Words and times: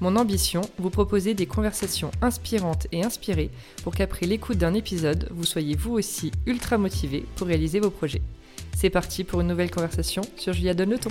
Mon 0.00 0.16
ambition, 0.16 0.62
vous 0.78 0.90
proposer 0.90 1.34
des 1.34 1.46
conversations 1.46 2.10
inspirantes 2.20 2.88
et 2.90 3.04
inspirées 3.04 3.50
pour 3.84 3.94
qu'après 3.94 4.26
l'écoute 4.26 4.58
d'un 4.58 4.74
épisode, 4.74 5.28
vous 5.30 5.44
soyez 5.44 5.76
vous 5.76 5.92
aussi 5.92 6.32
ultra 6.46 6.78
motivé 6.78 7.24
pour 7.36 7.46
réaliser 7.46 7.78
vos 7.78 7.90
projets. 7.90 8.22
C'est 8.76 8.90
parti 8.90 9.22
pour 9.22 9.40
une 9.40 9.46
nouvelle 9.46 9.70
conversation 9.70 10.22
sur 10.36 10.52
Julia 10.52 10.74
Donne 10.74 10.90
le 10.90 10.98
ton. 10.98 11.10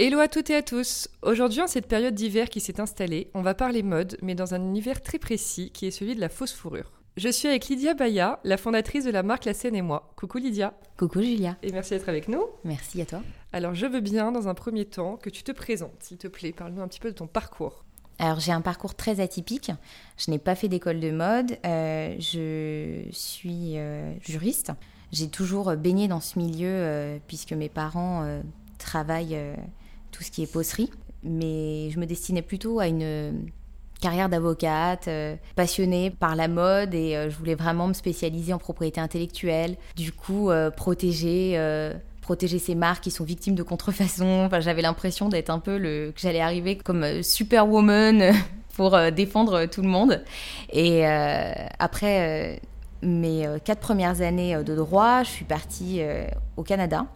Hello 0.00 0.18
à 0.18 0.28
toutes 0.28 0.50
et 0.50 0.56
à 0.56 0.62
tous 0.62 1.08
Aujourd'hui, 1.22 1.60
en 1.60 1.68
cette 1.68 1.86
période 1.86 2.14
d'hiver 2.14 2.48
qui 2.48 2.60
s'est 2.60 2.80
installée, 2.80 3.30
on 3.34 3.42
va 3.42 3.54
parler 3.54 3.82
mode, 3.82 4.16
mais 4.22 4.34
dans 4.34 4.54
un 4.54 4.62
univers 4.62 5.00
très 5.02 5.18
précis 5.18 5.70
qui 5.72 5.86
est 5.86 5.90
celui 5.90 6.16
de 6.16 6.20
la 6.20 6.28
fausse 6.28 6.54
fourrure. 6.54 6.99
Je 7.16 7.28
suis 7.28 7.48
avec 7.48 7.66
Lydia 7.66 7.94
Baya, 7.94 8.38
la 8.44 8.56
fondatrice 8.56 9.04
de 9.04 9.10
la 9.10 9.24
marque 9.24 9.44
La 9.44 9.52
Seine 9.52 9.74
et 9.74 9.82
moi. 9.82 10.12
Coucou 10.14 10.38
Lydia. 10.38 10.74
Coucou 10.96 11.20
Julia. 11.20 11.56
Et 11.62 11.72
merci 11.72 11.90
d'être 11.90 12.08
avec 12.08 12.28
nous. 12.28 12.44
Merci 12.62 13.02
à 13.02 13.04
toi. 13.04 13.20
Alors, 13.52 13.74
je 13.74 13.86
veux 13.86 14.00
bien, 14.00 14.30
dans 14.30 14.46
un 14.46 14.54
premier 14.54 14.84
temps, 14.84 15.16
que 15.16 15.28
tu 15.28 15.42
te 15.42 15.50
présentes, 15.50 15.96
s'il 15.98 16.18
te 16.18 16.28
plaît. 16.28 16.52
Parle-nous 16.52 16.80
un 16.80 16.86
petit 16.86 17.00
peu 17.00 17.10
de 17.10 17.16
ton 17.16 17.26
parcours. 17.26 17.84
Alors, 18.20 18.38
j'ai 18.38 18.52
un 18.52 18.60
parcours 18.60 18.94
très 18.94 19.18
atypique. 19.18 19.72
Je 20.18 20.30
n'ai 20.30 20.38
pas 20.38 20.54
fait 20.54 20.68
d'école 20.68 21.00
de 21.00 21.10
mode. 21.10 21.58
Euh, 21.66 22.14
je 22.20 23.10
suis 23.10 23.76
euh, 23.76 24.14
juriste. 24.20 24.70
J'ai 25.10 25.28
toujours 25.28 25.74
baigné 25.74 26.06
dans 26.06 26.20
ce 26.20 26.38
milieu 26.38 26.68
euh, 26.68 27.18
puisque 27.26 27.52
mes 27.52 27.68
parents 27.68 28.40
travaillent 28.78 29.38
tout 30.12 30.22
ce 30.22 30.30
qui 30.30 30.44
est 30.44 30.50
pocerie. 30.50 30.90
Mais 31.24 31.90
je 31.90 31.98
me 31.98 32.06
destinais 32.06 32.42
plutôt 32.42 32.78
à 32.78 32.86
une 32.86 33.50
carrière 34.00 34.28
d'avocate, 34.28 35.08
euh, 35.08 35.36
passionnée 35.54 36.10
par 36.10 36.34
la 36.34 36.48
mode 36.48 36.94
et 36.94 37.16
euh, 37.16 37.30
je 37.30 37.36
voulais 37.36 37.54
vraiment 37.54 37.86
me 37.86 37.92
spécialiser 37.92 38.52
en 38.52 38.58
propriété 38.58 39.00
intellectuelle. 39.00 39.76
Du 39.96 40.12
coup, 40.12 40.50
euh, 40.50 40.70
protéger 40.70 41.58
protéger 42.22 42.60
ces 42.60 42.76
marques 42.76 43.02
qui 43.02 43.10
sont 43.10 43.24
victimes 43.24 43.56
de 43.56 43.64
contrefaçon. 43.64 44.44
Enfin, 44.46 44.60
j'avais 44.60 44.82
l'impression 44.82 45.28
d'être 45.28 45.50
un 45.50 45.58
peu 45.58 45.78
le 45.78 46.12
que 46.14 46.20
j'allais 46.20 46.40
arriver 46.40 46.76
comme 46.76 47.24
superwoman 47.24 48.32
pour 48.76 48.96
défendre 49.10 49.66
tout 49.66 49.82
le 49.82 49.88
monde. 49.88 50.22
Et 50.72 51.04
après 51.06 52.60
mes 53.02 53.48
quatre 53.64 53.80
premières 53.80 54.20
années 54.20 54.62
de 54.62 54.76
droit, 54.76 55.24
je 55.24 55.30
suis 55.30 55.44
partie 55.44 56.02
au 56.56 56.62
Canada 56.62 57.06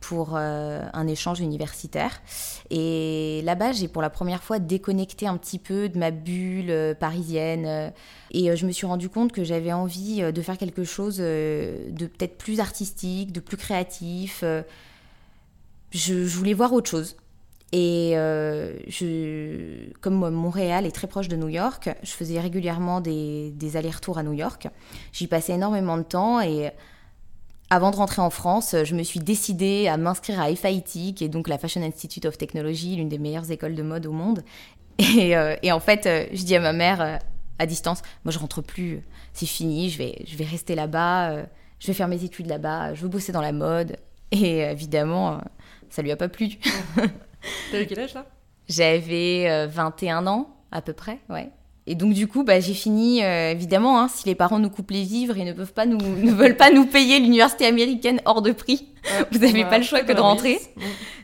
pour 0.00 0.36
euh, 0.36 0.82
un 0.92 1.06
échange 1.06 1.40
universitaire. 1.40 2.22
Et 2.70 3.40
là-bas, 3.44 3.72
j'ai 3.72 3.88
pour 3.88 4.02
la 4.02 4.10
première 4.10 4.42
fois 4.42 4.58
déconnecté 4.58 5.26
un 5.26 5.36
petit 5.36 5.58
peu 5.58 5.88
de 5.88 5.98
ma 5.98 6.10
bulle 6.10 6.70
euh, 6.70 6.94
parisienne. 6.94 7.64
Euh, 7.66 7.90
et 8.30 8.54
je 8.56 8.66
me 8.66 8.72
suis 8.72 8.86
rendu 8.86 9.08
compte 9.08 9.32
que 9.32 9.44
j'avais 9.44 9.72
envie 9.72 10.20
de 10.20 10.42
faire 10.42 10.58
quelque 10.58 10.84
chose 10.84 11.16
de 11.16 12.06
peut-être 12.06 12.36
plus 12.36 12.60
artistique, 12.60 13.32
de 13.32 13.40
plus 13.40 13.56
créatif. 13.56 14.44
Je, 15.92 16.14
voulais 16.26 16.52
voir 16.52 16.74
autre 16.74 16.90
chose. 16.90 17.16
Et 17.72 18.12
comme 20.02 20.28
Montréal 20.28 20.84
est 20.84 20.90
très 20.92 21.06
proche 21.06 21.28
de 21.28 21.36
New 21.36 21.48
York, 21.48 21.88
je 22.02 22.10
faisais 22.10 22.38
régulièrement 22.38 23.00
des, 23.00 23.50
des 23.52 23.78
allers-retours 23.78 24.18
à 24.18 24.22
New 24.22 24.34
York. 24.34 24.68
J'y 25.14 25.26
passais 25.26 25.54
énormément 25.54 25.96
de 25.96 26.02
temps 26.02 26.42
et 26.42 26.70
avant 27.70 27.90
de 27.90 27.96
rentrer 27.96 28.22
en 28.22 28.30
France, 28.30 28.74
je 28.84 28.94
me 28.94 29.02
suis 29.02 29.20
décidée 29.20 29.88
à 29.88 29.96
m'inscrire 29.96 30.40
à 30.40 30.54
FIT, 30.54 31.14
qui 31.14 31.24
est 31.24 31.28
donc 31.28 31.48
la 31.48 31.58
Fashion 31.58 31.82
Institute 31.82 32.24
of 32.24 32.38
Technology, 32.38 32.96
l'une 32.96 33.08
des 33.08 33.18
meilleures 33.18 33.50
écoles 33.50 33.74
de 33.74 33.82
mode 33.82 34.06
au 34.06 34.12
monde. 34.12 34.42
Et, 34.98 35.36
euh, 35.36 35.54
en 35.70 35.80
fait, 35.80 36.06
euh, 36.06 36.26
je 36.32 36.42
dis 36.42 36.56
à 36.56 36.60
ma 36.60 36.72
mère 36.72 37.00
euh, 37.00 37.16
à 37.58 37.66
distance, 37.66 38.02
moi 38.24 38.32
je 38.32 38.38
rentre 38.38 38.62
plus, 38.62 39.02
c'est 39.32 39.46
fini, 39.46 39.90
je 39.90 39.98
vais, 39.98 40.24
je 40.26 40.36
vais 40.36 40.44
rester 40.44 40.74
là-bas, 40.74 41.44
je 41.78 41.86
vais 41.86 41.92
faire 41.92 42.08
mes 42.08 42.22
études 42.24 42.46
là-bas, 42.46 42.94
je 42.94 43.02
veux 43.02 43.08
bosser 43.08 43.32
dans 43.32 43.40
la 43.40 43.52
mode. 43.52 43.96
Et 44.30 44.58
évidemment, 44.58 45.40
ça 45.90 46.02
lui 46.02 46.12
a 46.12 46.16
pas 46.16 46.28
plu. 46.28 46.50
T'avais 47.72 47.86
quel 47.86 48.00
âge 48.00 48.14
là? 48.14 48.26
J'avais 48.68 49.66
21 49.66 50.26
ans 50.26 50.54
à 50.70 50.82
peu 50.82 50.92
près, 50.92 51.18
ouais. 51.30 51.50
Et 51.90 51.94
donc 51.94 52.12
du 52.12 52.28
coup, 52.28 52.44
bah, 52.44 52.60
j'ai 52.60 52.74
fini, 52.74 53.24
euh, 53.24 53.50
évidemment, 53.50 53.98
hein, 53.98 54.08
si 54.08 54.26
les 54.26 54.34
parents 54.34 54.58
nous 54.58 54.68
coupent 54.68 54.90
les 54.90 55.04
vivres 55.04 55.38
et 55.38 55.44
ne 55.44 55.54
peuvent 55.54 55.72
pas 55.72 55.86
nous, 55.86 55.96
ne 56.22 56.32
veulent 56.32 56.56
pas 56.56 56.70
nous 56.70 56.84
payer 56.84 57.18
l'université 57.18 57.64
américaine 57.64 58.20
hors 58.26 58.42
de 58.42 58.52
prix, 58.52 58.88
vous 59.32 59.38
n'avez 59.38 59.64
pas 59.64 59.78
le 59.78 59.84
choix 59.84 60.02
que 60.02 60.12
de 60.12 60.20
rentrer. 60.20 60.60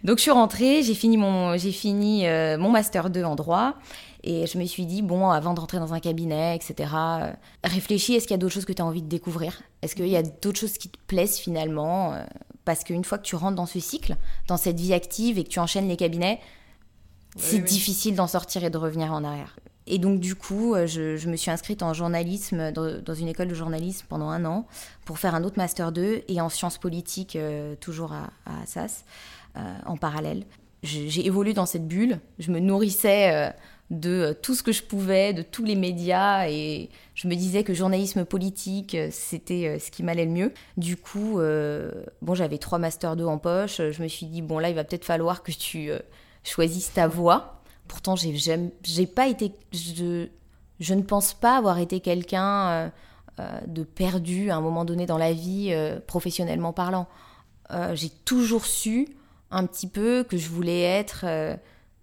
Donc 0.04 0.16
je 0.16 0.22
suis 0.22 0.30
rentrée, 0.30 0.82
j'ai 0.82 0.94
fini 0.94 1.18
mon, 1.18 1.58
j'ai 1.58 1.70
fini 1.70 2.26
euh, 2.26 2.56
mon 2.56 2.70
master 2.70 3.10
2 3.10 3.24
en 3.24 3.34
droit. 3.34 3.74
Et 4.26 4.46
je 4.46 4.56
me 4.56 4.64
suis 4.64 4.86
dit, 4.86 5.02
bon, 5.02 5.28
avant 5.28 5.52
de 5.52 5.60
rentrer 5.60 5.78
dans 5.78 5.92
un 5.92 6.00
cabinet, 6.00 6.56
etc., 6.56 6.90
euh, 6.94 7.30
réfléchis, 7.62 8.14
est-ce 8.14 8.26
qu'il 8.26 8.32
y 8.32 8.38
a 8.38 8.38
d'autres 8.38 8.54
choses 8.54 8.64
que 8.64 8.72
tu 8.72 8.80
as 8.80 8.86
envie 8.86 9.02
de 9.02 9.08
découvrir? 9.08 9.60
Est-ce 9.82 9.94
qu'il 9.94 10.08
y 10.08 10.16
a 10.16 10.22
d'autres 10.22 10.58
choses 10.58 10.78
qui 10.78 10.88
te 10.88 10.96
plaisent 11.06 11.36
finalement 11.36 12.14
Parce 12.64 12.84
qu'une 12.84 13.04
fois 13.04 13.18
que 13.18 13.24
tu 13.24 13.36
rentres 13.36 13.56
dans 13.56 13.66
ce 13.66 13.80
cycle, 13.80 14.16
dans 14.48 14.56
cette 14.56 14.80
vie 14.80 14.94
active 14.94 15.38
et 15.38 15.44
que 15.44 15.50
tu 15.50 15.58
enchaînes 15.58 15.88
les 15.88 15.98
cabinets, 15.98 16.40
c'est 17.36 17.58
difficile 17.58 18.14
d'en 18.14 18.28
sortir 18.28 18.64
et 18.64 18.70
de 18.70 18.78
revenir 18.78 19.12
en 19.12 19.24
arrière. 19.24 19.56
Et 19.86 19.98
donc, 19.98 20.18
du 20.18 20.34
coup, 20.34 20.74
euh, 20.74 20.86
je, 20.86 21.28
me 21.28 21.36
suis 21.36 21.50
inscrite 21.50 21.82
en 21.82 21.92
journalisme, 21.92 22.72
dans, 22.72 23.14
une 23.14 23.28
école 23.28 23.48
de 23.48 23.54
journalisme 23.54 24.06
pendant 24.08 24.30
un 24.30 24.44
an, 24.44 24.66
pour 25.04 25.18
faire 25.18 25.34
un 25.34 25.44
autre 25.44 25.58
Master 25.58 25.92
2 25.92 26.22
et 26.26 26.40
en 26.40 26.48
sciences 26.48 26.78
politiques, 26.78 27.36
euh, 27.36 27.74
toujours 27.76 28.12
à, 28.12 28.30
Assas, 28.62 29.04
euh, 29.56 29.60
en 29.86 29.96
parallèle. 29.96 30.44
J'ai 30.82 31.26
évolué 31.26 31.54
dans 31.54 31.64
cette 31.64 31.88
bulle, 31.88 32.18
je 32.38 32.50
me 32.50 32.60
nourrissais 32.60 33.54
de 33.88 34.36
tout 34.42 34.54
ce 34.54 34.62
que 34.62 34.70
je 34.70 34.82
pouvais, 34.82 35.32
de 35.32 35.40
tous 35.40 35.64
les 35.64 35.76
médias, 35.76 36.46
et 36.46 36.90
je 37.14 37.26
me 37.26 37.34
disais 37.34 37.64
que 37.64 37.72
journalisme 37.72 38.26
politique, 38.26 38.94
c'était 39.10 39.78
ce 39.78 39.90
qui 39.90 40.02
m'allait 40.02 40.26
le 40.26 40.30
mieux. 40.30 40.52
Du 40.76 40.98
coup, 40.98 41.40
bon, 42.20 42.34
j'avais 42.34 42.58
trois 42.58 42.78
Master 42.78 43.16
2 43.16 43.24
en 43.24 43.38
poche, 43.38 43.78
je 43.78 44.02
me 44.02 44.08
suis 44.08 44.26
dit, 44.26 44.42
bon, 44.42 44.58
là, 44.58 44.68
il 44.68 44.74
va 44.74 44.84
peut-être 44.84 45.06
falloir 45.06 45.42
que 45.42 45.52
tu 45.52 45.90
choisisses 46.42 46.92
ta 46.92 47.08
voie. 47.08 47.63
Pourtant, 47.88 48.16
j'ai, 48.16 48.34
j'ai 48.82 49.06
pas 49.06 49.28
été. 49.28 49.52
Je, 49.72 50.26
je, 50.80 50.94
ne 50.94 51.02
pense 51.02 51.34
pas 51.34 51.56
avoir 51.56 51.78
été 51.78 52.00
quelqu'un 52.00 52.68
euh, 52.68 52.88
euh, 53.40 53.60
de 53.66 53.82
perdu 53.82 54.50
à 54.50 54.56
un 54.56 54.60
moment 54.60 54.84
donné 54.84 55.06
dans 55.06 55.18
la 55.18 55.32
vie, 55.32 55.68
euh, 55.70 56.00
professionnellement 56.06 56.72
parlant. 56.72 57.06
j'ai 57.92 58.10
toujours 58.24 58.66
su 58.66 59.08
un 59.50 59.66
petit 59.66 59.86
peu 59.86 60.24
que 60.24 60.36
je 60.36 60.48
voulais 60.48 60.82
être, 60.82 61.24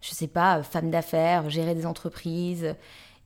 je 0.01 0.09
sais 0.11 0.27
pas, 0.27 0.63
femme 0.63 0.89
d'affaires, 0.89 1.49
gérer 1.49 1.75
des 1.75 1.85
entreprises. 1.85 2.75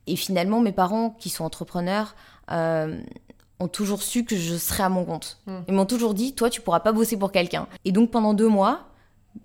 Et 0.07 0.16
finalement, 0.16 0.61
mes 0.61 0.72
parents, 0.72 1.11
qui 1.11 1.29
sont 1.29 1.43
entrepreneurs, 1.43 2.16
ont 2.49 3.67
toujours 3.72 4.01
su 4.01 4.25
que 4.25 4.35
je 4.35 4.55
serais 4.55 4.83
à 4.83 4.89
mon 4.89 5.05
compte. 5.05 5.39
Hmm. 5.47 5.61
Ils 5.67 5.73
m'ont 5.73 5.85
toujours 5.85 6.13
dit, 6.13 6.35
toi, 6.35 6.49
tu 6.49 6.61
pourras 6.61 6.81
pas 6.81 6.91
bosser 6.91 7.17
pour 7.17 7.31
quelqu'un. 7.31 7.67
Et 7.85 7.91
donc, 7.91 8.11
pendant 8.11 8.33
deux 8.33 8.49
mois, 8.49 8.89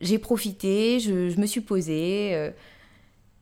j'ai 0.00 0.18
profité, 0.18 1.00
je, 1.00 1.28
je, 1.30 1.40
me 1.40 1.46
suis 1.46 1.60
posée. 1.60 2.52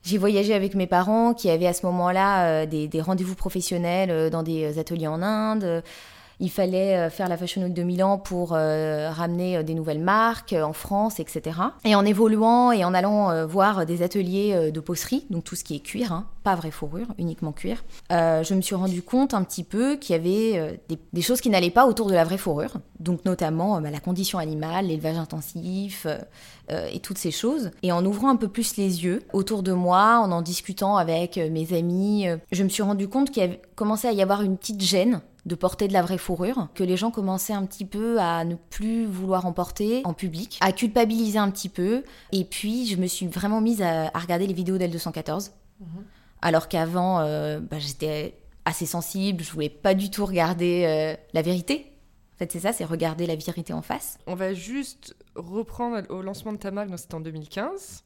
J'ai 0.05 0.19
voyagé 0.19 0.55
avec 0.55 0.75
mes 0.75 0.87
parents 0.87 1.35
qui 1.35 1.51
avaient 1.51 1.67
à 1.67 1.73
ce 1.73 1.85
moment-là 1.87 2.63
euh, 2.63 2.67
des, 2.67 3.01
rendez-vous 3.01 3.35
professionnels 3.35 4.11
euh, 4.11 4.31
dans 4.31 4.43
des 4.43 4.77
euh, 4.77 4.81
ateliers 4.81 5.09
en 5.09 5.23
Inde. 5.23 5.83
Il 6.41 6.51
fallait 6.51 7.11
faire 7.11 7.29
la 7.29 7.37
Fashion 7.37 7.63
Week 7.63 7.75
de 7.75 7.83
Milan 7.83 8.19
pour 8.19 8.51
ramener 8.51 9.63
des 9.65 9.75
nouvelles 9.75 10.01
marques 10.01 10.53
en 10.55 10.73
France, 10.73 11.21
etc. 11.21 11.59
Et 11.85 11.95
en 11.95 12.05
évoluant 12.05 12.73
et 12.73 12.85
en 12.85 12.95
allant 12.95 13.47
voir 13.47 13.87
des 13.87 14.03
ateliers 14.03 14.71
de 14.71 14.81
pocerie, 14.81 15.27
donc 15.31 15.45
tout 15.45 15.57
ce 15.57 15.65
qui 15.65 15.75
est 15.75 15.81
cuir, 15.81 16.13
hein, 16.13 16.27
pas 16.45 16.55
vraie 16.55 16.71
fourrure, 16.71 17.09
uniquement 17.19 17.53
cuir, 17.53 17.83
je 18.11 18.55
me 18.55 18.61
suis 18.61 18.75
rendu 18.75 19.03
compte 19.03 19.35
un 19.35 19.43
petit 19.43 19.65
peu 19.65 19.97
qu'il 19.97 20.15
y 20.15 20.19
avait 20.19 20.81
des, 21.13 21.23
choses 21.23 21.41
qui 21.41 21.51
n'allaient 21.51 21.71
pas 21.71 21.87
autour 21.87 22.07
de 22.07 22.15
la 22.15 22.25
vraie 22.25 22.39
fourrure, 22.39 22.75
donc 23.01 23.25
notamment 23.25 23.81
bah, 23.81 23.91
la 23.91 24.01
condition 24.01 24.39
animale, 24.39 24.87
l'élevage 24.87 25.17
intensif, 25.17 26.07
euh, 26.71 26.87
et 26.93 27.01
toutes 27.01 27.17
ces 27.17 27.31
choses. 27.31 27.71
Et 27.83 27.93
en 27.93 28.05
ouvrant 28.05 28.29
un 28.29 28.37
peu 28.37 28.49
plus 28.49 28.77
les 28.77 29.03
yeux 29.03 29.23
autour 29.33 29.63
de 29.63 29.73
moi, 29.73 30.21
en 30.23 30.31
en 30.33 30.43
discutant 30.43 30.99
avec 30.99 31.39
euh, 31.39 31.49
mes 31.51 31.73
amis, 31.73 32.29
euh, 32.29 32.37
je 32.53 32.63
me 32.63 32.69
suis 32.69 32.83
rendu 32.83 33.09
compte 33.09 33.31
qu'il 33.31 33.59
commençait 33.75 34.09
à 34.09 34.13
y 34.13 34.21
avoir 34.21 34.43
une 34.43 34.59
petite 34.59 34.83
gêne 34.83 35.23
de 35.49 35.55
porter 35.55 35.89
de 35.89 35.93
la 35.93 36.03
vraie 36.03 36.19
fourrure, 36.19 36.69
que 36.75 36.85
les 36.85 36.97
gens 36.97 37.11
commençaient 37.11 37.53
un 37.53 37.67
petit 37.67 37.85
peu 37.85 38.21
à 38.21 38.45
ne 38.45 38.55
plus 38.55 39.07
vouloir 39.07 39.47
en 39.47 39.53
porter 39.53 40.03
en 40.05 40.15
public, 40.15 40.59
à 40.61 40.73
culpabiliser 40.73 41.39
un 41.39 41.51
petit 41.51 41.69
peu. 41.69 42.05
Et 42.33 42.45
puis, 42.45 42.87
je 42.87 42.97
me 42.97 43.07
suis 43.07 43.27
vraiment 43.27 43.61
mise 43.61 43.83
à, 43.83 44.09
regarder 44.11 44.47
les 44.47 44.55
vidéos 44.55 44.79
d'L214. 44.79 45.53
Mhm. 45.81 45.87
Alors 46.43 46.69
qu'avant, 46.69 47.19
bah, 47.59 47.79
j'étais 47.79 48.39
assez 48.65 48.87
sensible, 48.87 49.43
je 49.43 49.51
voulais 49.51 49.71
pas 49.71 49.95
du 49.95 50.11
tout 50.11 50.25
regarder 50.25 51.17
la 51.33 51.43
vérité. 51.43 51.93
En 52.35 52.39
fait, 52.39 52.53
c'est 52.53 52.61
ça, 52.61 52.73
c'est 52.73 52.85
regarder 52.85 53.27
la 53.27 53.35
vérité 53.35 53.73
en 53.73 53.83
face. 53.83 54.17
On 54.29 54.37
va 54.37 54.55
juste 54.55 55.17
reprendre 55.35 56.09
au 56.09 56.23
lancement 56.23 56.53
de 56.53 56.59
ta 56.59 56.71
marque, 56.71 56.97
c'était 56.97 57.17
en 57.17 57.21
2015. 57.21 58.05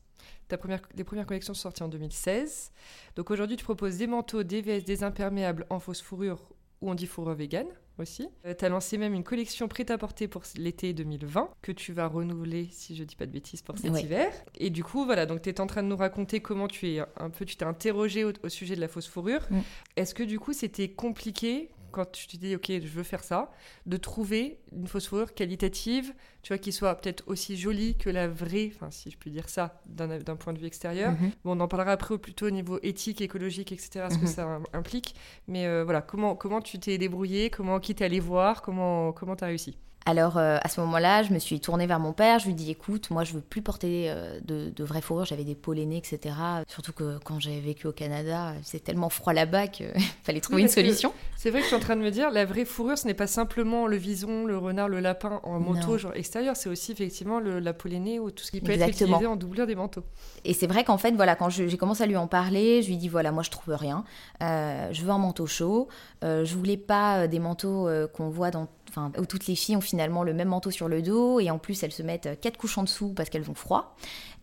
Ta 0.49 0.56
première, 0.56 0.81
les 0.97 1.05
premières 1.05 1.27
collections 1.27 1.53
sont 1.53 1.62
sorties 1.62 1.83
en 1.83 1.88
2016. 1.88 2.73
Donc 3.17 3.31
aujourd'hui, 3.31 3.56
tu 3.56 3.65
proposes 3.65 3.99
des 3.99 4.06
manteaux, 4.06 4.43
des 4.43 4.62
vestes, 4.62 4.87
des 4.87 5.05
imperméables 5.05 5.67
en 5.69 5.81
fausse 5.81 6.00
fourrure 6.00 6.38
ou 6.82 6.90
on 6.90 6.94
dit 6.94 7.06
fourrure 7.06 7.34
vegan 7.34 7.67
aussi. 7.99 8.29
Euh, 8.46 8.55
tu 8.58 8.64
as 8.64 8.69
lancé 8.69 8.99
même 8.99 9.14
une 9.14 9.25
collection 9.25 9.69
prêt-à-porter 9.69 10.29
pour 10.29 10.43
l'été 10.56 10.93
2020 10.93 11.50
que 11.62 11.73
tu 11.73 11.93
vas 11.93 12.06
renouveler, 12.06 12.69
si 12.70 12.96
je 12.96 13.05
dis 13.05 13.17
pas 13.17 13.26
de 13.26 13.32
bêtises, 13.32 13.62
pour 13.62 13.79
cet 13.79 13.99
hiver. 14.02 14.32
Et 14.58 14.70
du 14.70 14.84
coup, 14.84 15.05
voilà, 15.05 15.26
donc 15.26 15.43
tu 15.43 15.49
es 15.49 15.61
en 15.61 15.67
train 15.67 15.82
de 15.82 15.88
nous 15.88 15.96
raconter 15.96 16.40
comment 16.40 16.69
tu 16.69 16.88
es 16.88 17.00
un 17.17 17.31
peu, 17.31 17.44
tu 17.44 17.56
t'es 17.56 17.64
interrogé 17.64 18.25
au, 18.25 18.49
sujet 18.49 18.76
de 18.76 18.81
la 18.81 18.88
fausse 18.88 19.08
fourrure. 19.08 19.46
Mm. 19.50 19.61
Est-ce 19.96 20.14
que 20.14 20.23
du 20.23 20.38
coup, 20.38 20.52
c'était 20.52 20.88
compliqué 20.88 21.70
quand 21.93 22.11
tu 22.11 22.27
te 22.27 22.37
dis, 22.37 22.56
OK, 22.56 22.67
je 22.69 22.89
veux 22.89 23.03
faire 23.03 23.23
ça, 23.23 23.50
de 23.87 23.97
trouver 23.97 24.59
une 24.73 24.87
fausse 24.87 25.06
fourrure 25.06 25.35
qualitative, 25.35 26.12
tu 26.43 26.53
vois, 26.53 26.59
qui 26.59 26.73
soit 26.73 26.94
peut-être 26.97 27.23
aussi 27.27 27.56
jolie 27.56 27.97
que 27.97 28.11
la 28.11 28.29
vraie, 28.29 28.73
enfin, 28.75 28.91
si 28.91 29.11
je 29.11 29.17
puis 29.17 29.31
dire 29.31 29.49
ça, 29.49 29.81
d'un 29.87 30.37
point 30.37 30.53
de 30.53 30.59
vue 30.59 30.67
extérieur. 30.67 31.12
Mhm. 31.12 31.31
Bon, 31.44 31.56
on 31.56 31.61
en 31.61 31.69
parlera 31.69 31.93
après 31.93 32.19
plutôt 32.19 32.47
au 32.47 32.50
niveau 32.50 32.79
éthique, 32.83 33.21
écologique, 33.21 33.71
etc., 33.71 34.06
ce 34.11 34.17
que 34.17 34.23
mhm. 34.23 34.27
ça 34.27 34.61
implique. 34.73 35.15
Mais 35.47 35.67
euh, 35.67 35.85
voilà, 35.85 36.03
comment, 36.03 36.35
comment 36.35 36.61
tu 36.61 36.79
t'es 36.79 36.99
débrouillé, 36.99 37.50
comment 37.50 37.79
qui 37.79 37.95
t'es 37.95 38.05
allé 38.05 38.21
voir, 38.21 38.62
comment 38.62 39.12
tu 39.12 39.45
as 39.45 39.47
réussi? 39.47 39.77
Alors 40.04 40.37
euh, 40.37 40.58
à 40.60 40.69
ce 40.69 40.81
moment-là, 40.81 41.22
je 41.22 41.32
me 41.32 41.38
suis 41.38 41.60
tournée 41.60 41.87
vers 41.87 42.00
mon 42.00 42.12
père, 42.12 42.38
je 42.38 42.46
lui 42.46 42.52
ai 42.52 42.54
dit 42.54 42.70
écoute, 42.70 43.10
moi 43.10 43.25
je 43.25 43.34
veux 43.34 43.40
plus 43.40 43.62
porter 43.62 44.06
euh, 44.08 44.40
de, 44.44 44.70
de 44.75 44.84
vraies 44.84 45.00
fourrures, 45.00 45.25
j'avais 45.25 45.44
des 45.44 45.54
polonais, 45.54 45.99
etc. 45.99 46.34
Surtout 46.66 46.93
que 46.93 47.19
quand 47.25 47.38
j'ai 47.38 47.60
vécu 47.60 47.87
au 47.87 47.93
Canada, 47.93 48.54
c'est 48.62 48.82
tellement 48.82 49.10
froid 49.10 49.32
là-bas 49.32 49.69
qu'il 49.69 49.93
fallait 50.25 50.40
trouver 50.40 50.62
une 50.62 50.69
solution. 50.69 51.12
C'est 51.37 51.50
vrai 51.50 51.60
que 51.60 51.64
je 51.64 51.69
suis 51.69 51.76
en 51.76 51.81
train 51.81 51.96
de 51.96 52.02
me 52.02 52.10
dire, 52.10 52.31
la 52.31 52.44
vraie 52.44 52.64
fourrure, 52.64 52.99
ce 52.99 53.06
n'est 53.06 53.14
pas 53.14 53.26
simplement 53.26 53.87
le 53.87 53.96
vison, 53.96 54.44
le 54.44 54.58
renard, 54.58 54.88
le 54.88 55.00
lapin 55.00 55.40
en 55.44 55.60
manteau 55.60 55.99
genre 55.99 56.14
extérieur, 56.14 56.56
c'est 56.56 56.69
aussi 56.69 56.93
effectivement 56.93 57.38
le, 57.38 57.60
la 57.60 57.72
polonais 57.72 58.19
ou 58.19 58.31
tout 58.31 58.44
ce 58.44 58.50
qui 58.50 58.60
peut 58.60 58.72
être 58.72 58.88
utilisé 58.88 59.26
en 59.26 59.37
doublure 59.37 59.66
des 59.66 59.75
manteaux. 59.75 60.04
Et 60.44 60.54
c'est 60.54 60.66
vrai 60.66 60.84
qu'en 60.84 60.99
fait, 60.99 61.12
voilà, 61.12 61.37
quand 61.37 61.49
j'ai 61.49 61.76
commencé 61.76 62.02
à 62.02 62.06
lui 62.06 62.16
en 62.16 62.26
parler, 62.26 62.82
je 62.82 62.88
lui 62.88 62.94
ai 62.94 62.99
dit 62.99 63.08
voilà, 63.08 63.31
moi 63.31 63.43
je 63.43 63.50
trouve 63.50 63.75
rien, 63.75 64.04
euh, 64.43 64.88
je 64.93 65.02
veux 65.02 65.10
un 65.10 65.19
manteau 65.19 65.46
chaud, 65.46 65.88
je 66.22 66.54
voulais 66.54 66.76
pas 66.76 67.28
des 67.28 67.38
manteaux 67.38 67.88
qu'on 68.12 68.28
voit 68.28 68.50
dans 68.50 68.69
enfin, 68.93 69.10
où 69.19 69.26
toutes 69.26 69.46
les 69.46 69.54
filles 69.54 69.76
ont 69.76 69.81
finalement 69.93 70.23
le 70.23 70.33
même 70.33 70.49
manteau 70.49 70.71
sur 70.71 70.89
le 70.89 71.03
dos 71.03 71.39
et 71.39 71.50
en 71.50 71.59
plus 71.59 71.83
elles 71.83 71.93
se 71.93 72.03
mettent 72.03 72.25
euh, 72.25 72.35
quatre 72.35 72.56
couches 72.56 72.79
en 72.79 72.85
dessous 72.85 73.12
parce 73.15 73.29
qu'elles 73.29 73.50
ont 73.50 73.55
froid. 73.55 73.94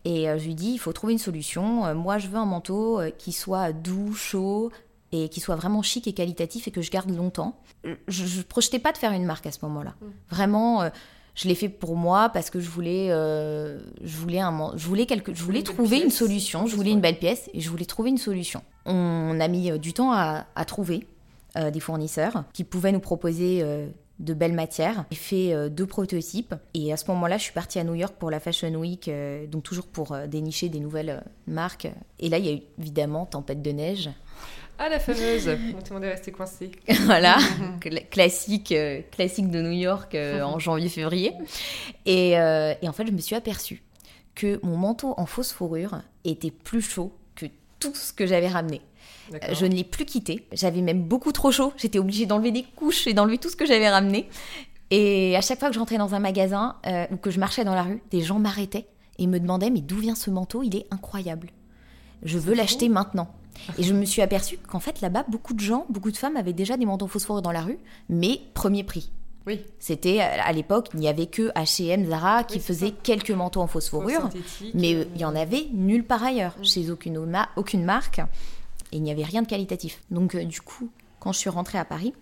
Et 0.04 0.30
euh, 0.30 0.38
je 0.38 0.44
lui 0.44 0.54
dis, 0.54 0.70
il 0.70 0.78
faut 0.78 0.92
trouver 0.92 1.12
une 1.12 1.18
solution. 1.18 1.86
Euh, 1.86 1.94
moi, 1.94 2.18
je 2.18 2.28
veux 2.28 2.38
un 2.38 2.46
manteau 2.46 3.00
qui 3.18 3.32
soit 3.32 3.72
doux, 3.72 4.14
chaud 4.14 4.70
et 5.10 5.28
qui 5.28 5.40
soit 5.40 5.56
vraiment 5.56 5.82
chic 5.82 6.06
et 6.06 6.12
qualitatif 6.12 6.68
et 6.68 6.70
que 6.70 6.82
je 6.82 6.90
garde 6.92 7.10
longtemps. 7.10 7.58
Je, 8.06 8.38
ne 8.38 8.42
projetais 8.42 8.78
pas 8.78 8.92
de 8.92 8.98
faire 8.98 9.10
une 9.10 9.24
marque 9.24 9.46
à 9.46 9.50
ce 9.50 9.58
moment-là. 9.62 9.96
Mm. 10.00 10.06
Vraiment, 10.30 10.90
je 11.34 11.48
l'ai 11.48 11.56
fait 11.56 11.68
pour 11.68 11.96
moi 11.96 12.28
parce 12.28 12.48
que 12.48 12.60
je 12.60 12.70
voulais, 12.70 13.08
je 13.08 14.16
voulais 14.16 14.38
un, 14.38 14.72
je 14.76 14.86
voulais 14.86 15.06
quelque, 15.06 15.34
je 15.34 15.42
voulais 15.42 15.64
trouver 15.64 16.00
une 16.00 16.10
solution. 16.10 16.68
Je 16.68 16.76
voulais 16.76 16.92
une 16.92 17.00
belle 17.00 17.18
pièce 17.18 17.50
et 17.52 17.60
je 17.60 17.68
voulais 17.68 17.86
trouver 17.86 18.10
une 18.10 18.18
solution. 18.18 18.62
On 18.86 19.40
a 19.40 19.48
mis 19.48 19.76
du 19.80 19.94
temps 19.94 20.12
à, 20.12 20.46
à 20.54 20.64
trouver 20.64 21.08
des 21.56 21.80
fournisseurs 21.80 22.44
qui 22.52 22.62
pouvaient 22.62 22.92
nous 22.92 23.00
proposer 23.00 23.64
de 24.20 24.34
belles 24.34 24.52
matières. 24.52 25.06
J'ai 25.10 25.16
fait 25.16 25.52
euh, 25.52 25.68
deux 25.68 25.86
prototypes 25.86 26.54
et 26.74 26.92
à 26.92 26.96
ce 26.96 27.10
moment-là, 27.10 27.38
je 27.38 27.44
suis 27.44 27.52
partie 27.52 27.78
à 27.78 27.84
New 27.84 27.94
York 27.94 28.14
pour 28.18 28.30
la 28.30 28.38
Fashion 28.38 28.72
Week, 28.74 29.08
euh, 29.08 29.46
donc 29.46 29.62
toujours 29.64 29.86
pour 29.86 30.12
euh, 30.12 30.26
dénicher 30.26 30.68
des 30.68 30.78
nouvelles 30.78 31.24
marques. 31.46 31.88
Et 32.18 32.28
là, 32.28 32.38
il 32.38 32.46
y 32.46 32.48
a 32.50 32.52
eu 32.52 32.60
évidemment 32.78 33.26
Tempête 33.26 33.62
de 33.62 33.70
neige. 33.70 34.10
Ah, 34.78 34.88
la 34.88 34.98
fameuse 34.98 35.44
Tout 35.44 35.90
le 35.90 35.94
monde 35.94 36.04
est 36.04 36.10
resté 36.10 36.32
coincé. 36.32 36.70
voilà, 37.04 37.36
classique, 38.10 38.74
classique 39.10 39.50
de 39.50 39.60
New 39.60 39.72
York 39.72 40.16
en 40.42 40.58
janvier-février. 40.58 41.32
Et, 42.06 42.30
et 42.30 42.88
en 42.88 42.92
fait, 42.92 43.06
je 43.06 43.12
me 43.12 43.18
suis 43.18 43.34
aperçue 43.34 43.82
que 44.34 44.58
mon 44.62 44.78
manteau 44.78 45.12
en 45.18 45.26
fausse 45.26 45.52
fourrure 45.52 46.00
était 46.24 46.50
plus 46.50 46.80
chaud 46.80 47.12
tout 47.80 47.94
ce 47.94 48.12
que 48.12 48.26
j'avais 48.26 48.48
ramené. 48.48 48.80
Je 49.52 49.66
ne 49.66 49.74
l'ai 49.74 49.84
plus 49.84 50.04
quitté. 50.04 50.46
J'avais 50.52 50.80
même 50.80 51.02
beaucoup 51.02 51.32
trop 51.32 51.50
chaud. 51.50 51.72
J'étais 51.76 51.98
obligée 51.98 52.26
d'enlever 52.26 52.50
des 52.50 52.64
couches 52.64 53.06
et 53.06 53.14
d'enlever 53.14 53.38
tout 53.38 53.48
ce 53.48 53.56
que 53.56 53.66
j'avais 53.66 53.88
ramené. 53.88 54.28
Et 54.90 55.36
à 55.36 55.40
chaque 55.40 55.60
fois 55.60 55.68
que 55.68 55.74
je 55.74 55.78
rentrais 55.78 55.98
dans 55.98 56.14
un 56.14 56.18
magasin 56.18 56.76
euh, 56.86 57.06
ou 57.12 57.16
que 57.16 57.30
je 57.30 57.38
marchais 57.38 57.64
dans 57.64 57.74
la 57.74 57.84
rue, 57.84 58.02
des 58.10 58.22
gens 58.22 58.38
m'arrêtaient 58.38 58.86
et 59.18 59.26
me 59.26 59.38
demandaient 59.38 59.70
Mais 59.70 59.80
d'où 59.80 59.98
vient 59.98 60.16
ce 60.16 60.30
manteau? 60.30 60.62
Il 60.62 60.74
est 60.76 60.86
incroyable. 60.90 61.50
Je 62.22 62.38
veux 62.38 62.54
l'acheter 62.54 62.88
maintenant. 62.88 63.28
Et 63.78 63.82
je 63.82 63.94
me 63.94 64.04
suis 64.04 64.22
aperçue 64.22 64.58
qu'en 64.58 64.80
fait, 64.80 65.00
là-bas, 65.00 65.24
beaucoup 65.28 65.54
de 65.54 65.60
gens, 65.60 65.86
beaucoup 65.90 66.10
de 66.10 66.16
femmes 66.16 66.36
avaient 66.36 66.52
déjà 66.52 66.76
des 66.76 66.86
manteaux 66.86 67.06
phosphoreux 67.06 67.42
dans 67.42 67.52
la 67.52 67.62
rue, 67.62 67.78
mais 68.08 68.40
premier 68.54 68.84
prix. 68.84 69.10
Oui. 69.46 69.64
C'était 69.78 70.20
à 70.20 70.52
l'époque, 70.52 70.88
il 70.94 71.00
n'y 71.00 71.08
avait 71.08 71.26
que 71.26 71.50
H&M, 71.52 72.06
Zara 72.06 72.44
qui 72.44 72.60
faisaient 72.60 72.92
quelques 72.92 73.30
manteaux 73.30 73.60
en 73.60 73.66
phosphorure, 73.66 74.28
mais 74.74 74.94
euh, 74.94 75.04
il 75.14 75.20
y 75.20 75.24
en 75.24 75.34
avait 75.34 75.66
nulle 75.72 76.04
part 76.04 76.22
ailleurs, 76.22 76.54
chez 76.62 76.90
aucune, 76.90 77.18
aucune 77.56 77.84
marque 77.84 78.18
et 78.92 78.96
il 78.96 79.02
n'y 79.02 79.10
avait 79.10 79.24
rien 79.24 79.42
de 79.42 79.46
qualitatif. 79.46 80.02
Donc 80.10 80.34
euh, 80.34 80.44
du 80.44 80.60
coup, 80.60 80.90
quand 81.20 81.32
je 81.32 81.38
suis 81.38 81.50
rentrée 81.50 81.78
à 81.78 81.84
Paris, 81.84 82.12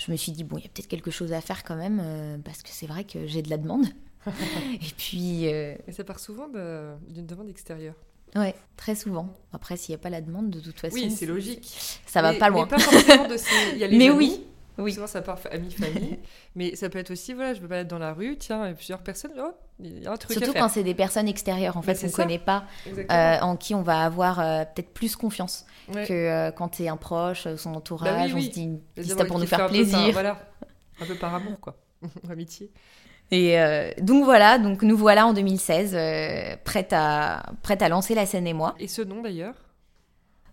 je 0.00 0.10
me 0.10 0.16
suis 0.16 0.32
dit, 0.32 0.44
bon, 0.44 0.58
il 0.58 0.62
y 0.62 0.66
a 0.66 0.68
peut-être 0.68 0.88
quelque 0.88 1.10
chose 1.10 1.32
à 1.32 1.40
faire 1.40 1.64
quand 1.64 1.76
même, 1.76 2.00
euh, 2.02 2.38
parce 2.44 2.62
que 2.62 2.70
c'est 2.70 2.86
vrai 2.86 3.04
que 3.04 3.26
j'ai 3.26 3.42
de 3.42 3.50
la 3.50 3.58
demande. 3.58 3.86
et 4.26 4.92
puis... 4.96 5.48
Euh... 5.48 5.74
Et 5.86 5.92
ça 5.92 6.04
part 6.04 6.18
souvent 6.18 6.48
d'une 7.08 7.26
demande 7.26 7.48
extérieure. 7.48 7.94
Ouais, 8.34 8.54
très 8.76 8.96
souvent. 8.96 9.32
Après, 9.52 9.76
s'il 9.76 9.92
n'y 9.92 9.96
a 9.96 9.98
pas 9.98 10.10
la 10.10 10.20
demande, 10.20 10.50
de 10.50 10.58
toute 10.58 10.80
façon... 10.80 10.96
Oui, 10.96 11.10
c'est 11.10 11.26
logique. 11.26 11.72
Ça 12.06 12.20
va 12.20 12.34
pas 12.34 12.48
loin. 12.48 12.64
Mais 12.64 12.70
pas 12.70 12.78
forcément 12.80 13.28
de 13.28 13.36
ces... 13.36 13.50
Il 13.74 13.78
y 13.78 13.84
a 13.84 13.86
les 13.86 13.96
mais 13.98 14.10
oui, 14.10 14.44
oui. 14.78 14.92
Souvent, 14.92 15.06
ça 15.06 15.22
part 15.22 15.38
amis, 15.50 15.70
famille. 15.70 16.18
mais 16.54 16.74
ça 16.74 16.88
peut 16.88 16.98
être 16.98 17.10
aussi, 17.10 17.32
voilà, 17.32 17.54
je 17.54 17.60
peux 17.60 17.68
pas 17.68 17.78
être 17.78 17.88
dans 17.88 17.98
la 17.98 18.12
rue, 18.12 18.36
tiens, 18.36 18.64
il 18.64 18.68
y 18.68 18.72
a 18.72 18.74
plusieurs 18.74 19.00
personnes, 19.00 19.32
oh, 19.38 19.52
il 19.80 20.02
y 20.02 20.06
a 20.06 20.12
un 20.12 20.16
truc 20.16 20.32
Surtout 20.32 20.52
quand 20.52 20.68
c'est 20.68 20.82
des 20.82 20.94
personnes 20.94 21.28
extérieures, 21.28 21.76
en 21.76 21.82
fait, 21.82 21.98
qu'on 22.00 22.06
ne 22.06 22.12
connaît 22.12 22.38
pas, 22.38 22.64
euh, 22.88 23.38
en 23.40 23.56
qui 23.56 23.74
on 23.74 23.82
va 23.82 24.04
avoir 24.04 24.40
euh, 24.40 24.64
peut-être 24.64 24.92
plus 24.92 25.16
confiance 25.16 25.66
que 25.92 26.12
euh, 26.12 26.50
quand 26.50 26.74
c'est 26.74 26.88
un 26.88 26.96
proche, 26.96 27.46
son 27.56 27.70
bah 27.70 27.76
entourage, 27.78 28.34
on 28.34 28.40
se 28.40 28.48
dit, 28.48 28.80
c'est 28.96 29.04
ça 29.04 29.24
pour 29.24 29.38
nous 29.38 29.46
faire 29.46 29.66
plaisir. 29.68 29.98
Un 29.98 30.06
peu, 30.06 30.12
voilà, 30.12 30.38
un 31.00 31.06
peu 31.06 31.14
par 31.14 31.34
amour, 31.34 31.60
quoi, 31.60 31.76
amitié. 32.30 32.70
Et 33.30 33.56
donc 34.00 34.24
voilà, 34.24 34.58
donc 34.58 34.82
nous 34.82 34.96
voilà 34.96 35.26
en 35.26 35.32
2016, 35.32 36.58
prête, 36.64 36.92
à, 36.92 37.42
prête 37.62 37.82
à 37.82 37.88
lancer 37.88 38.14
la 38.14 38.26
scène 38.26 38.46
et 38.46 38.52
moi. 38.52 38.74
Et 38.78 38.88
ce 38.88 39.02
nom 39.02 39.22
d'ailleurs? 39.22 39.54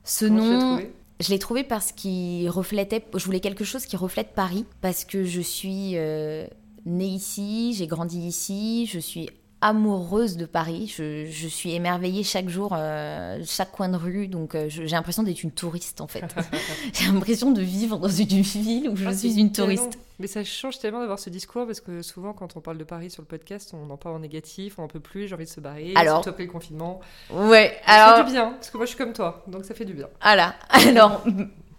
Ce 0.04 0.26
nom, 0.26 0.80
je 1.22 1.30
l'ai 1.30 1.40
trouvé 1.40 1.64
parce 1.64 1.92
qu'il 1.92 2.50
reflétait, 2.50 3.04
je 3.16 3.24
voulais 3.26 3.40
quelque 3.40 3.64
chose 3.64 3.86
qui 3.86 3.96
reflète 3.96 4.34
Paris, 4.34 4.66
parce 4.82 5.06
que 5.06 5.24
je 5.24 5.42
suis 5.42 5.92
euh, 5.96 6.48
née 6.86 7.06
ici, 7.06 7.74
j'ai 7.78 7.88
grandi 7.88 8.20
ici, 8.20 8.88
je 8.88 9.00
suis 9.00 9.30
amoureuse 9.62 10.38
de 10.38 10.46
Paris. 10.46 10.94
Je, 10.98 11.48
suis 11.48 11.74
émerveillée 11.74 12.24
chaque 12.24 12.50
jour, 12.50 12.74
euh, 12.76 13.40
chaque 13.46 13.72
coin 13.72 13.90
de 13.90 13.98
rue. 13.98 14.28
Donc 14.28 14.56
euh, 14.56 14.66
j'ai 14.70 14.88
l'impression 14.88 15.24
d'être 15.24 15.44
une 15.44 15.52
touriste 15.52 16.02
en 16.02 16.08
fait. 16.08 16.24
j'ai 16.94 17.06
l'impression 17.06 17.52
de 17.52 17.62
vivre 17.62 17.98
dans 17.98 18.08
une 18.08 18.42
ville 18.42 18.90
où 18.90 18.96
je 18.96 19.08
ah, 19.08 19.14
suis 19.14 19.40
une 19.40 19.52
touriste. 19.52 20.00
Mais 20.20 20.28
ça 20.28 20.44
change 20.44 20.80
tellement 20.80 21.00
d'avoir 21.00 21.20
ce 21.20 21.30
discours 21.30 21.66
parce 21.66 21.80
que 21.80 22.02
souvent 22.02 22.34
quand 22.34 22.58
on 22.58 22.60
parle 22.60 22.78
de 22.78 22.84
Paris 22.84 23.10
sur 23.10 23.22
le 23.22 23.28
podcast, 23.28 23.74
on 23.74 23.90
en 23.90 23.98
parle 23.98 24.16
en 24.16 24.20
négatif, 24.20 24.78
on 24.78 24.84
en 24.84 24.88
peut 24.88 25.00
plus, 25.00 25.28
j'ai 25.28 25.36
envie 25.36 25.46
de 25.46 25.50
se 25.50 25.60
barrer, 25.60 25.94
alors 25.96 26.28
après 26.28 26.44
le 26.46 26.52
confinement. 26.52 27.00
Ouais, 27.32 27.80
alors 27.86 28.10
ça 28.10 28.18
fait 28.18 28.26
du 28.26 28.32
bien 28.34 28.52
parce 28.52 28.70
que 28.70 28.78
moi 28.78 28.86
je 28.86 28.90
suis 28.90 28.98
comme 28.98 29.14
toi, 29.14 29.44
donc 29.48 29.66
ça 29.66 29.74
fait 29.74 29.86
du 29.86 29.94
bien. 29.94 30.08
Voilà. 30.22 30.54
Alors 30.74 31.24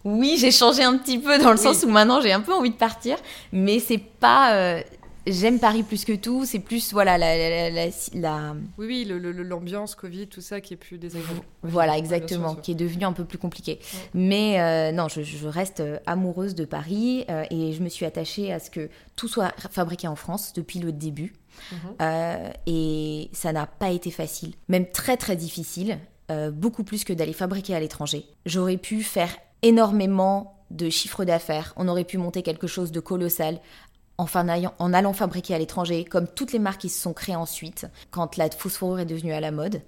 oui, 0.04 0.36
j'ai 0.38 0.50
changé 0.50 0.82
un 0.82 0.96
petit 0.98 1.18
peu 1.18 1.38
dans 1.38 1.52
le 1.52 1.56
sens 1.56 1.84
où 1.84 1.88
maintenant 1.88 2.20
j'ai 2.20 2.32
un 2.32 2.40
peu 2.40 2.52
envie 2.52 2.70
de 2.70 2.76
partir, 2.76 3.16
mais 3.52 3.78
c'est 3.78 3.98
pas 3.98 4.54
euh, 4.54 4.82
j'aime 5.26 5.58
Paris 5.58 5.82
plus 5.82 6.04
que 6.04 6.12
tout. 6.12 6.44
C'est 6.44 6.58
plus, 6.58 6.92
voilà, 6.92 7.18
la. 7.18 7.70
la, 8.14 8.56
Oui, 8.78 8.86
oui, 8.86 9.04
l'ambiance 9.04 9.94
Covid, 9.94 10.28
tout 10.28 10.40
ça 10.40 10.60
qui 10.60 10.74
est 10.74 10.76
plus 10.76 10.98
désagréable. 10.98 11.40
Voilà, 11.62 11.96
exactement, 11.96 12.54
qui 12.54 12.72
est 12.72 12.76
devenu 12.76 13.04
un 13.04 13.12
peu 13.12 13.24
plus 13.24 13.38
compliqué. 13.38 13.78
Mais 14.14 14.60
euh, 14.60 14.92
non, 14.92 15.08
je, 15.08 15.46
reste 15.46 15.80
euh, 15.80 15.98
amoureuse 16.06 16.54
de 16.54 16.64
Paris 16.64 17.24
euh, 17.28 17.44
et 17.50 17.72
je 17.72 17.82
me 17.82 17.88
suis 17.88 18.06
attachée 18.06 18.52
à 18.52 18.58
ce 18.58 18.70
que 18.70 18.88
tout 19.16 19.28
soit 19.28 19.52
fabriqué 19.70 20.08
en 20.08 20.16
France 20.16 20.52
depuis 20.52 20.78
le 20.78 20.92
début. 20.92 21.34
Mhm. 21.70 22.08
et 22.66 23.28
ça 23.34 23.52
n'a 23.52 23.66
pas 23.66 23.90
été 23.90 24.10
facile, 24.10 24.54
même 24.68 24.90
très 24.90 25.18
très 25.18 25.36
difficile, 25.36 25.98
beaucoup 26.50 26.82
plus 26.82 27.04
que 27.04 27.12
d'aller 27.12 27.34
fabriquer 27.34 27.74
à 27.74 27.80
l'étranger. 27.80 28.24
J'aurais 28.46 28.78
pu 28.78 29.02
faire 29.02 29.36
énormément 29.60 30.64
de 30.70 30.88
chiffres 30.88 31.26
d'affaires, 31.26 31.74
on 31.76 31.88
aurait 31.88 32.04
pu 32.04 32.16
monter 32.16 32.42
quelque 32.42 32.66
chose 32.66 32.90
de 32.90 33.00
colossal 33.00 33.60
en, 34.18 34.92
allant 34.92 35.12
fabriquer 35.12 35.54
à 35.54 35.58
l'étranger, 35.58 36.04
comme 36.04 36.28
toutes 36.28 36.52
les 36.52 36.58
marques 36.58 36.82
qui 36.82 36.88
se 36.88 37.00
sont 37.00 37.12
créées 37.12 37.36
ensuite, 37.36 37.86
quand 38.10 38.36
la 38.36 38.50
fausse 38.50 38.76
fourrure 38.76 39.00
est 39.00 39.06
devenue 39.06 39.32
à 39.32 39.40
la 39.40 39.50
mode. 39.50 39.82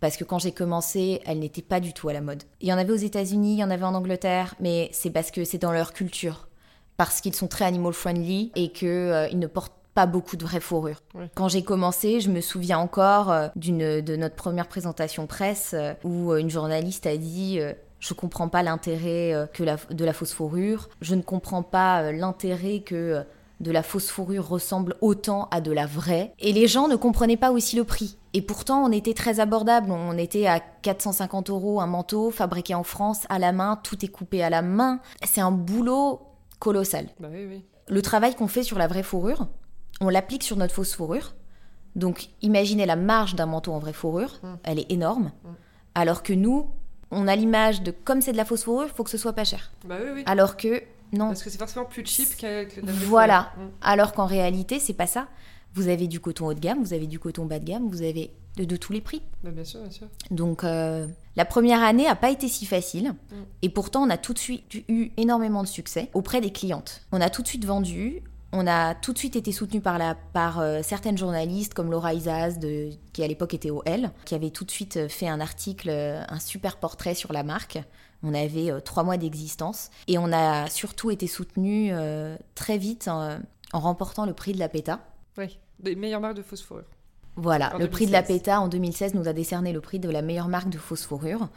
Parce 0.00 0.16
que 0.16 0.24
quand 0.24 0.40
j'ai 0.40 0.52
commencé, 0.52 1.20
elle 1.26 1.38
n'était 1.38 1.62
pas 1.62 1.78
du 1.78 1.92
tout 1.92 2.08
à 2.08 2.12
la 2.12 2.20
mode. 2.20 2.42
Il 2.60 2.68
y 2.68 2.72
en 2.72 2.78
avait 2.78 2.92
aux 2.92 2.96
États-Unis, 2.96 3.54
il 3.54 3.58
y 3.58 3.64
en 3.64 3.70
avait 3.70 3.84
en 3.84 3.94
Angleterre, 3.94 4.54
mais 4.58 4.88
c'est 4.92 5.10
parce 5.10 5.30
que 5.30 5.44
c'est 5.44 5.58
dans 5.58 5.72
leur 5.72 5.92
culture. 5.92 6.48
Parce 6.96 7.20
qu'ils 7.20 7.34
sont 7.34 7.46
très 7.46 7.64
animal 7.64 7.92
friendly 7.92 8.50
et 8.56 8.72
qu'ils 8.72 8.88
euh, 8.88 9.32
ne 9.32 9.46
portent 9.46 9.72
pas 9.94 10.06
beaucoup 10.06 10.36
de 10.36 10.44
vraies 10.44 10.60
fourrures. 10.60 11.00
Quand 11.34 11.48
j'ai 11.48 11.62
commencé, 11.62 12.20
je 12.20 12.30
me 12.30 12.40
souviens 12.40 12.78
encore 12.78 13.30
euh, 13.30 13.48
d'une 13.54 14.00
de 14.00 14.16
notre 14.16 14.34
première 14.34 14.66
présentation 14.66 15.26
presse 15.26 15.74
euh, 15.74 15.94
où 16.02 16.34
une 16.34 16.50
journaliste 16.50 17.06
a 17.06 17.16
dit 17.16 17.60
je 18.00 18.14
comprends 18.14 18.48
pas 18.48 18.64
l'intérêt 18.64 19.48
que 19.52 19.62
de 19.62 20.04
la 20.04 20.12
fausse 20.12 20.32
fourrure, 20.32 20.88
je 21.00 21.14
ne 21.14 21.22
comprends 21.22 21.62
pas 21.62 22.10
l'intérêt 22.10 22.80
que 22.80 23.24
de 23.62 23.70
la 23.70 23.82
fausse 23.82 24.10
fourrure 24.10 24.46
ressemble 24.46 24.96
autant 25.00 25.48
à 25.50 25.60
de 25.60 25.70
la 25.70 25.86
vraie. 25.86 26.34
Et 26.40 26.52
les 26.52 26.66
gens 26.66 26.88
ne 26.88 26.96
comprenaient 26.96 27.36
pas 27.36 27.52
aussi 27.52 27.76
le 27.76 27.84
prix. 27.84 28.18
Et 28.34 28.42
pourtant, 28.42 28.84
on 28.84 28.90
était 28.90 29.14
très 29.14 29.40
abordable. 29.40 29.90
On 29.90 30.18
était 30.18 30.46
à 30.46 30.58
450 30.60 31.48
euros 31.48 31.80
un 31.80 31.86
manteau 31.86 32.30
fabriqué 32.30 32.74
en 32.74 32.82
France 32.82 33.20
à 33.28 33.38
la 33.38 33.52
main. 33.52 33.78
Tout 33.82 34.04
est 34.04 34.08
coupé 34.08 34.42
à 34.42 34.50
la 34.50 34.62
main. 34.62 35.00
C'est 35.24 35.40
un 35.40 35.52
boulot 35.52 36.22
colossal. 36.58 37.06
Bah 37.20 37.28
oui, 37.30 37.46
oui. 37.48 37.64
Le 37.88 38.02
travail 38.02 38.34
qu'on 38.34 38.48
fait 38.48 38.64
sur 38.64 38.78
la 38.78 38.88
vraie 38.88 39.02
fourrure, 39.02 39.46
on 40.00 40.08
l'applique 40.08 40.42
sur 40.42 40.56
notre 40.56 40.74
fausse 40.74 40.94
fourrure. 40.94 41.34
Donc, 41.94 42.30
imaginez 42.40 42.86
la 42.86 42.96
marge 42.96 43.36
d'un 43.36 43.46
manteau 43.46 43.72
en 43.72 43.78
vraie 43.78 43.92
fourrure. 43.92 44.40
Mm. 44.42 44.54
Elle 44.64 44.78
est 44.80 44.90
énorme. 44.90 45.30
Mm. 45.44 45.48
Alors 45.94 46.22
que 46.22 46.32
nous, 46.32 46.70
on 47.12 47.28
a 47.28 47.36
l'image 47.36 47.82
de 47.82 47.92
comme 47.92 48.22
c'est 48.22 48.32
de 48.32 48.36
la 48.36 48.44
fausse 48.44 48.64
fourrure, 48.64 48.86
il 48.88 48.94
faut 48.94 49.04
que 49.04 49.10
ce 49.10 49.18
soit 49.18 49.34
pas 49.34 49.44
cher. 49.44 49.70
Bah 49.84 49.96
oui, 50.02 50.10
oui. 50.14 50.22
Alors 50.26 50.56
que 50.56 50.82
non. 51.12 51.28
Parce 51.28 51.42
que 51.42 51.50
c'est 51.50 51.58
forcément 51.58 51.84
plus 51.84 52.04
cheap 52.06 52.28
vraie 52.40 52.68
Voilà. 52.82 53.52
Mm. 53.56 53.60
Alors 53.82 54.12
qu'en 54.12 54.26
réalité, 54.26 54.78
c'est 54.78 54.94
pas 54.94 55.06
ça. 55.06 55.28
Vous 55.74 55.88
avez 55.88 56.06
du 56.06 56.20
coton 56.20 56.46
haut 56.48 56.54
de 56.54 56.60
gamme, 56.60 56.82
vous 56.82 56.92
avez 56.92 57.06
du 57.06 57.18
coton 57.18 57.46
bas 57.46 57.58
de 57.58 57.64
gamme, 57.64 57.88
vous 57.88 58.02
avez 58.02 58.30
de, 58.56 58.64
de 58.64 58.76
tous 58.76 58.92
les 58.92 59.00
prix. 59.00 59.22
Bah 59.42 59.50
bien 59.50 59.64
sûr, 59.64 59.80
bien 59.80 59.90
sûr. 59.90 60.06
Donc 60.30 60.64
euh, 60.64 61.06
la 61.36 61.44
première 61.46 61.82
année 61.82 62.06
a 62.06 62.14
pas 62.14 62.30
été 62.30 62.46
si 62.48 62.66
facile 62.66 63.14
Mm. 63.30 63.34
et 63.62 63.68
pourtant 63.70 64.02
on 64.02 64.10
a 64.10 64.18
tout 64.18 64.34
de 64.34 64.38
suite 64.38 64.64
eu 64.88 65.10
énormément 65.16 65.62
de 65.62 65.68
succès 65.68 66.10
auprès 66.12 66.40
des 66.42 66.50
clientes. 66.52 67.02
On 67.12 67.20
a 67.22 67.30
tout 67.30 67.40
de 67.40 67.48
suite 67.48 67.64
vendu, 67.64 68.22
on 68.52 68.66
a 68.66 68.94
tout 68.94 69.14
de 69.14 69.18
suite 69.18 69.34
été 69.34 69.50
soutenu 69.50 69.80
par, 69.80 69.96
la, 69.96 70.14
par 70.14 70.60
euh, 70.60 70.80
certaines 70.82 71.16
journalistes 71.16 71.72
comme 71.72 71.90
Laura 71.90 72.12
Isaz 72.12 72.58
de, 72.58 72.90
qui 73.14 73.24
à 73.24 73.26
l'époque 73.26 73.54
était 73.54 73.70
au 73.70 73.82
L, 73.86 74.10
qui 74.26 74.34
avait 74.34 74.50
tout 74.50 74.64
de 74.66 74.70
suite 74.70 74.98
euh, 74.98 75.08
fait 75.08 75.28
un 75.28 75.40
article, 75.40 75.88
un 75.90 76.38
super 76.38 76.76
portrait 76.76 77.14
sur 77.14 77.32
la 77.32 77.44
marque. 77.44 77.78
On 78.22 78.34
avait 78.34 78.70
euh, 78.70 78.80
trois 78.80 79.02
mois 79.02 79.16
d'existence 79.16 79.90
et 80.06 80.18
on 80.18 80.32
a 80.32 80.68
surtout 80.68 81.10
été 81.10 81.26
soutenu 81.26 81.90
euh, 81.92 82.36
très 82.54 82.78
vite 82.78 83.08
en 83.08 83.40
remportant 83.72 84.26
le 84.26 84.32
prix 84.32 84.52
de 84.52 84.58
la 84.58 84.68
PETA. 84.68 85.00
Oui. 85.38 85.58
Des 85.80 85.96
meilleures 85.96 86.20
marques 86.20 86.36
de 86.36 86.42
fausse 86.42 86.62
fourrure. 86.62 86.84
Voilà, 87.36 87.74
En 87.74 87.78
le 87.78 87.88
prix 87.88 88.06
de 88.06 88.12
la 88.12 88.20
2016. 88.20 88.38
PETA 88.38 88.60
en 88.60 88.68
2016 88.68 89.14
nous 89.14 89.26
a 89.26 89.32
décerné 89.32 89.72
le 89.72 89.80
prix 89.80 89.98
de 89.98 90.10
la 90.10 90.22
meilleure 90.22 90.48
marque 90.48 90.68
de 90.68 90.78
fausse 90.78 91.04
fourrure, 91.04 91.48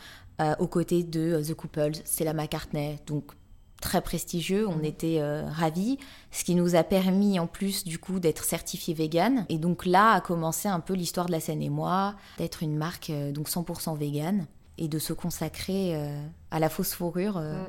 euh, 0.42 0.56
aux 0.60 0.68
côtés 0.68 1.04
de 1.04 1.34
euh, 1.34 1.44
The 1.44 1.54
Couples, 1.54 1.96
Stella 2.06 2.34
McCartney, 2.34 3.00
donc 3.06 3.34
très 3.82 4.02
prestigieux, 4.02 4.68
on 4.68 4.82
était 4.84 5.20
euh, 5.20 5.46
ravis, 5.48 6.00
ce 6.32 6.44
qui 6.44 6.56
nous 6.56 6.76
a 6.76 6.84
permis 6.84 7.40
en 7.40 7.48
plus 7.48 7.84
du 7.84 8.00
coup 8.00 8.20
d'être 8.20 8.44
certifié 8.44 8.94
vegan. 8.94 9.46
Et 9.50 9.58
donc 9.58 9.86
là 9.86 10.14
a 10.14 10.22
commencé 10.22 10.68
un 10.68 10.80
peu 10.80 10.94
l'histoire 10.94 11.28
de 11.28 11.32
la 11.32 11.40
scène 11.40 11.62
et 11.62 11.70
moi, 11.70 12.16
d'être 12.38 12.64
une 12.64 12.78
marque 12.78 13.10
euh, 13.10 13.32
donc 13.32 13.48
100% 13.48 13.98
vegan 13.98 14.48
et 14.78 14.88
de 14.88 15.00
se 15.00 15.14
consacrer 15.14 15.96
euh, 15.96 16.20
à 16.52 16.60
la 16.60 16.70
fausse 16.70 16.94
fourrure 16.94 17.38
euh, 17.38 17.56
Mm. 17.64 17.68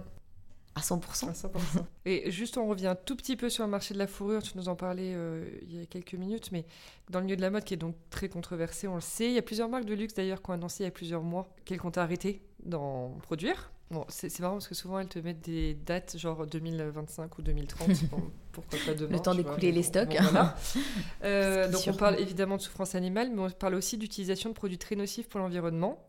à 0.74 0.80
100%. 0.80 1.28
À 1.28 1.32
100%. 1.32 1.48
Et 2.04 2.30
juste, 2.30 2.58
on 2.58 2.66
revient 2.66 2.88
un 2.88 2.94
tout 2.96 3.16
petit 3.16 3.36
peu 3.36 3.48
sur 3.48 3.64
le 3.64 3.70
marché 3.70 3.94
de 3.94 3.98
la 3.98 4.06
fourrure. 4.06 4.42
Tu 4.42 4.56
nous 4.56 4.68
en 4.68 4.76
parlais 4.76 5.12
euh, 5.14 5.48
il 5.62 5.76
y 5.78 5.82
a 5.82 5.86
quelques 5.86 6.14
minutes, 6.14 6.50
mais 6.52 6.64
dans 7.10 7.20
le 7.20 7.24
milieu 7.26 7.36
de 7.36 7.42
la 7.42 7.50
mode, 7.50 7.64
qui 7.64 7.74
est 7.74 7.78
donc 7.78 7.94
très 8.10 8.28
controversé, 8.28 8.88
on 8.88 8.96
le 8.96 9.00
sait. 9.00 9.26
Il 9.26 9.32
y 9.34 9.38
a 9.38 9.42
plusieurs 9.42 9.68
marques 9.68 9.84
de 9.86 9.94
luxe 9.94 10.14
d'ailleurs 10.14 10.42
qui 10.42 10.50
ont 10.50 10.54
annoncé 10.54 10.82
il 10.82 10.86
y 10.86 10.88
a 10.88 10.92
plusieurs 10.92 11.22
mois 11.22 11.48
qu'elles 11.64 11.80
comptaient 11.80 12.00
arrêter 12.00 12.42
d'en 12.64 13.10
produire. 13.22 13.70
Bon, 13.92 14.04
c'est 14.08 14.36
marrant 14.40 14.54
parce 14.54 14.66
que 14.66 14.74
souvent 14.74 14.98
elles 14.98 15.06
te 15.06 15.20
mettent 15.20 15.42
des 15.44 15.74
dates 15.74 16.18
genre 16.18 16.44
2025 16.44 17.38
ou 17.38 17.42
2030. 17.42 17.88
Bon, 18.10 18.20
pourquoi 18.50 18.78
pas 18.84 18.94
demain 18.94 19.12
Le 19.12 19.20
temps 19.20 19.34
d'écouler 19.34 19.70
les 19.70 19.84
stocks. 19.84 20.08
bon, 20.08 20.22
voilà. 20.22 20.56
Euh, 21.24 21.64
C'est 21.66 21.70
donc 21.70 21.80
sûr. 21.82 21.94
on 21.94 21.96
parle 21.96 22.18
évidemment 22.18 22.56
de 22.56 22.62
souffrance 22.62 22.96
animale, 22.96 23.30
mais 23.32 23.42
on 23.42 23.50
parle 23.50 23.76
aussi 23.76 23.96
d'utilisation 23.96 24.50
de 24.50 24.54
produits 24.54 24.78
très 24.78 24.96
nocifs 24.96 25.28
pour 25.28 25.38
l'environnement. 25.38 26.02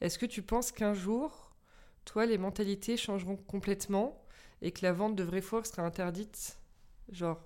Est-ce 0.00 0.18
que 0.18 0.26
tu 0.26 0.42
penses 0.42 0.72
qu'un 0.72 0.94
jour, 0.94 1.50
toi, 2.04 2.26
les 2.26 2.38
mentalités 2.38 2.96
changeront 2.96 3.36
complètement 3.36 4.20
et 4.62 4.72
que 4.72 4.84
la 4.84 4.92
vente 4.92 5.16
de 5.16 5.24
vraies 5.24 5.40
fourrures 5.40 5.66
sera 5.66 5.82
interdite, 5.82 6.58
genre 7.10 7.40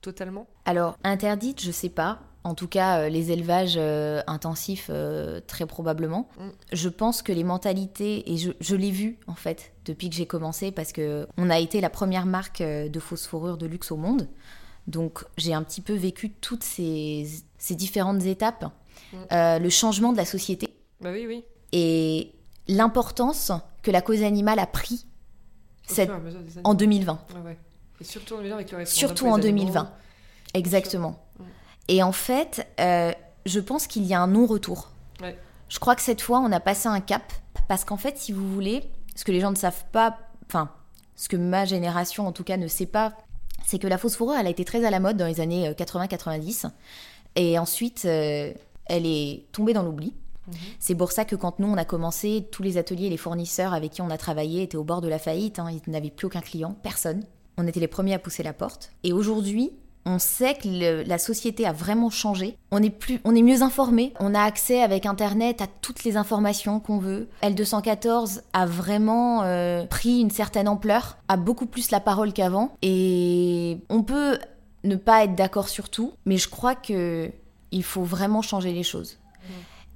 totalement? 0.00 0.46
Alors, 0.64 0.96
interdite, 1.02 1.60
je 1.62 1.70
sais 1.70 1.88
pas. 1.88 2.20
En 2.46 2.54
tout 2.54 2.68
cas, 2.68 2.98
euh, 3.00 3.08
les 3.08 3.32
élevages 3.32 3.76
euh, 3.78 4.22
intensifs, 4.26 4.88
euh, 4.90 5.40
très 5.46 5.64
probablement. 5.64 6.28
Mm. 6.38 6.48
Je 6.72 6.88
pense 6.90 7.22
que 7.22 7.32
les 7.32 7.44
mentalités, 7.44 8.30
et 8.30 8.36
je, 8.36 8.50
je 8.60 8.76
l'ai 8.76 8.90
vu 8.90 9.18
en 9.26 9.34
fait 9.34 9.72
depuis 9.86 10.10
que 10.10 10.14
j'ai 10.14 10.26
commencé, 10.26 10.70
parce 10.70 10.92
que 10.92 11.26
on 11.38 11.48
a 11.48 11.58
été 11.58 11.80
la 11.80 11.88
première 11.88 12.26
marque 12.26 12.62
de 12.62 13.00
fausses 13.00 13.26
fourrures 13.26 13.56
de 13.56 13.66
luxe 13.66 13.90
au 13.90 13.96
monde. 13.96 14.28
Donc, 14.86 15.24
j'ai 15.38 15.54
un 15.54 15.62
petit 15.62 15.80
peu 15.80 15.94
vécu 15.94 16.30
toutes 16.30 16.62
ces, 16.62 17.26
ces 17.56 17.74
différentes 17.74 18.24
étapes, 18.24 18.66
Mm. 19.12 19.62
Le 19.62 19.68
changement 19.70 20.12
de 20.12 20.16
la 20.16 20.24
société 20.24 20.68
Bah 21.00 21.10
oui, 21.12 21.26
oui. 21.26 21.44
Et 21.76 22.32
l'importance 22.68 23.50
que 23.82 23.90
la 23.90 24.00
cause 24.00 24.22
animale 24.22 24.58
a 24.60 24.66
pris 24.66 25.06
cette- 25.86 26.10
en 26.62 26.74
2020. 26.74 27.18
Ouais, 27.34 27.40
ouais. 27.44 27.58
Et 28.00 28.04
surtout 28.04 28.34
en 28.34 28.38
2020 28.38 28.54
avec 28.56 28.70
le 28.70 28.76
référendum 28.78 28.98
Surtout 29.08 29.24
pour 29.24 29.32
en 29.32 29.36
les 29.36 29.46
animaux. 29.48 29.60
2020. 29.72 29.90
Exactement. 30.54 31.18
Mm. 31.38 31.42
Et 31.88 32.02
en 32.02 32.12
fait, 32.12 32.66
euh, 32.80 33.12
je 33.44 33.60
pense 33.60 33.86
qu'il 33.86 34.04
y 34.04 34.14
a 34.14 34.20
un 34.20 34.28
non-retour. 34.28 34.90
Ouais. 35.20 35.36
Je 35.68 35.78
crois 35.78 35.96
que 35.96 36.02
cette 36.02 36.20
fois, 36.22 36.38
on 36.40 36.52
a 36.52 36.60
passé 36.60 36.88
un 36.88 37.00
cap. 37.00 37.32
Parce 37.68 37.84
qu'en 37.84 37.96
fait, 37.96 38.18
si 38.18 38.32
vous 38.32 38.48
voulez, 38.52 38.90
ce 39.16 39.24
que 39.24 39.32
les 39.32 39.40
gens 39.40 39.50
ne 39.50 39.56
savent 39.56 39.84
pas, 39.92 40.18
enfin, 40.46 40.70
ce 41.16 41.28
que 41.28 41.36
ma 41.36 41.64
génération 41.64 42.26
en 42.26 42.32
tout 42.32 42.44
cas 42.44 42.56
ne 42.56 42.68
sait 42.68 42.86
pas, 42.86 43.14
c'est 43.66 43.78
que 43.78 43.86
la 43.86 43.98
fausse 43.98 44.16
fourrure, 44.16 44.36
elle 44.38 44.46
a 44.46 44.50
été 44.50 44.64
très 44.64 44.84
à 44.84 44.90
la 44.90 45.00
mode 45.00 45.16
dans 45.16 45.26
les 45.26 45.40
années 45.40 45.68
euh, 45.68 45.72
80-90. 45.74 46.66
Et 47.36 47.58
ensuite, 47.58 48.04
euh, 48.04 48.52
elle 48.86 49.06
est 49.06 49.46
tombée 49.52 49.72
dans 49.72 49.82
l'oubli. 49.82 50.14
Mhm. 50.48 50.54
C'est 50.78 50.94
pour 50.94 51.12
ça 51.12 51.24
que 51.24 51.36
quand 51.36 51.58
nous, 51.58 51.68
on 51.68 51.76
a 51.76 51.84
commencé, 51.84 52.46
tous 52.50 52.62
les 52.62 52.76
ateliers 52.78 53.06
et 53.06 53.10
les 53.10 53.16
fournisseurs 53.16 53.72
avec 53.74 53.92
qui 53.92 54.02
on 54.02 54.10
a 54.10 54.18
travaillé 54.18 54.62
étaient 54.62 54.76
au 54.76 54.84
bord 54.84 55.00
de 55.00 55.08
la 55.08 55.18
faillite. 55.18 55.58
hein. 55.58 55.68
Ils 55.70 55.90
n'avaient 55.90 56.10
plus 56.10 56.26
aucun 56.26 56.40
client, 56.40 56.76
personne. 56.82 57.24
On 57.56 57.66
était 57.66 57.80
les 57.80 57.88
premiers 57.88 58.14
à 58.14 58.18
pousser 58.18 58.42
la 58.42 58.52
porte. 58.52 58.90
Et 59.04 59.12
aujourd'hui, 59.12 59.70
on 60.06 60.18
sait 60.18 60.54
que 60.54 61.08
la 61.08 61.18
société 61.18 61.64
a 61.66 61.72
vraiment 61.72 62.10
changé. 62.10 62.58
On 62.70 62.82
est, 62.82 62.90
plus, 62.90 63.20
on 63.24 63.34
est 63.34 63.42
mieux 63.42 63.62
informé. 63.62 64.12
On 64.20 64.34
a 64.34 64.42
accès 64.42 64.82
avec 64.82 65.06
Internet 65.06 65.62
à 65.62 65.66
toutes 65.66 66.04
les 66.04 66.16
informations 66.18 66.78
qu'on 66.78 66.98
veut. 66.98 67.28
L214 67.42 68.42
a 68.52 68.66
vraiment 68.66 69.42
euh, 69.44 69.86
pris 69.86 70.20
une 70.20 70.30
certaine 70.30 70.68
ampleur, 70.68 71.16
a 71.28 71.36
beaucoup 71.36 71.66
plus 71.66 71.90
la 71.90 72.00
parole 72.00 72.32
qu'avant. 72.34 72.76
Et 72.82 73.78
on 73.88 74.02
peut 74.02 74.38
ne 74.82 74.96
pas 74.96 75.24
être 75.24 75.34
d'accord 75.36 75.68
sur 75.68 75.88
tout, 75.88 76.12
mais 76.26 76.36
je 76.36 76.48
crois 76.48 76.74
que 76.74 77.30
il 77.72 77.82
faut 77.82 78.02
vraiment 78.04 78.42
changer 78.42 78.72
les 78.72 78.82
choses. 78.82 79.18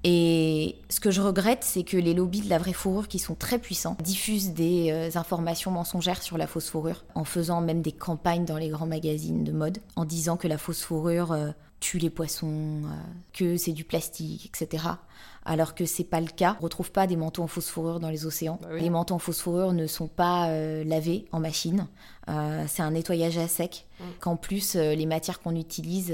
Et 0.05 0.77
ce 0.91 1.01
que 1.01 1.11
je 1.11 1.21
regrette, 1.21 1.65
c'est 1.65 1.83
que 1.83 1.97
les 1.97 2.15
lobbies 2.15 2.43
de 2.43 2.49
la 2.49 2.59
vraie 2.59 2.73
fourrure, 2.73 3.09
qui 3.09 3.19
sont 3.19 3.35
très 3.35 3.59
puissants, 3.59 3.97
diffusent 4.03 4.53
des 4.53 4.91
euh, 4.93 5.19
informations 5.19 5.71
mensongères 5.71 6.23
sur 6.23 6.39
la 6.39 6.47
fausse 6.47 6.71
fourrure, 6.71 7.05
en 7.15 7.25
faisant 7.25 7.61
même 7.61 7.83
des 7.83 7.93
campagnes 7.93 8.45
dans 8.45 8.59
les 8.59 8.69
grands 8.69 8.87
magazines 8.87 9.43
de 9.43 9.53
mode, 9.53 9.79
en 9.97 10.05
disant 10.05 10.37
que 10.37 10.47
la 10.47 10.57
fausse 10.57 10.83
fourrure 10.83 11.33
euh, 11.33 11.51
tue 11.81 11.99
les 11.99 12.11
poissons, 12.11 12.83
euh, 12.85 12.91
que 13.33 13.57
c'est 13.57 13.73
du 13.73 13.83
plastique, 13.83 14.47
etc. 14.47 14.85
Alors 15.45 15.75
que 15.75 15.85
c'est 15.85 16.05
pas 16.05 16.21
le 16.21 16.29
cas. 16.29 16.57
On 16.61 16.65
retrouve 16.65 16.93
pas 16.93 17.09
des 17.09 17.17
manteaux 17.17 17.43
en 17.43 17.49
fausse 17.49 17.69
fourrure 17.69 17.99
dans 17.99 18.11
les 18.11 18.25
océans. 18.25 18.61
Bah 18.63 18.69
oui. 18.75 18.83
Les 18.83 18.91
manteaux 18.91 19.15
en 19.15 19.19
fausse 19.19 19.41
fourrure 19.41 19.73
ne 19.73 19.87
sont 19.89 20.09
pas 20.09 20.51
euh, 20.51 20.85
lavés 20.85 21.25
en 21.33 21.41
machine. 21.41 21.89
C'est 22.67 22.83
un 22.83 22.91
nettoyage 22.91 23.39
à 23.39 23.49
sec. 23.49 23.87
Mm. 23.99 24.05
Qu'en 24.21 24.37
plus, 24.37 24.75
les 24.75 25.07
matières 25.07 25.41
qu'on 25.41 25.57
utilise, 25.57 26.13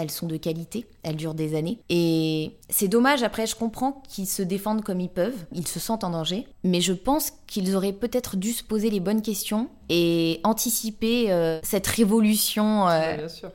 elles 0.00 0.10
sont 0.10 0.26
de 0.26 0.36
qualité, 0.36 0.86
elles 1.02 1.16
durent 1.16 1.34
des 1.34 1.54
années. 1.54 1.78
Et 1.88 2.56
c'est 2.68 2.88
dommage, 2.88 3.22
après 3.22 3.46
je 3.46 3.54
comprends 3.56 4.02
qu'ils 4.08 4.26
se 4.26 4.42
défendent 4.42 4.82
comme 4.82 5.00
ils 5.00 5.08
peuvent, 5.10 5.44
ils 5.52 5.66
se 5.68 5.78
sentent 5.80 6.04
en 6.04 6.10
danger, 6.10 6.46
mais 6.64 6.80
je 6.80 6.92
pense 6.92 7.32
qu'ils 7.46 7.74
auraient 7.76 7.92
peut-être 7.92 8.36
dû 8.36 8.52
se 8.52 8.64
poser 8.64 8.90
les 8.90 9.00
bonnes 9.00 9.22
questions 9.22 9.68
et 9.88 10.40
anticiper 10.44 11.30
euh, 11.32 11.60
cette 11.62 11.86
révolution, 11.86 12.88
euh, 12.88 13.00
Ouais, 13.00 13.16
bien 13.18 13.28
sûr. 13.28 13.50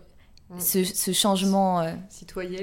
Mm. 0.49 0.59
ce, 0.59 0.83
ce 0.83 1.11
changement 1.11 1.81
euh, 1.81 1.93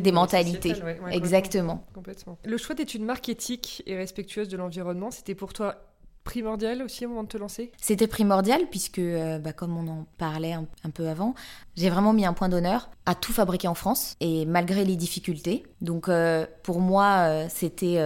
des 0.00 0.12
mentalités. 0.12 0.68
sociétale, 0.68 0.84
ouais, 0.84 0.90
ouais, 0.92 0.94
complètement. 0.98 1.16
Exactement. 1.16 1.86
Complètement. 1.92 2.38
Le 2.44 2.56
choix 2.56 2.76
d'être 2.76 2.94
une 2.94 3.04
marque 3.04 3.28
éthique 3.28 3.82
et 3.86 3.96
respectueuse 3.96 4.48
de 4.48 4.56
l'environnement, 4.56 5.10
c'était 5.10 5.34
pour 5.34 5.52
toi 5.52 5.76
primordial 6.24 6.82
aussi 6.82 7.04
au 7.06 7.08
moment 7.08 7.22
de 7.24 7.28
te 7.28 7.36
lancer 7.36 7.72
C'était 7.80 8.06
primordial 8.06 8.62
puisque, 8.70 8.98
euh, 8.98 9.38
bah, 9.38 9.52
comme 9.52 9.76
on 9.76 9.88
en 9.90 10.06
parlait 10.18 10.52
un, 10.52 10.66
un 10.84 10.90
peu 10.90 11.08
avant, 11.08 11.34
j'ai 11.76 11.90
vraiment 11.90 12.12
mis 12.12 12.24
un 12.26 12.32
point 12.32 12.48
d'honneur 12.48 12.90
à 13.06 13.14
tout 13.14 13.32
fabriquer 13.32 13.68
en 13.68 13.74
France 13.74 14.16
et 14.20 14.46
malgré 14.46 14.84
les 14.84 14.96
difficultés. 14.96 15.64
Donc 15.80 16.08
euh, 16.08 16.46
pour 16.62 16.80
moi, 16.80 17.26
euh, 17.28 17.46
c'était 17.48 17.98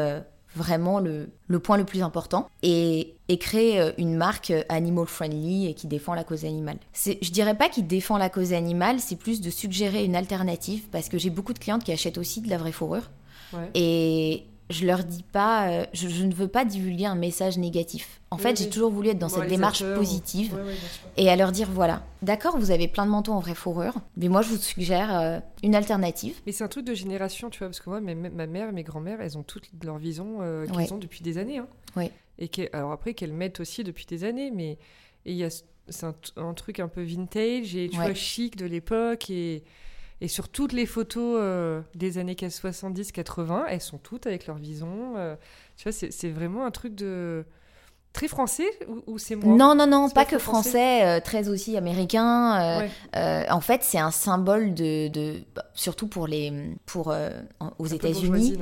vraiment 0.54 1.00
le, 1.00 1.28
le 1.48 1.58
point 1.58 1.76
le 1.76 1.84
plus 1.84 2.02
important 2.02 2.48
et, 2.62 3.14
et 3.28 3.36
créer 3.38 3.92
une 3.98 4.14
marque 4.16 4.52
animal 4.70 5.06
friendly 5.06 5.66
et 5.66 5.74
qui 5.74 5.86
défend 5.86 6.14
la 6.14 6.24
cause 6.24 6.46
animale. 6.46 6.78
Je 6.94 7.30
dirais 7.30 7.54
pas 7.56 7.68
qu'il 7.68 7.86
défend 7.86 8.16
la 8.16 8.30
cause 8.30 8.54
animale, 8.54 8.98
c'est 9.00 9.16
plus 9.16 9.42
de 9.42 9.50
suggérer 9.50 10.04
une 10.06 10.16
alternative 10.16 10.84
parce 10.90 11.10
que 11.10 11.18
j'ai 11.18 11.28
beaucoup 11.28 11.52
de 11.52 11.58
clientes 11.58 11.84
qui 11.84 11.92
achètent 11.92 12.16
aussi 12.16 12.40
de 12.40 12.48
la 12.48 12.56
vraie 12.56 12.72
fourrure 12.72 13.10
Ouais. 13.52 13.70
et 13.74 14.44
je 14.70 14.84
leur 14.86 15.04
dis 15.04 15.22
pas, 15.22 15.68
euh, 15.70 15.86
je, 15.92 16.08
je 16.08 16.24
ne 16.24 16.34
veux 16.34 16.48
pas 16.48 16.64
divulguer 16.64 17.06
un 17.06 17.14
message 17.14 17.56
négatif. 17.58 18.20
En 18.30 18.36
Oui, 18.36 18.42
fait, 18.42 18.50
oui. 18.50 18.56
j'ai 18.58 18.68
toujours 18.68 18.90
voulu 18.90 19.10
être 19.10 19.18
dans 19.18 19.28
cette 19.28 19.48
démarche 19.48 19.84
positive 19.94 20.58
et 21.16 21.30
à 21.30 21.36
leur 21.36 21.52
dire 21.52 21.68
voilà, 21.70 22.02
d'accord, 22.22 22.58
vous 22.58 22.70
avez 22.72 22.88
plein 22.88 23.06
de 23.06 23.10
manteaux 23.10 23.32
en 23.32 23.38
vraie 23.40 23.54
fourrure, 23.54 23.94
mais 24.16 24.28
moi 24.28 24.42
je 24.42 24.48
vous 24.48 24.56
suggère 24.56 25.16
euh, 25.18 25.38
une 25.62 25.74
alternative. 25.76 26.34
Mais 26.46 26.52
c'est 26.52 26.64
un 26.64 26.68
truc 26.68 26.84
de 26.84 26.94
génération, 26.94 27.48
tu 27.50 27.60
vois, 27.60 27.68
parce 27.68 27.80
que 27.80 27.88
moi, 27.90 28.00
mes- 28.00 28.14
ma 28.14 28.46
mère 28.46 28.68
et 28.70 28.72
mes 28.72 28.82
grands-mères, 28.82 29.20
elles 29.20 29.38
ont 29.38 29.44
toutes 29.44 29.68
leur 29.84 29.98
vision 29.98 30.38
euh, 30.40 30.66
Ouais. 30.74 30.92
ont 30.92 30.98
depuis 30.98 31.22
des 31.22 31.38
années. 31.38 31.58
Hein. 31.58 31.68
Ouais. 31.94 32.10
Et 32.38 32.48
qu'elles- 32.48 32.70
alors 32.72 32.90
après, 32.92 33.14
qu'elles 33.14 33.32
mettent 33.32 33.60
aussi 33.60 33.84
depuis 33.84 34.04
des 34.06 34.24
années, 34.24 34.50
mais 34.50 34.72
et 35.24 35.32
il 35.32 35.36
y 35.36 35.44
a 35.44 35.50
ce- 35.50 35.62
c'est 35.88 36.06
un, 36.06 36.14
un 36.36 36.52
truc 36.54 36.80
un 36.80 36.88
peu 36.88 37.02
vintage 37.02 37.76
et 37.76 37.88
tu 37.88 37.96
Ouais. 37.98 38.06
vois 38.06 38.14
chic 38.14 38.56
de 38.56 38.66
l'époque 38.66 39.30
et, 39.30 39.62
et 40.20 40.28
sur 40.28 40.48
toutes 40.48 40.72
les 40.72 40.86
photos 40.86 41.38
euh, 41.40 41.80
des 41.94 42.18
années 42.18 42.34
70-80, 42.34 43.64
elles 43.68 43.80
sont 43.80 43.98
toutes 43.98 44.26
avec 44.26 44.46
leur 44.46 44.56
vison. 44.56 45.14
euh, 45.16 45.36
tu 45.76 45.84
vois, 45.88 45.92
c'est 45.92 46.30
vraiment 46.30 46.64
un 46.64 46.70
truc 46.70 46.94
de 46.94 47.44
très 48.12 48.28
français 48.28 48.66
ou, 48.88 49.02
ou 49.14 49.18
c'est 49.18 49.36
moi 49.36 49.54
Non, 49.56 49.74
non, 49.74 49.86
non, 49.86 50.08
pas, 50.08 50.24
pas 50.24 50.24
que 50.24 50.38
français 50.38 50.70
français, 50.70 51.06
euh, 51.06 51.20
très 51.20 51.48
aussi 51.50 51.76
américain. 51.76 52.58
euh, 52.60 52.78
Ouais. 52.80 52.90
euh, 53.16 53.44
en 53.50 53.60
fait, 53.60 53.82
c'est 53.82 53.98
un 53.98 54.10
symbole 54.10 54.72
de, 54.72 55.08
de- 55.08 55.42
surtout 55.74 56.08
pour 56.08 56.26
les, 56.26 56.50
pour 56.86 57.14
aux 57.78 57.86
États-Unis. 57.86 58.56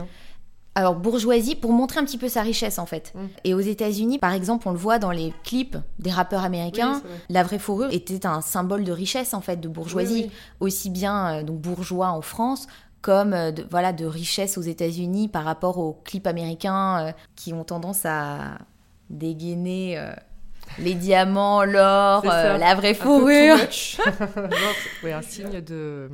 Alors 0.76 0.96
bourgeoisie 0.96 1.54
pour 1.54 1.72
montrer 1.72 2.00
un 2.00 2.04
petit 2.04 2.18
peu 2.18 2.28
sa 2.28 2.42
richesse 2.42 2.78
en 2.78 2.86
fait. 2.86 3.12
Mm. 3.14 3.26
Et 3.44 3.54
aux 3.54 3.60
États-Unis, 3.60 4.18
par 4.18 4.32
exemple, 4.32 4.66
on 4.68 4.72
le 4.72 4.78
voit 4.78 4.98
dans 4.98 5.12
les 5.12 5.32
clips 5.44 5.76
des 6.00 6.10
rappeurs 6.10 6.42
américains. 6.44 6.94
Oui, 6.94 7.00
c'est 7.02 7.08
vrai. 7.08 7.18
La 7.30 7.42
vraie 7.44 7.58
fourrure 7.60 7.92
était 7.92 8.26
un 8.26 8.40
symbole 8.40 8.82
de 8.84 8.92
richesse 8.92 9.34
en 9.34 9.40
fait, 9.40 9.56
de 9.60 9.68
bourgeoisie, 9.68 10.14
Oui, 10.24 10.30
oui. 10.30 10.32
aussi 10.60 10.90
bien 10.90 11.34
euh, 11.38 11.42
donc 11.44 11.60
bourgeois 11.60 12.08
en 12.08 12.22
France 12.22 12.66
comme 13.02 13.34
euh, 13.34 13.50
de, 13.52 13.66
voilà 13.70 13.92
de 13.92 14.06
richesse 14.06 14.56
aux 14.58 14.62
États-Unis 14.62 15.28
par 15.28 15.44
rapport 15.44 15.78
aux 15.78 15.92
clips 16.04 16.26
américains 16.26 17.06
euh, 17.08 17.12
qui 17.36 17.52
ont 17.52 17.62
tendance 17.64 18.04
à 18.06 18.58
dégainer 19.10 19.98
euh, 19.98 20.12
les 20.78 20.94
diamants, 20.94 21.62
l'or, 21.64 22.24
euh, 22.24 22.56
la 22.56 22.74
vraie 22.74 22.90
Un 22.90 22.94
peu 22.94 23.02
fourrure. 23.02 23.58
too 23.58 23.64
much. 23.66 23.96
Genre, 24.34 24.74
ouais, 25.04 25.12
un 25.12 25.22
signe 25.22 25.60
de 25.60 26.10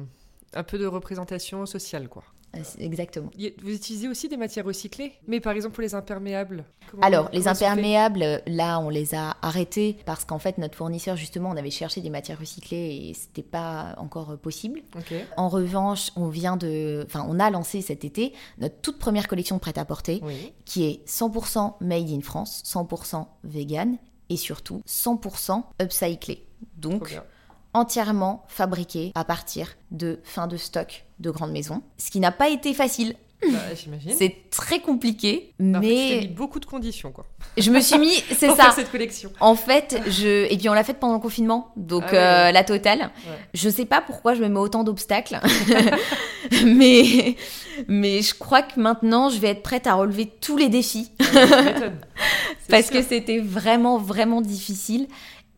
un 0.52 0.64
peu 0.64 0.78
de 0.78 0.86
représentation 0.86 1.64
sociale 1.64 2.08
quoi. 2.08 2.24
C'est- 2.64 2.82
Exactement. 2.82 3.30
Vous 3.62 3.70
utilisez 3.72 4.08
aussi 4.08 4.28
des 4.28 4.36
matières 4.36 4.64
recyclées, 4.64 5.12
mais 5.28 5.38
par 5.40 5.52
exemple 5.52 5.74
pour 5.74 5.82
les 5.82 5.94
imperméables. 5.94 6.64
comment- 6.90 7.02
Alors, 7.02 7.30
les 7.32 7.38
comment 7.42 7.50
imperméables, 7.52 8.42
là, 8.48 8.80
on 8.80 8.88
les 8.88 9.14
a 9.14 9.36
arrêtés 9.42 9.96
parce 10.04 10.24
qu'en 10.24 10.40
fait, 10.40 10.58
notre 10.58 10.76
fournisseur, 10.76 11.16
justement, 11.16 11.50
on 11.50 11.56
avait 11.56 11.70
cherché 11.70 12.00
des 12.00 12.10
matières 12.10 12.38
recyclées 12.40 13.08
et 13.10 13.14
c'était 13.14 13.44
pas 13.44 13.94
encore 13.98 14.36
possible. 14.38 14.82
Ok. 14.96 15.14
En 15.36 15.48
revanche, 15.48 16.10
on 16.16 16.26
vient 16.28 16.56
de, 16.56 17.04
enfin, 17.06 17.24
on 17.28 17.38
a 17.38 17.50
lancé 17.50 17.80
cet 17.82 18.04
été 18.04 18.32
notre 18.58 18.80
toute 18.80 18.98
première 18.98 19.28
collection 19.28 19.56
de 19.56 19.60
prêt-à-porter 19.60 20.20
Oui. 20.24 20.52
qui 20.64 20.84
est 20.86 21.08
100% 21.08 21.76
made 21.80 22.10
in 22.10 22.20
France, 22.20 22.62
100% 22.64 23.28
vegan 23.44 23.96
et 24.28 24.36
surtout 24.36 24.82
100% 24.86 25.64
upcyclé. 25.80 26.46
Donc. 26.76 27.20
Entièrement 27.74 28.44
fabriqué 28.48 29.12
à 29.14 29.24
partir 29.24 29.76
de 29.90 30.20
fin 30.24 30.46
de 30.46 30.56
stock 30.56 31.04
de 31.18 31.30
grandes 31.30 31.52
maisons. 31.52 31.82
Ce 31.98 32.10
qui 32.10 32.20
n'a 32.20 32.32
pas 32.32 32.48
été 32.48 32.74
facile. 32.74 33.14
Bah, 33.42 33.58
J'imagine. 33.74 34.12
C'est 34.18 34.36
très 34.50 34.80
compliqué, 34.80 35.54
En 35.58 35.72
fait, 35.72 35.78
mis 35.80 35.80
mais 35.80 36.26
beaucoup 36.26 36.60
de 36.60 36.66
conditions 36.66 37.10
quoi. 37.10 37.24
je 37.56 37.70
me 37.70 37.80
suis 37.80 37.98
mis, 37.98 38.12
c'est 38.36 38.48
ça. 38.48 38.54
faire 38.54 38.72
cette 38.74 38.90
collection. 38.90 39.32
En 39.40 39.54
fait, 39.54 39.98
je 40.08 40.52
et 40.52 40.58
puis 40.58 40.68
on 40.68 40.74
l'a 40.74 40.84
fait 40.84 40.92
pendant 40.92 41.14
le 41.14 41.20
confinement, 41.20 41.72
donc 41.74 42.04
Ah 42.10 42.48
euh, 42.48 42.52
la 42.52 42.64
totale. 42.64 42.98
Ouais. 42.98 43.38
Je 43.54 43.70
sais 43.70 43.86
pas 43.86 44.02
pourquoi 44.02 44.34
je 44.34 44.42
me 44.42 44.48
mets 44.48 44.58
autant 44.58 44.84
d'obstacles, 44.84 45.40
mais 46.66 47.36
mais 47.88 48.20
je 48.20 48.34
crois 48.34 48.60
que 48.60 48.78
maintenant 48.78 49.30
je 49.30 49.38
vais 49.38 49.48
être 49.48 49.62
prête 49.62 49.86
à 49.86 49.94
relever 49.94 50.26
tous 50.26 50.58
les 50.58 50.68
défis 50.68 51.10
parce 52.68 52.86
sûr. 52.86 52.92
que 52.96 53.02
c'était 53.02 53.38
vraiment 53.38 53.96
vraiment 53.98 54.40
difficile. 54.42 55.08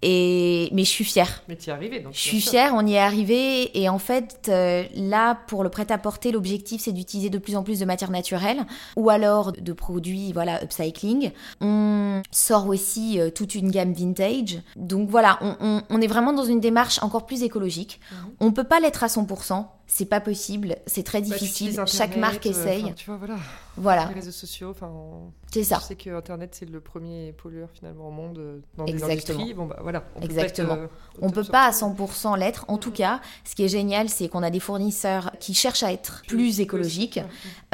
Et 0.02 0.68
mais 0.72 0.84
je 0.84 0.88
suis 0.90 1.04
fière. 1.04 1.42
Mais 1.48 1.56
tu 1.56 1.66
y 1.66 1.70
es 1.70 1.72
arrivé 1.72 2.00
donc. 2.00 2.12
Je 2.12 2.18
suis 2.18 2.40
fière, 2.40 2.72
on 2.74 2.84
y 2.86 2.94
est 2.94 2.98
arrivé 2.98 3.78
et 3.80 3.88
en 3.88 3.98
fait 3.98 4.46
euh, 4.48 4.82
là 4.94 5.38
pour 5.46 5.62
le 5.62 5.70
prêt-à-porter, 5.70 6.32
l'objectif 6.32 6.82
c'est 6.82 6.92
d'utiliser 6.92 7.30
de 7.30 7.38
plus 7.38 7.54
en 7.56 7.62
plus 7.62 7.78
de 7.78 7.84
matières 7.84 8.10
naturelles 8.10 8.64
ou 8.96 9.10
alors 9.10 9.52
de 9.52 9.72
produits 9.72 10.32
voilà 10.32 10.62
upcycling. 10.62 11.30
On 11.60 12.22
sort 12.30 12.66
aussi 12.68 13.20
euh, 13.20 13.30
toute 13.30 13.54
une 13.54 13.70
gamme 13.70 13.92
vintage. 13.92 14.60
Donc 14.76 15.08
voilà, 15.08 15.38
on, 15.40 15.54
on- 15.60 15.82
on 15.88 16.00
est 16.00 16.06
vraiment 16.06 16.32
dans 16.32 16.44
une 16.44 16.60
démarche 16.60 17.00
encore 17.02 17.26
plus 17.26 17.42
écologique. 17.42 18.00
Mhm. 18.10 18.30
On 18.40 18.52
peut 18.52 18.64
pas 18.64 18.80
l'être 18.80 19.04
à 19.04 19.06
100%, 19.08 19.64
c'est 19.94 20.06
pas 20.06 20.20
possible, 20.22 20.76
c'est 20.86 21.02
très 21.02 21.20
Bah, 21.20 21.26
difficile. 21.26 21.78
Chaque 21.86 22.16
marque 22.16 22.46
euh, 22.46 22.50
essaye. 22.50 22.94
tu 22.94 23.04
vois 23.10 23.18
voilà. 23.18 23.36
voilà, 23.76 24.06
Les 24.06 24.14
réseaux 24.14 24.30
sociaux, 24.30 24.70
enfin. 24.70 24.86
on- 24.88 25.32
c'est 25.52 25.64
ça. 25.64 25.78
Je 25.82 25.88
sais 25.88 25.96
que 25.96 26.08
Internet 26.16 26.54
c'est 26.58 26.64
le 26.68 26.80
premier 26.80 27.32
pollueur 27.34 27.68
finalement 27.74 28.08
au 28.08 28.10
monde 28.10 28.38
euh, 28.38 28.60
dans 28.78 28.86
Exactement. 28.86 29.12
industries. 29.40 29.54
Bon 29.54 29.66
bah 29.66 29.76
voilà. 29.82 30.02
On 30.16 30.20
peut 30.20 30.28
pas 30.28 30.32
Exactement. 30.32 30.74
être, 30.76 30.80
euh, 30.82 30.86
On 31.20 31.28
peut 31.30 31.44
pas 31.44 31.66
à 31.66 31.72
sur 31.74 31.94
tout. 31.94 32.04
100% 32.06 32.38
l'être. 32.38 32.64
En 32.68 32.78
tout 32.78 32.90
cas, 32.90 33.20
ce 33.44 33.54
qui 33.54 33.64
est 33.64 33.68
génial, 33.68 34.08
c'est 34.08 34.28
qu'on 34.30 34.42
a 34.42 34.48
des 34.50 34.60
fournisseurs 34.60 35.30
qui 35.40 35.52
cherchent 35.52 35.82
à 35.82 35.92
être 35.92 36.22
plus 36.26 36.60
écologiques. 36.60 37.20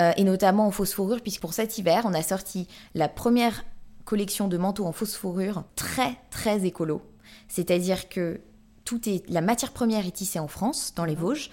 Euh, 0.01 0.11
et 0.17 0.25
notamment 0.25 0.67
en 0.67 0.71
fausse 0.73 0.95
fourrure, 0.95 1.21
puisque 1.23 1.41
pour 1.41 1.53
cet 1.53 1.79
hiver, 1.79 2.03
on 2.05 2.15
a 2.15 2.23
sorti 2.25 2.67
la 2.95 3.09
première 3.09 3.65
collection 4.05 4.49
de 4.49 4.57
manteaux 4.59 4.87
en 4.87 4.93
fausse 4.93 5.15
fourrure 5.15 5.63
très 5.77 6.17
très 6.31 6.65
écolo. 6.67 7.01
C'est-à-dire 7.47 8.09
que 8.09 8.41
tout 8.85 9.09
est, 9.09 9.23
la 9.29 9.41
matière 9.43 9.71
première 9.73 10.07
est 10.07 10.11
tissée 10.13 10.39
en 10.39 10.49
France, 10.49 10.93
dans 10.97 11.05
les 11.05 11.15
Mhm. 11.15 11.21
Vosges. 11.21 11.51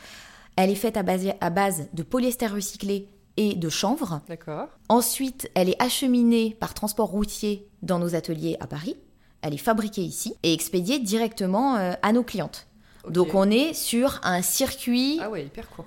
Elle 0.55 0.69
est 0.69 0.75
faite 0.75 0.97
à 0.97 1.03
base, 1.03 1.27
à 1.41 1.49
base 1.49 1.87
de 1.93 2.03
polyester 2.03 2.47
recyclé 2.47 3.09
et 3.37 3.55
de 3.55 3.69
chanvre. 3.69 4.21
D'accord. 4.27 4.69
Ensuite, 4.89 5.49
elle 5.55 5.69
est 5.69 5.81
acheminée 5.81 6.55
par 6.59 6.73
transport 6.73 7.09
routier 7.09 7.67
dans 7.81 7.99
nos 7.99 8.15
ateliers 8.15 8.57
à 8.59 8.67
Paris. 8.67 8.95
Elle 9.41 9.53
est 9.53 9.57
fabriquée 9.57 10.01
ici 10.01 10.35
et 10.43 10.53
expédiée 10.53 10.99
directement 10.99 11.75
euh, 11.75 11.93
à 12.01 12.13
nos 12.13 12.23
clientes. 12.23 12.67
Donc 13.09 13.35
on 13.35 13.51
est 13.51 13.73
sur 13.73 14.19
un 14.23 14.41
circuit 14.41 15.19
Ah 15.21 15.29
ouais 15.29 15.45
hyper 15.45 15.69
court. 15.69 15.85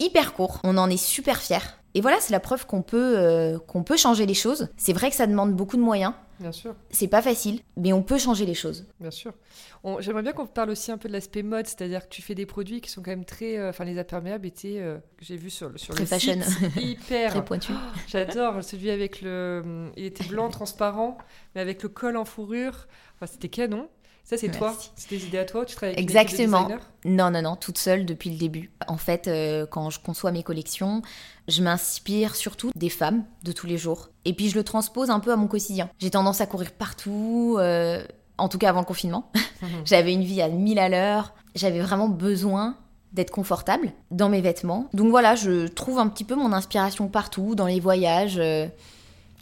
Hyper 0.00 0.32
court. 0.32 0.58
On 0.64 0.76
en 0.78 0.90
est 0.90 0.96
super 0.96 1.38
fiers. 1.40 1.58
Et 1.94 2.00
voilà, 2.00 2.18
c'est 2.20 2.32
la 2.32 2.40
preuve 2.40 2.66
qu'on 2.66 2.82
peut, 2.82 3.18
euh, 3.18 3.58
qu'on 3.58 3.82
peut 3.82 3.96
changer 3.96 4.24
les 4.26 4.34
choses. 4.34 4.68
C'est 4.76 4.92
vrai 4.92 5.10
que 5.10 5.16
ça 5.16 5.26
demande 5.26 5.54
beaucoup 5.54 5.76
de 5.76 5.82
moyens. 5.82 6.12
Bien 6.38 6.52
sûr. 6.52 6.74
C'est 6.90 7.08
pas 7.08 7.20
facile, 7.20 7.60
mais 7.76 7.92
on 7.92 8.02
peut 8.02 8.16
changer 8.16 8.46
les 8.46 8.54
choses. 8.54 8.86
Bien 9.00 9.10
sûr. 9.10 9.32
J'aimerais 9.98 10.22
bien 10.22 10.32
qu'on 10.32 10.46
parle 10.46 10.70
aussi 10.70 10.90
un 10.92 10.98
peu 10.98 11.08
de 11.08 11.12
l'aspect 11.12 11.42
mode, 11.42 11.66
c'est-à-dire 11.66 12.04
que 12.04 12.08
tu 12.14 12.22
fais 12.22 12.34
des 12.34 12.46
produits 12.46 12.80
qui 12.80 12.90
sont 12.90 13.02
quand 13.02 13.10
même 13.10 13.24
très. 13.26 13.58
euh, 13.58 13.70
Enfin, 13.70 13.84
les 13.84 13.98
imperméables 13.98 14.46
étaient, 14.46 14.78
euh, 14.78 14.98
que 15.18 15.24
j'ai 15.24 15.36
vu 15.36 15.50
sur, 15.50 15.68
le- 15.68 15.78
sur 15.78 15.92
Très 15.94 16.04
le 16.04 16.08
fashion. 16.08 16.38
site, 16.40 16.76
hyper. 16.82 17.30
Très 17.32 17.44
pointu. 17.44 17.72
J'adore 18.06 18.62
celui 18.62 18.90
avec 18.90 19.20
le. 19.20 19.90
Il 19.96 20.04
était 20.04 20.24
blanc, 20.24 20.48
transparent, 20.50 21.18
mais 21.54 21.60
avec 21.60 21.82
le 21.82 21.88
col 21.90 22.16
en 22.16 22.24
fourrure. 22.24 22.86
Enfin, 23.16 23.26
c'était 23.30 23.48
canon. 23.48 23.88
Ça, 24.24 24.36
c'est 24.36 24.48
toi. 24.48 24.76
C'est 24.94 25.10
des 25.10 25.26
idées 25.26 25.38
à 25.38 25.44
toi 25.44 25.64
tu 25.64 25.74
travailles 25.74 25.96
avec 25.96 26.08
une 26.08 26.16
équipe 26.16 26.36
de 26.38 26.42
Exactement. 26.42 26.68
Non, 27.04 27.30
non, 27.30 27.42
non, 27.42 27.56
toute 27.56 27.78
seule 27.78 28.06
depuis 28.06 28.30
le 28.30 28.36
début. 28.36 28.70
En 28.86 28.96
fait, 28.96 29.26
euh, 29.26 29.66
quand 29.66 29.90
je 29.90 29.98
conçois 29.98 30.30
mes 30.30 30.42
collections, 30.42 31.02
je 31.48 31.62
m'inspire 31.62 32.36
surtout 32.36 32.70
des 32.76 32.90
femmes 32.90 33.24
de 33.42 33.50
tous 33.52 33.66
les 33.66 33.76
jours. 33.76 34.10
Et 34.24 34.32
puis 34.32 34.48
je 34.48 34.54
le 34.56 34.62
transpose 34.62 35.10
un 35.10 35.18
peu 35.18 35.32
à 35.32 35.36
mon 35.36 35.48
quotidien. 35.48 35.90
J'ai 35.98 36.10
tendance 36.10 36.40
à 36.40 36.46
courir 36.46 36.70
partout, 36.70 37.56
euh, 37.58 38.04
en 38.38 38.48
tout 38.48 38.58
cas 38.58 38.68
avant 38.68 38.80
le 38.80 38.86
confinement. 38.86 39.32
J'avais 39.84 40.12
une 40.12 40.22
vie 40.22 40.42
à 40.42 40.48
1000 40.48 40.78
à 40.78 40.88
l'heure. 40.88 41.34
J'avais 41.56 41.80
vraiment 41.80 42.08
besoin 42.08 42.76
d'être 43.12 43.32
confortable 43.32 43.92
dans 44.12 44.28
mes 44.28 44.40
vêtements. 44.40 44.88
Donc 44.94 45.10
voilà, 45.10 45.34
je 45.34 45.66
trouve 45.66 45.98
un 45.98 46.06
petit 46.08 46.22
peu 46.22 46.36
mon 46.36 46.52
inspiration 46.52 47.08
partout, 47.08 47.56
dans 47.56 47.66
les 47.66 47.80
voyages, 47.80 48.38
euh, 48.38 48.68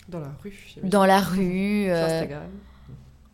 Dans 0.09 0.21
la 0.21 0.31
rue. 0.43 0.55
dans 0.83 1.05
la 1.05 1.21
rue, 1.21 1.85
Sur 1.85 1.95
Instagram. 1.97 2.49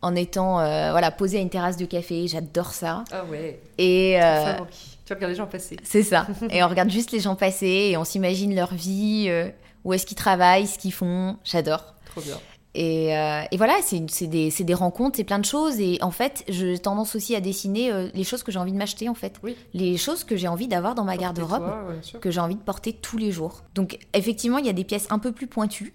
En 0.05 0.15
étant 0.15 0.59
euh, 0.59 0.91
voilà 0.91 1.09
posée 1.09 1.39
à 1.39 1.41
une 1.41 1.49
terrasse 1.49 1.77
de 1.77 1.85
café. 1.85 2.27
J'adore 2.27 2.73
ça. 2.73 3.03
Ah 3.11 3.25
ouais. 3.25 3.59
Et 3.77 4.21
euh, 4.21 4.53
Favori. 4.53 4.97
Tu 5.05 5.13
regardes 5.13 5.31
les 5.31 5.37
gens 5.37 5.47
passer. 5.47 5.77
C'est 5.83 6.03
ça. 6.03 6.27
Et 6.51 6.63
on 6.63 6.67
regarde 6.67 6.89
juste 6.89 7.11
les 7.11 7.19
gens 7.19 7.35
passer 7.35 7.89
et 7.91 7.97
on 7.97 8.03
s'imagine 8.03 8.55
leur 8.55 8.73
vie, 8.73 9.25
euh, 9.29 9.49
où 9.83 9.93
est-ce 9.93 10.05
qu'ils 10.05 10.17
travaillent, 10.17 10.67
ce 10.67 10.77
qu'ils 10.77 10.93
font. 10.93 11.37
J'adore. 11.43 11.95
Trop 12.11 12.21
bien. 12.21 12.37
Et, 12.75 13.17
euh, 13.17 13.41
et 13.51 13.57
voilà, 13.57 13.75
c'est 13.81 14.27
des, 14.27 14.49
des 14.51 14.73
rencontres, 14.73 15.15
c'est 15.17 15.23
plein 15.23 15.39
de 15.39 15.45
choses. 15.45 15.79
Et 15.79 15.97
en 16.01 16.11
fait, 16.11 16.43
j'ai 16.49 16.77
tendance 16.77 17.15
aussi 17.15 17.35
à 17.35 17.39
dessiner 17.39 18.09
les 18.13 18.23
choses 18.25 18.43
que 18.43 18.51
j'ai 18.51 18.59
envie 18.59 18.73
de 18.73 18.77
m'acheter, 18.77 19.07
en 19.07 19.13
fait. 19.13 19.35
Oui. 19.43 19.55
Les 19.73 19.95
choses 19.95 20.23
que 20.23 20.35
j'ai 20.35 20.49
envie 20.49 20.67
d'avoir 20.67 20.93
dans 20.93 21.05
ma 21.05 21.15
garde-robe, 21.15 21.63
ouais, 21.63 22.19
que 22.19 22.31
j'ai 22.31 22.41
envie 22.41 22.55
de 22.55 22.61
porter 22.61 22.91
tous 22.91 23.17
les 23.17 23.31
jours. 23.31 23.63
Donc, 23.75 23.97
effectivement, 24.13 24.57
il 24.57 24.65
y 24.65 24.69
a 24.69 24.73
des 24.73 24.83
pièces 24.83 25.07
un 25.09 25.19
peu 25.19 25.31
plus 25.31 25.47
pointues. 25.47 25.93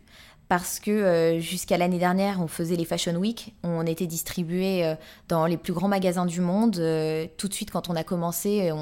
Parce 0.51 0.81
que 0.81 0.91
euh, 0.91 1.39
jusqu'à 1.39 1.79
l'année 1.79 2.01
dernière, 2.01 2.43
on 2.43 2.49
faisait 2.49 2.75
les 2.75 2.85
Fashion 2.85 3.15
Week. 3.15 3.55
On 3.63 3.87
était 3.87 4.09
distribué 4.09 4.85
euh, 4.85 4.97
dans 5.29 5.47
les 5.47 5.57
plus 5.57 5.73
grands 5.73 5.87
magasins 5.87 6.27
du 6.27 6.41
monde. 6.41 6.77
Euh, 6.81 7.29
tout 7.37 7.47
de 7.47 7.55
suite, 7.55 7.71
quand 7.71 7.89
on 7.89 7.95
a 7.95 8.03
commencé, 8.03 8.73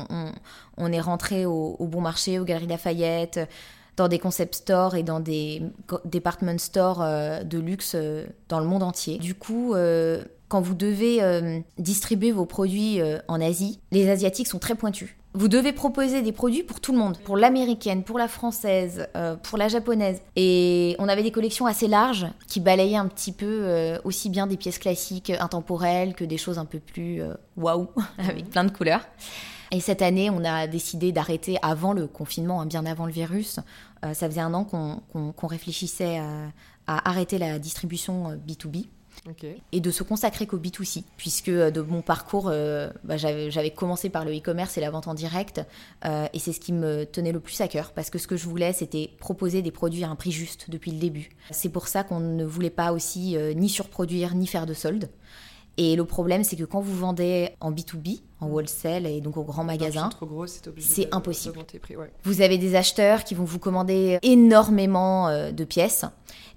on, 0.79 0.93
est 0.93 1.01
rentré 1.01 1.45
au, 1.45 1.77
au 1.79 1.87
Bon 1.87 2.01
Marché, 2.01 2.39
aux 2.39 2.47
Galeries 2.47 2.69
Lafayette, 2.69 3.41
dans 3.99 4.09
des 4.09 4.19
concept 4.19 4.55
stores 4.55 4.95
et 4.95 5.03
dans 5.03 5.21
des 5.21 5.61
department 6.07 6.59
stores 6.59 7.05
de 7.45 7.59
luxe 7.59 7.95
dans 8.49 8.61
le 8.61 8.67
monde 8.67 8.83
entier. 8.83 9.19
Du 9.19 9.35
coup, 9.35 9.75
quand 10.49 10.63
vous 10.63 10.75
devez 10.75 11.63
distribuer 11.77 12.33
vos 12.33 12.47
produits 12.47 13.01
en 13.29 13.43
Asie, 13.43 13.79
les 13.91 14.09
Asiatiques 14.09 14.49
sont 14.49 14.59
très 14.59 14.75
pointus. 14.75 15.18
Vous 15.35 15.49
devez 15.49 15.73
proposer 15.73 16.23
des 16.23 16.33
produits 16.33 16.63
pour 16.63 16.81
tout 16.81 16.93
le 16.93 16.99
monde, 16.99 17.19
pour 17.19 17.37
l'américaine, 17.37 18.03
pour 18.03 18.19
la 18.19 18.29
française, 18.29 19.09
euh, 19.15 19.37
pour 19.37 19.59
la 19.59 19.69
japonaise. 19.69 20.23
Et 20.37 20.97
on 20.99 21.09
avait 21.09 21.23
des 21.23 21.31
collections 21.31 21.67
assez 21.67 21.87
larges 21.87 22.27
qui 22.47 22.61
balayaient 22.61 22.97
un 22.97 23.09
petit 23.09 23.33
peu 23.33 23.47
euh, 23.47 23.99
aussi 24.05 24.31
bien 24.31 24.47
des 24.47 24.57
pièces 24.57 24.79
classiques 24.79 25.31
euh, 25.31 25.37
intemporelles 25.41 26.15
que 26.15 26.25
des 26.25 26.39
choses 26.39 26.59
un 26.59 26.65
peu 26.65 26.81
plus 26.81 27.23
waouh, 27.57 27.89
wow, 27.95 28.03
avec 28.19 28.47
mhm. 28.47 28.51
plein 28.51 28.65
de 28.65 28.71
couleurs. 28.71 29.07
Et 29.71 29.81
cette 29.81 30.01
année, 30.01 30.31
on 30.31 30.43
a 30.45 30.67
décidé 30.67 31.13
d'arrêter 31.13 31.59
avant 31.61 31.93
le 31.93 32.07
confinement, 32.07 32.63
hein, 32.63 32.67
bien 32.67 32.87
avant 32.87 33.05
le 33.05 33.13
virus. 33.13 33.61
Ça 34.03 34.29
faisait 34.29 34.41
un 34.41 34.55
an 34.55 34.65
qu'on 34.65 35.47
réfléchissait 35.47 36.19
à, 36.19 36.53
à, 36.87 37.11
arrêter 37.11 37.37
la 37.37 37.59
distribution 37.59 38.39
B2B 38.47 38.87
Okay. 39.29 39.61
et 39.73 39.81
de 39.81 39.91
se 39.91 40.03
consacrer 40.03 40.47
qu'au 40.47 40.59
B2C, 40.59 41.05
puisque 41.17 41.49
euh, 41.49 41.71
de 41.71 41.81
mon 41.81 42.03
parcours, 42.03 42.49
euh, 42.51 42.91
bah, 43.05 43.17
j'avais 43.17 43.71
commencé 43.71 44.09
par 44.09 44.25
le 44.25 44.37
e-commerce 44.37 44.79
et 44.79 44.81
la 44.81 44.91
vente 44.91 45.09
en 45.09 45.15
direct, 45.15 45.61
euh, 46.05 46.27
et 46.33 46.39
c'est 46.39 46.53
ce 46.53 46.61
qui 46.61 46.73
me 46.73 47.05
tenait 47.05 47.33
le 47.33 47.41
plus 47.41 47.61
à 47.61 47.69
cœur, 47.69 47.93
parce 47.93 48.11
que 48.11 48.19
ce 48.19 48.27
que 48.27 48.37
je 48.37 48.47
voulais, 48.47 48.73
c'était 48.73 49.11
proposer 49.19 49.63
des 49.63 49.71
produits 49.71 50.05
à 50.05 50.11
un 50.11 50.17
prix 50.17 50.33
juste 50.33 50.71
depuis 50.71 50.91
le 50.91 50.99
début. 50.99 51.31
C'est 51.51 51.69
pour 51.69 51.89
ça 51.89 52.05
qu'on 52.05 52.21
ne 52.21 52.45
voulait 52.45 52.71
pas 52.71 52.93
aussi 52.93 53.37
ni 53.57 53.69
surproduire, 53.69 54.35
ni 54.35 54.47
faire 54.47 54.67
de 54.67 54.75
soldes. 54.75 55.09
Et 55.81 55.95
le 55.95 56.05
problème, 56.05 56.43
c'est 56.43 56.57
que 56.57 56.65
quand 56.65 56.81
vous 56.81 56.95
vendez 56.95 57.51
en 57.61 57.71
B2B, 57.71 58.21
en 58.41 58.49
wholesale 58.49 59.07
et 59.07 59.21
donc 59.21 59.37
au 59.37 59.45
grand 59.45 59.63
magasin, 59.63 60.11
c'est 60.79 61.09
impossible. 61.15 61.61
Vous 62.25 62.41
avez 62.41 62.59
des 62.59 62.75
acheteurs 62.75 63.23
qui 63.23 63.35
vont 63.35 63.45
vous 63.45 63.61
commander 63.61 64.19
énormément 64.23 65.31
de 65.51 65.65
pièces 65.65 66.05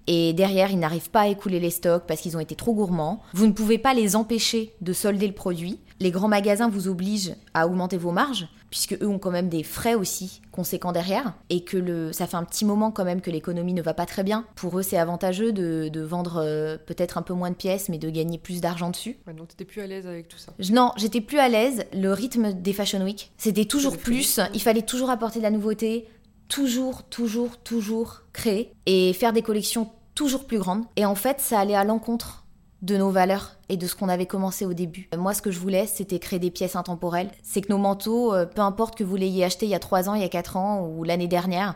et 0.08 0.34
derrière 0.34 0.72
ils 0.72 0.80
n'arrivent 0.80 1.12
pas 1.12 1.22
à 1.22 1.28
écouler 1.28 1.60
les 1.60 1.70
stocks 1.70 2.04
parce 2.08 2.22
qu'ils 2.22 2.36
ont 2.36 2.40
été 2.40 2.56
trop 2.56 2.74
gourmands. 2.74 3.22
Vous 3.34 3.46
ne 3.46 3.52
pouvez 3.52 3.78
pas 3.78 3.94
les 3.94 4.16
empêcher 4.16 4.74
de 4.82 4.92
solder 4.92 5.28
le 5.28 5.34
produit. 5.34 5.80
Les 6.00 6.10
grands 6.10 6.28
magasins 6.28 6.70
vous 6.70 6.88
obligent 6.88 7.36
à 7.54 7.68
augmenter 7.68 7.98
vos 7.98 8.12
marges 8.12 8.48
puisque 8.72 8.94
eux 8.94 9.08
ont 9.08 9.20
quand 9.20 9.30
même 9.30 9.50
des 9.50 9.64
frais 9.64 9.94
aussi 9.94 10.42
conséquents 10.52 10.94
derrière 10.94 11.34
et 11.50 11.64
que 11.64 11.78
le, 11.78 12.12
ça 12.14 12.26
fait 12.26 12.38
un 12.38 12.44
petit 12.44 12.66
moment 12.66 12.90
quand 12.90 13.04
même 13.04 13.22
que 13.22 13.30
l'économie 13.30 13.74
ne 13.74 13.82
va 13.82 13.94
pas 13.94 14.06
très 14.06 14.24
bien. 14.24 14.46
Pour 14.56 14.80
eux, 14.80 14.82
c'est 14.82 14.98
avantageux 14.98 15.52
de, 15.52 16.02
vendre 16.02 16.38
euh, 16.38 16.78
peut-être 16.78 17.18
un 17.18 17.22
peu 17.22 17.34
moins 17.34 17.52
de 17.52 17.56
pièces 17.56 17.90
mais 17.90 18.00
de 18.00 18.10
gagner 18.10 18.40
plus 18.40 18.62
d'argent 18.62 18.90
dessus. 18.90 19.18
Ouais, 19.28 19.34
donc 19.34 19.50
t'étais 19.50 19.66
plus 19.66 19.82
à 19.82 19.88
l'aise 19.88 20.08
avec 20.08 20.28
tout 20.30 20.38
ça 20.38 20.54
Non, 20.72 20.94
j'étais 20.96 21.22
plus 21.22 21.38
à 21.38 21.50
l'aise. 21.50 21.84
Le 21.94 22.12
rythme 22.14 22.54
des 22.54 22.74
Fashion 22.74 23.04
Week, 23.04 23.32
c'était 23.38 23.66
toujours 23.66 23.98
plus. 23.98 24.40
Il 24.54 24.62
fallait 24.62 24.82
toujours 24.82 25.10
apporter 25.10 25.40
de 25.40 25.44
la 25.44 25.52
nouveauté, 25.52 26.08
toujours, 26.48 27.04
toujours, 27.04 27.58
toujours 27.58 28.24
créer 28.34 28.74
et 28.86 29.14
faire 29.14 29.34
des 29.34 29.42
collections 29.42 29.92
toujours 30.16 30.46
plus 30.46 30.60
grandes. 30.60 30.86
Et 30.96 31.06
en 31.06 31.16
fait, 31.16 31.40
ça 31.40 31.60
allait 31.60 31.76
à 31.76 31.84
l'encontre 31.84 32.41
de 32.82 32.98
nos 32.98 33.12
valeurs 33.12 33.58
et 33.70 33.78
de 33.78 33.86
ce 33.86 33.96
qu'on 33.96 34.10
avait 34.10 34.26
commencé 34.26 34.66
au 34.66 34.74
début. 34.74 35.08
Moi, 35.16 35.34
ce 35.34 35.42
que 35.42 35.52
je 35.52 35.60
voulais, 35.60 35.86
c'était 35.86 36.20
créer 36.20 36.40
des 36.40 36.50
pièces 36.50 36.76
intemporelles. 36.76 37.30
C'est 37.44 37.62
que 37.62 37.72
nos 37.72 37.78
manteaux, 37.78 38.34
euh, 38.34 38.46
peu 38.46 38.62
importe 38.62 38.98
que 38.98 39.04
vous 39.04 39.16
l'ayez 39.16 39.44
acheté 39.44 39.66
il 39.68 39.70
y 39.70 39.76
a 39.76 39.80
3 39.80 40.10
ans, 40.10 40.16
il 40.16 40.22
y 40.22 40.26
a 40.26 40.30
4 40.30 40.58
ans 40.58 40.88
ou 40.88 41.04
l'année 41.04 41.28
dernière, 41.28 41.76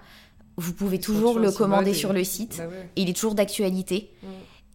vous 0.58 0.74
pouvez 0.74 1.00
toujours 1.00 1.38
le 1.38 1.52
commander 1.52 1.94
sur 1.94 2.14
le 2.14 2.24
site. 2.24 2.58
Bah 2.58 2.76
il 2.96 3.10
est 3.10 3.14
toujours 3.14 3.36
d'actualité. 3.36 4.12
Mm. 4.24 4.28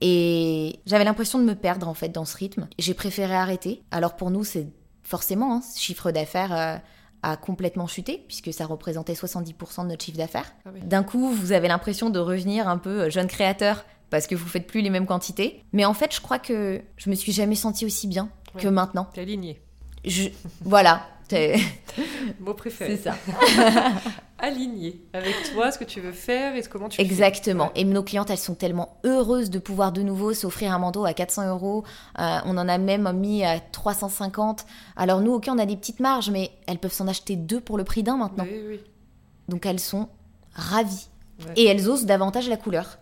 Et 0.02 0.80
j'avais 0.86 1.04
l'impression 1.04 1.38
de 1.38 1.44
me 1.44 1.54
perdre 1.54 1.88
en 1.88 1.94
fait 1.94 2.10
dans 2.10 2.24
ce 2.24 2.36
rythme. 2.36 2.68
J'ai 2.78 2.94
préféré 2.94 3.34
arrêter. 3.34 3.82
Alors 3.90 4.16
pour 4.16 4.30
nous, 4.30 4.44
c'est 4.44 4.66
forcément 5.02 5.56
hein, 5.56 5.62
chiffre 5.76 6.10
d'affaires. 6.10 6.52
Euh, 6.52 6.76
a 7.22 7.36
complètement 7.36 7.86
chuté, 7.86 8.24
puisque 8.26 8.52
ça 8.52 8.64
représentait 8.66 9.12
70% 9.12 9.82
de 9.82 9.88
notre 9.88 10.04
chiffre 10.04 10.16
d'affaires. 10.16 10.54
Ah 10.64 10.70
D'un 10.84 11.02
coup, 11.02 11.30
vous 11.30 11.52
avez 11.52 11.68
l'impression 11.68 12.10
de 12.10 12.18
revenir 12.18 12.66
un 12.66 12.78
peu 12.78 13.02
euh, 13.02 13.10
jeune 13.10 13.26
créateur, 13.26 13.84
parce 14.10 14.26
que 14.26 14.34
vous 14.34 14.46
faites 14.46 14.66
plus 14.66 14.80
les 14.80 14.90
mêmes 14.90 15.06
quantités. 15.06 15.62
Mais 15.72 15.84
en 15.84 15.94
fait, 15.94 16.14
je 16.14 16.20
crois 16.20 16.38
que 16.38 16.80
je 16.96 17.10
me 17.10 17.14
suis 17.14 17.32
jamais 17.32 17.54
sentie 17.54 17.86
aussi 17.86 18.06
bien 18.06 18.28
que 18.58 18.68
maintenant. 18.68 19.08
T'es 19.14 19.22
aligné. 19.22 19.60
Je... 20.04 20.28
Voilà, 20.62 21.06
Mot 22.40 22.54
préféré. 22.54 22.96
C'est 22.96 23.04
ça. 23.04 23.16
Aligné 24.38 25.02
avec 25.12 25.34
toi, 25.52 25.70
ce 25.70 25.78
que 25.78 25.84
tu 25.84 26.00
veux 26.00 26.12
faire 26.12 26.56
et 26.56 26.62
comment 26.62 26.88
tu 26.88 27.00
Exactement. 27.00 27.70
Et 27.74 27.84
nos 27.84 28.02
clientes, 28.02 28.30
elles 28.30 28.38
sont 28.38 28.54
tellement 28.54 28.98
heureuses 29.04 29.50
de 29.50 29.58
pouvoir 29.58 29.92
de 29.92 30.02
nouveau 30.02 30.32
s'offrir 30.32 30.72
un 30.72 30.78
manteau 30.78 31.04
à 31.04 31.12
400 31.12 31.48
euros. 31.50 31.84
Euh, 32.18 32.38
on 32.46 32.56
en 32.56 32.68
a 32.68 32.78
même 32.78 33.12
mis 33.12 33.44
à 33.44 33.60
350. 33.60 34.64
Alors 34.96 35.20
nous, 35.20 35.34
ok, 35.34 35.48
on 35.50 35.58
a 35.58 35.66
des 35.66 35.76
petites 35.76 36.00
marges, 36.00 36.30
mais 36.30 36.50
elles 36.66 36.78
peuvent 36.78 36.92
s'en 36.92 37.06
acheter 37.06 37.36
deux 37.36 37.60
pour 37.60 37.76
le 37.76 37.84
prix 37.84 38.02
d'un 38.02 38.16
maintenant. 38.16 38.46
Oui, 38.50 38.62
oui. 38.66 38.80
Donc 39.48 39.66
elles 39.66 39.80
sont 39.80 40.08
ravies. 40.54 41.08
Et 41.56 41.64
elles 41.64 41.88
osent 41.88 42.04
davantage 42.04 42.48
la 42.48 42.58
couleur. 42.58 42.98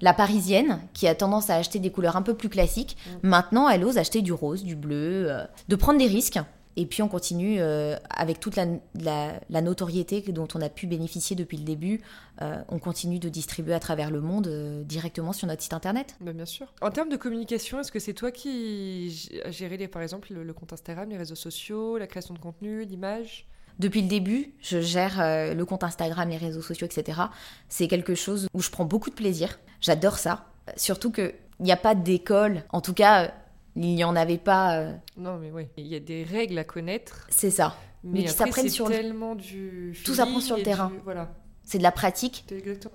La 0.00 0.14
parisienne, 0.14 0.80
qui 0.92 1.06
a 1.06 1.14
tendance 1.14 1.50
à 1.50 1.56
acheter 1.56 1.78
des 1.78 1.90
couleurs 1.90 2.16
un 2.16 2.22
peu 2.22 2.34
plus 2.34 2.48
classiques, 2.48 2.96
mm. 3.22 3.28
maintenant 3.28 3.68
elle 3.68 3.84
ose 3.84 3.98
acheter 3.98 4.22
du 4.22 4.32
rose, 4.32 4.64
du 4.64 4.76
bleu, 4.76 5.30
euh, 5.30 5.44
de 5.68 5.76
prendre 5.76 5.98
des 5.98 6.06
risques. 6.06 6.38
Et 6.76 6.84
puis 6.84 7.02
on 7.02 7.08
continue 7.08 7.56
euh, 7.58 7.96
avec 8.10 8.38
toute 8.38 8.56
la, 8.56 9.60
notoriété 9.62 10.20
dont 10.20 10.48
on 10.54 10.60
a 10.60 10.68
pu 10.68 10.86
bénéficier 10.86 11.34
depuis 11.34 11.56
le 11.56 11.64
début. 11.64 12.02
Euh, 12.42 12.62
on 12.68 12.78
continue 12.78 13.18
de 13.18 13.30
distribuer 13.30 13.72
à 13.72 13.80
travers 13.80 14.10
le 14.10 14.20
monde 14.20 14.46
euh, 14.46 14.84
directement 14.84 15.32
sur 15.32 15.48
notre 15.48 15.62
site 15.62 15.72
internet. 15.72 16.16
Bah, 16.20 16.32
bien 16.32 16.44
sûr. 16.44 16.72
En 16.82 16.90
termes 16.90 17.08
de 17.08 17.16
communication, 17.16 17.80
est-ce 17.80 17.90
que 17.90 17.98
c'est 17.98 18.12
toi 18.12 18.30
qui 18.30 19.40
as 19.44 19.50
géré 19.50 19.88
par 19.88 20.02
exemple 20.02 20.34
le, 20.34 20.52
compte 20.52 20.74
Instagram, 20.74 21.08
les 21.08 21.16
réseaux 21.16 21.34
sociaux, 21.34 21.96
la 21.96 22.06
création 22.06 22.34
de 22.34 22.38
contenu, 22.38 22.84
l'image? 22.84 23.46
Depuis 23.78 24.02
le 24.02 24.08
début, 24.08 24.52
je 24.60 24.80
gère 24.80 25.16
le 25.54 25.64
compte 25.64 25.84
Instagram, 25.84 26.28
les 26.28 26.36
réseaux 26.36 26.62
sociaux, 26.62 26.86
etc. 26.86 27.20
C'est 27.68 27.88
quelque 27.88 28.14
chose 28.14 28.48
où 28.54 28.62
je 28.62 28.70
prends 28.70 28.84
beaucoup 28.84 29.10
de 29.10 29.14
plaisir. 29.14 29.58
J'adore 29.80 30.18
ça. 30.18 30.46
Surtout 30.76 31.12
qu'il 31.12 31.34
n'y 31.60 31.72
a 31.72 31.76
pas 31.76 31.94
d'école, 31.94 32.62
en 32.70 32.80
tout 32.80 32.94
cas 32.94 33.32
il 33.76 33.94
n'y 33.94 34.04
en 34.04 34.16
avait 34.16 34.38
pas. 34.38 34.78
Euh, 34.78 34.92
non, 35.16 35.38
mais 35.38 35.50
oui, 35.50 35.66
il 35.76 35.86
y 35.86 35.94
a 35.94 36.00
des 36.00 36.24
règles 36.24 36.58
à 36.58 36.64
connaître. 36.64 37.26
C'est 37.28 37.50
ça. 37.50 37.76
Mais, 38.02 38.24
qui 38.24 38.28
s'apprennent 38.28 38.68
sur 38.68 38.88
tellement 38.88 39.34
du 39.34 39.96
tout 40.04 40.14
s'apprend 40.14 40.40
sur 40.40 40.56
le 40.56 40.62
terrain. 40.62 40.92
Voilà. 41.04 41.30
C'est 41.66 41.78
de 41.78 41.82
la 41.82 41.92
pratique. 41.92 42.46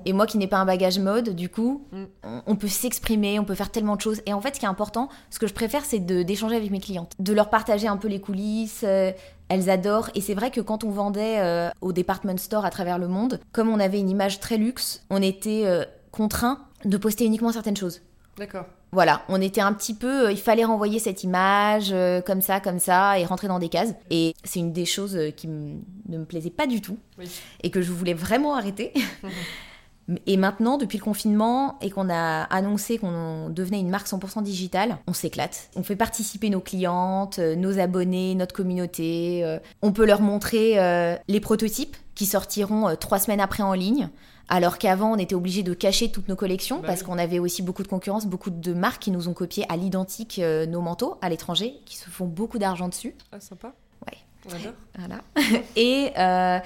Et 0.06 0.14
moi 0.14 0.26
qui 0.26 0.38
n'ai 0.38 0.48
pas 0.48 0.58
un 0.58 0.66
bagage 0.66 0.98
mode, 0.98 1.30
du 1.30 1.50
coup, 1.50 1.86
mm. 1.92 2.06
on, 2.48 2.56
peut 2.56 2.68
s'exprimer, 2.68 3.38
on 3.38 3.44
peut 3.44 3.54
faire 3.54 3.70
tellement 3.70 3.96
de 3.96 4.02
choses. 4.02 4.22
Et 4.26 4.34
en 4.34 4.42
fait, 4.42 4.56
ce 4.56 4.60
qui 4.60 4.66
est 4.66 4.70
important, 4.70 5.10
ce 5.30 5.38
que 5.38 5.46
je 5.46 5.54
préfère, 5.54 5.86
c'est 5.86 6.00
d'échanger 6.00 6.56
avec 6.56 6.72
mes 6.72 6.80
clientes, 6.80 7.14
de 7.20 7.34
leur 7.34 7.50
partager 7.50 7.88
un 7.88 7.98
peu 7.98 8.08
les 8.08 8.20
coulisses. 8.20 8.82
Euh, 8.84 9.12
elles 9.50 9.70
adorent. 9.70 10.10
Et 10.16 10.22
c'est 10.22 10.34
vrai 10.34 10.50
que 10.50 10.62
quand 10.62 10.86
on 10.86 10.90
vendait 10.90 11.40
euh, 11.40 11.70
au 11.82 11.92
department 11.92 12.38
store 12.38 12.66
à 12.66 12.70
travers 12.70 12.98
le 12.98 13.10
monde, 13.10 13.42
comme 13.52 13.70
on 13.70 13.80
avait 13.80 14.00
une 14.00 14.10
image 14.10 14.40
très 14.40 14.58
luxe, 14.58 15.06
on 15.10 15.22
était 15.22 15.66
contraint 16.12 16.60
de 16.86 16.98
poster 16.98 17.26
uniquement 17.26 17.52
certaines 17.52 17.78
choses. 17.78 18.02
D'accord 18.38 18.66
voilà, 18.94 19.24
on 19.30 19.42
était 19.42 19.62
un 19.62 19.72
petit 19.74 19.94
peu, 19.94 20.28
euh, 20.28 20.32
il 20.32 20.38
fallait 20.38 20.66
renvoyer 20.66 21.00
cette 21.00 21.24
image 21.24 21.92
euh, 21.94 22.22
comme 22.22 22.42
ça, 22.42 22.60
comme 22.60 22.80
ça, 22.80 23.18
et 23.20 23.26
rentrer 23.26 23.48
dans 23.48 23.60
des 23.60 23.70
cases. 23.70 23.94
Et 24.10 24.34
c'est 24.44 24.60
une 24.60 24.74
des 24.74 24.86
choses 24.86 25.16
euh, 25.16 25.32
qui 25.32 25.48
ne 25.48 25.78
me 26.10 26.26
plaisait 26.26 26.50
pas 26.50 26.68
du 26.68 26.82
tout, 26.82 26.98
et 27.64 27.72
que 27.72 27.82
je 27.82 27.92
voulais 27.92 28.14
vraiment 28.14 28.54
arrêter. 28.54 28.92
et 30.26 30.36
maintenant, 30.36 30.78
depuis 30.78 30.98
le 30.98 31.04
confinement, 31.06 31.80
et 31.80 31.90
qu'on 31.90 32.10
a 32.10 32.44
annoncé 32.44 32.98
qu'on 32.98 33.50
devenait 33.50 33.80
une 33.80 33.90
marque 33.90 34.08
100% 34.08 34.44
digitale, 34.44 34.98
on 35.08 35.14
s'éclate. 35.14 35.70
On 35.78 35.84
fait 35.84 35.96
participer 35.96 36.50
nos 36.50 36.60
clientes, 36.60 37.40
nos 37.40 37.80
abonnés, 37.80 38.36
notre 38.36 38.54
communauté. 38.54 39.60
on 39.82 39.94
peut 39.94 40.06
leur 40.06 40.20
montrer 40.20 40.76
les 41.30 41.40
prototypes 41.40 41.96
qui 42.14 42.26
sortiront 42.26 42.94
trois 42.98 43.20
semaines 43.20 43.40
après 43.40 43.64
en 43.64 43.74
ligne. 43.74 44.10
Alors 44.52 44.78
qu'avant, 44.78 45.14
on 45.14 45.18
était 45.18 45.34
obligé 45.34 45.64
de 45.64 45.74
cacher 45.74 46.12
toutes 46.12 46.28
nos 46.28 46.36
collections 46.36 46.82
bah 46.82 46.88
parce 46.88 47.04
qu'on 47.04 47.18
avait 47.18 47.40
aussi 47.40 47.62
beaucoup 47.62 47.84
de 47.84 47.88
concurrence, 47.88 48.26
beaucoup 48.26 48.50
de 48.50 48.74
marques 48.74 49.02
qui 49.02 49.12
nous 49.12 49.30
ont 49.30 49.34
copié 49.34 49.66
à 49.70 49.78
l'identique 49.78 50.40
euh, 50.40 50.66
nos 50.66 50.82
manteaux 50.82 51.18
à 51.22 51.30
l'étranger, 51.30 51.76
qui 51.86 51.96
se 51.96 52.10
font 52.10 52.26
beaucoup 52.26 52.60
d'argent 52.60 52.90
dessus. 52.90 53.16
Ah, 53.32 53.40
sympa. 53.40 53.74
Ouais. 54.06 54.18
Voilà. 54.98 55.22
et, 55.78 56.12
euh, 56.18 56.60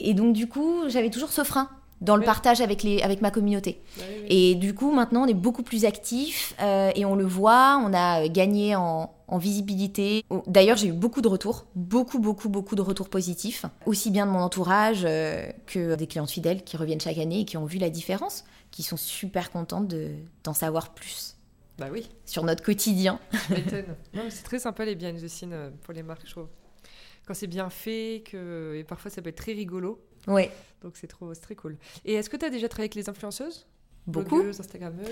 et 0.00 0.12
donc, 0.12 0.34
du 0.34 0.48
coup, 0.48 0.82
j'avais 0.88 1.08
toujours 1.08 1.32
ce 1.32 1.42
frein 1.42 1.70
dans 2.02 2.16
le 2.16 2.24
partage 2.24 2.60
avec, 2.60 2.82
les, 2.82 3.00
avec 3.00 3.22
ma 3.22 3.30
communauté. 3.30 3.80
Bah 3.96 4.04
et 4.28 4.54
du 4.54 4.74
coup, 4.74 4.92
maintenant, 4.92 5.24
on 5.24 5.26
est 5.26 5.34
beaucoup 5.34 5.62
plus 5.62 5.86
actifs 5.86 6.54
euh, 6.60 6.90
et 6.94 7.06
on 7.06 7.14
le 7.14 7.24
voit, 7.24 7.82
on 7.82 7.94
a 7.94 8.28
gagné 8.28 8.76
en, 8.76 9.10
en 9.30 9.38
visibilité. 9.38 10.24
D'ailleurs, 10.48 10.76
j'ai 10.76 10.88
eu 10.88 10.92
beaucoup 10.92 11.22
de 11.22 11.28
retours, 11.28 11.64
beaucoup, 11.76 12.18
beaucoup, 12.18 12.48
beaucoup 12.48 12.74
de 12.74 12.82
retours 12.82 13.08
positifs, 13.08 13.64
aussi 13.86 14.10
bien 14.10 14.26
de 14.26 14.32
mon 14.32 14.40
entourage 14.40 15.02
euh, 15.04 15.46
que 15.66 15.94
des 15.94 16.08
clientes 16.08 16.30
fidèles 16.30 16.64
qui 16.64 16.76
reviennent 16.76 17.00
chaque 17.00 17.16
année 17.16 17.40
et 17.40 17.44
qui 17.44 17.56
ont 17.56 17.64
vu 17.64 17.78
la 17.78 17.90
différence, 17.90 18.44
qui 18.72 18.82
sont 18.82 18.96
super 18.96 19.52
contentes 19.52 19.94
d'en 20.42 20.52
savoir 20.52 20.92
plus. 20.92 21.36
Bah 21.78 21.86
oui. 21.92 22.08
Sur 22.26 22.42
notre 22.42 22.62
quotidien. 22.62 23.20
c'est 24.30 24.42
très 24.42 24.58
sympa 24.58 24.84
les 24.84 24.96
behind 24.96 25.22
the 25.22 25.28
scenes 25.28 25.52
euh, 25.52 25.70
pour 25.82 25.94
les 25.94 26.02
marques, 26.02 26.26
je 26.26 26.32
trouve. 26.32 26.48
Quand 27.24 27.34
c'est 27.34 27.46
bien 27.46 27.70
fait, 27.70 28.24
que... 28.28 28.74
et 28.76 28.84
parfois 28.84 29.12
ça 29.12 29.22
peut 29.22 29.28
être 29.28 29.36
très 29.36 29.52
rigolo. 29.52 30.02
Ouais. 30.26 30.50
Donc 30.82 30.96
c'est 30.96 31.06
trop, 31.06 31.32
très 31.34 31.54
cool. 31.54 31.78
Et 32.04 32.14
est-ce 32.14 32.28
que 32.28 32.36
tu 32.36 32.44
as 32.44 32.50
déjà 32.50 32.68
travaillé 32.68 32.86
avec 32.86 32.96
les 32.96 33.08
influenceuses? 33.08 33.66
Beaucoup. 34.08 34.36
Blogueuses, 34.36 34.58
Instagrammeuses? 34.58 35.06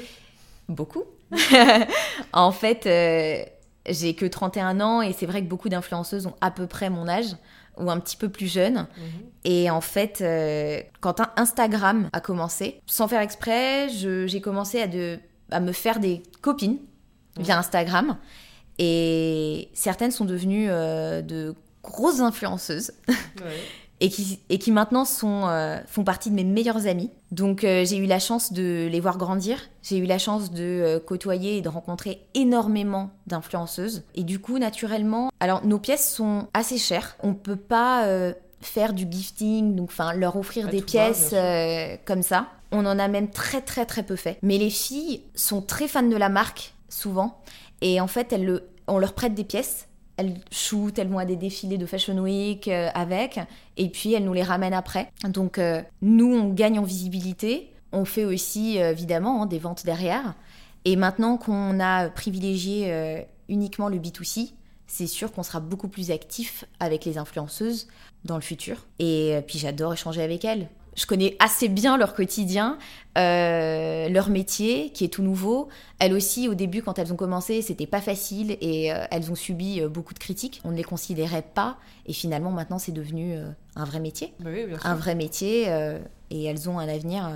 Beaucoup. 0.68 1.04
en 2.32 2.52
fait, 2.52 2.86
euh, 2.86 3.44
j'ai 3.88 4.14
que 4.14 4.26
31 4.26 4.80
ans 4.80 5.02
et 5.02 5.12
c'est 5.12 5.26
vrai 5.26 5.42
que 5.42 5.48
beaucoup 5.48 5.68
d'influenceuses 5.68 6.26
ont 6.26 6.34
à 6.40 6.50
peu 6.50 6.66
près 6.66 6.90
mon 6.90 7.08
âge 7.08 7.36
ou 7.78 7.90
un 7.90 8.00
petit 8.00 8.16
peu 8.16 8.28
plus 8.28 8.52
jeune. 8.52 8.86
Mhm. 8.96 9.30
Et 9.44 9.70
en 9.70 9.80
fait, 9.80 10.20
euh, 10.20 10.80
quand 11.00 11.20
Instagram 11.36 12.10
a 12.12 12.20
commencé, 12.20 12.80
sans 12.86 13.08
faire 13.08 13.20
exprès, 13.20 13.88
j'ai 13.88 14.40
commencé 14.40 14.82
à, 14.82 14.86
de, 14.86 15.18
à 15.50 15.60
me 15.60 15.72
faire 15.72 16.00
des 16.00 16.22
copines 16.42 16.78
via 17.38 17.58
Instagram. 17.58 18.16
Et 18.78 19.70
certaines 19.74 20.10
sont 20.10 20.24
devenues 20.24 20.68
euh, 20.70 21.22
de 21.22 21.54
grosses 21.82 22.20
influenceuses. 22.20 22.92
Ouais. 23.08 23.60
Et 24.00 24.10
qui, 24.10 24.40
et 24.48 24.58
qui 24.58 24.70
maintenant 24.70 25.04
sont, 25.04 25.46
euh, 25.48 25.78
font 25.86 26.04
partie 26.04 26.30
de 26.30 26.34
mes 26.34 26.44
meilleurs 26.44 26.86
amis. 26.86 27.10
Donc 27.30 27.64
euh, 27.64 27.84
j'ai 27.84 27.96
eu 27.96 28.06
la 28.06 28.18
chance 28.18 28.52
de 28.52 28.88
les 28.90 29.00
voir 29.00 29.18
grandir, 29.18 29.58
j'ai 29.82 29.98
eu 29.98 30.06
la 30.06 30.18
chance 30.18 30.50
de 30.50 30.62
euh, 30.62 31.00
côtoyer 31.00 31.58
et 31.58 31.60
de 31.60 31.68
rencontrer 31.68 32.20
énormément 32.34 33.10
d'influenceuses. 33.26 34.04
Et 34.14 34.24
du 34.24 34.38
coup, 34.38 34.58
naturellement, 34.58 35.30
alors 35.40 35.64
nos 35.64 35.78
pièces 35.78 36.12
sont 36.14 36.48
assez 36.54 36.78
chères. 36.78 37.16
On 37.22 37.34
peut 37.34 37.56
pas 37.56 38.06
faire 38.60 38.92
du 38.92 39.06
gifting, 39.10 39.76
donc 39.76 39.90
enfin 39.90 40.12
leur 40.14 40.36
offrir 40.36 40.68
des 40.68 40.82
pièces 40.82 41.34
comme 42.04 42.22
ça. 42.22 42.48
On 42.70 42.84
en 42.84 42.98
a 42.98 43.08
même 43.08 43.30
très 43.30 43.60
très 43.60 43.86
très 43.86 44.02
peu 44.02 44.16
fait. 44.16 44.38
Mais 44.42 44.58
les 44.58 44.70
filles 44.70 45.22
sont 45.34 45.62
très 45.62 45.88
fans 45.88 46.02
de 46.02 46.16
la 46.16 46.28
marque 46.28 46.74
souvent. 46.88 47.40
Et 47.80 48.00
en 48.00 48.06
fait, 48.06 48.32
elles 48.32 48.44
le, 48.44 48.68
on 48.88 48.98
leur 48.98 49.12
prête 49.12 49.34
des 49.34 49.44
pièces. 49.44 49.87
Elles 50.18 50.34
shootent, 50.50 50.98
elles 50.98 51.08
vont 51.08 51.18
à 51.18 51.24
des 51.24 51.36
défilés 51.36 51.78
de 51.78 51.86
Fashion 51.86 52.18
Week 52.18 52.66
euh, 52.68 52.90
avec, 52.92 53.38
et 53.76 53.88
puis 53.88 54.12
elles 54.12 54.24
nous 54.24 54.32
les 54.32 54.42
ramènent 54.42 54.74
après. 54.74 55.10
Donc 55.24 55.58
euh, 55.58 55.80
nous, 56.02 56.34
on 56.34 56.52
gagne 56.52 56.78
en 56.78 56.82
visibilité. 56.82 57.72
On 57.92 58.04
fait 58.04 58.24
aussi, 58.24 58.82
euh, 58.82 58.90
évidemment, 58.90 59.42
hein, 59.42 59.46
des 59.46 59.60
ventes 59.60 59.86
derrière. 59.86 60.34
Et 60.84 60.96
maintenant 60.96 61.36
qu'on 61.36 61.80
a 61.80 62.08
privilégié 62.10 63.26
uniquement 63.48 63.88
le 63.88 63.98
B2C, 63.98 64.52
c'est 64.86 65.06
sûr 65.06 65.32
qu'on 65.32 65.42
sera 65.42 65.60
beaucoup 65.60 65.88
plus 65.88 66.10
actif 66.10 66.64
avec 66.80 67.04
les 67.04 67.18
influenceuses 67.18 67.88
dans 68.24 68.36
le 68.36 68.42
futur. 68.42 68.86
Et 68.98 69.40
puis 69.46 69.58
j'adore 69.58 69.92
échanger 69.92 70.22
avec 70.22 70.44
elles 70.44 70.68
je 70.98 71.06
connais 71.06 71.36
assez 71.38 71.68
bien 71.68 71.96
leur 71.96 72.12
quotidien, 72.12 72.76
euh, 73.16 74.08
leur 74.08 74.30
métier 74.30 74.90
qui 74.90 75.04
est 75.04 75.08
tout 75.08 75.22
nouveau. 75.22 75.68
Elles 76.00 76.12
aussi, 76.12 76.48
au 76.48 76.54
début, 76.54 76.82
quand 76.82 76.98
elles 76.98 77.12
ont 77.12 77.16
commencé, 77.16 77.62
c'était 77.62 77.86
pas 77.86 78.00
facile 78.00 78.58
et 78.60 78.92
euh, 78.92 79.04
elles 79.12 79.30
ont 79.30 79.36
subi 79.36 79.80
euh, 79.80 79.88
beaucoup 79.88 80.12
de 80.12 80.18
critiques. 80.18 80.60
On 80.64 80.72
ne 80.72 80.76
les 80.76 80.82
considérait 80.82 81.42
pas 81.42 81.78
et 82.06 82.12
finalement, 82.12 82.50
maintenant, 82.50 82.80
c'est 82.80 82.92
devenu 82.92 83.36
un 83.76 83.84
vrai 83.84 84.00
métier. 84.00 84.34
Bah 84.40 84.50
oui, 84.52 84.64
un 84.82 84.94
vrai 84.96 85.14
métier 85.14 85.68
et 86.30 86.44
elles 86.44 86.68
ont 86.68 86.80
un 86.80 86.88
avenir 86.88 87.30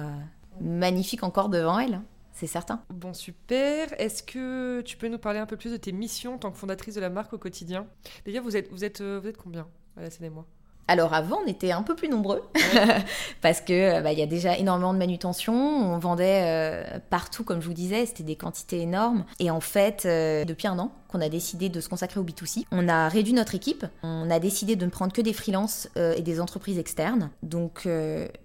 magnifique 0.60 1.22
encore 1.22 1.48
devant 1.48 1.78
elles. 1.78 1.94
Hein, 1.94 2.04
c'est 2.32 2.48
certain. 2.48 2.82
Bon, 2.90 3.14
super. 3.14 3.88
Est-ce 4.00 4.24
que 4.24 4.80
tu 4.80 4.96
peux 4.96 5.08
nous 5.08 5.18
parler 5.18 5.38
un 5.38 5.46
peu 5.46 5.56
plus 5.56 5.70
de 5.70 5.76
tes 5.76 5.92
missions 5.92 6.34
en 6.34 6.38
tant 6.38 6.50
que 6.50 6.58
fondatrice 6.58 6.96
de 6.96 7.00
la 7.00 7.10
marque 7.10 7.32
au 7.32 7.38
quotidien? 7.38 7.86
D'ailleurs, 8.26 8.42
vous 8.42 8.56
êtes, 8.56 8.72
vous 8.72 8.84
êtes, 8.84 9.02
vous 9.02 9.28
êtes 9.28 9.36
combien 9.36 9.68
à 9.96 10.02
la 10.02 10.10
scène 10.10 10.30
moi? 10.30 10.46
Alors 10.88 11.14
avant, 11.14 11.38
on 11.44 11.48
était 11.48 11.72
un 11.72 11.82
peu 11.82 11.94
plus 11.94 12.08
nombreux 12.08 12.42
parce 13.40 13.60
que 13.60 14.02
bah, 14.02 14.12
il 14.12 14.18
y 14.18 14.22
a 14.22 14.26
déjà 14.26 14.58
énormément 14.58 14.92
de 14.92 14.98
manutention. 14.98 15.54
On 15.54 15.98
vendait 15.98 16.42
euh, 16.44 16.98
partout, 17.08 17.44
comme 17.44 17.62
je 17.62 17.66
vous 17.66 17.72
disais, 17.72 18.04
c'était 18.04 18.24
des 18.24 18.36
quantités 18.36 18.80
énormes. 18.80 19.24
Et 19.38 19.50
en 19.50 19.60
fait, 19.60 20.02
euh, 20.04 20.44
depuis 20.44 20.66
un 20.66 20.78
an 20.78 20.92
qu'on 21.08 21.20
a 21.20 21.28
décidé 21.28 21.68
de 21.68 21.80
se 21.80 21.88
consacrer 21.88 22.20
au 22.20 22.24
B2C, 22.24 22.64
on 22.72 22.88
a 22.88 23.08
réduit 23.08 23.32
notre 23.32 23.54
équipe. 23.54 23.86
On 24.02 24.28
a 24.30 24.38
décidé 24.38 24.76
de 24.76 24.84
ne 24.84 24.90
prendre 24.90 25.12
que 25.12 25.20
des 25.20 25.32
freelances 25.32 25.88
euh, 25.96 26.14
et 26.16 26.22
des 26.22 26.40
entreprises 26.40 26.78
externes. 26.78 27.30
Donc 27.42 27.88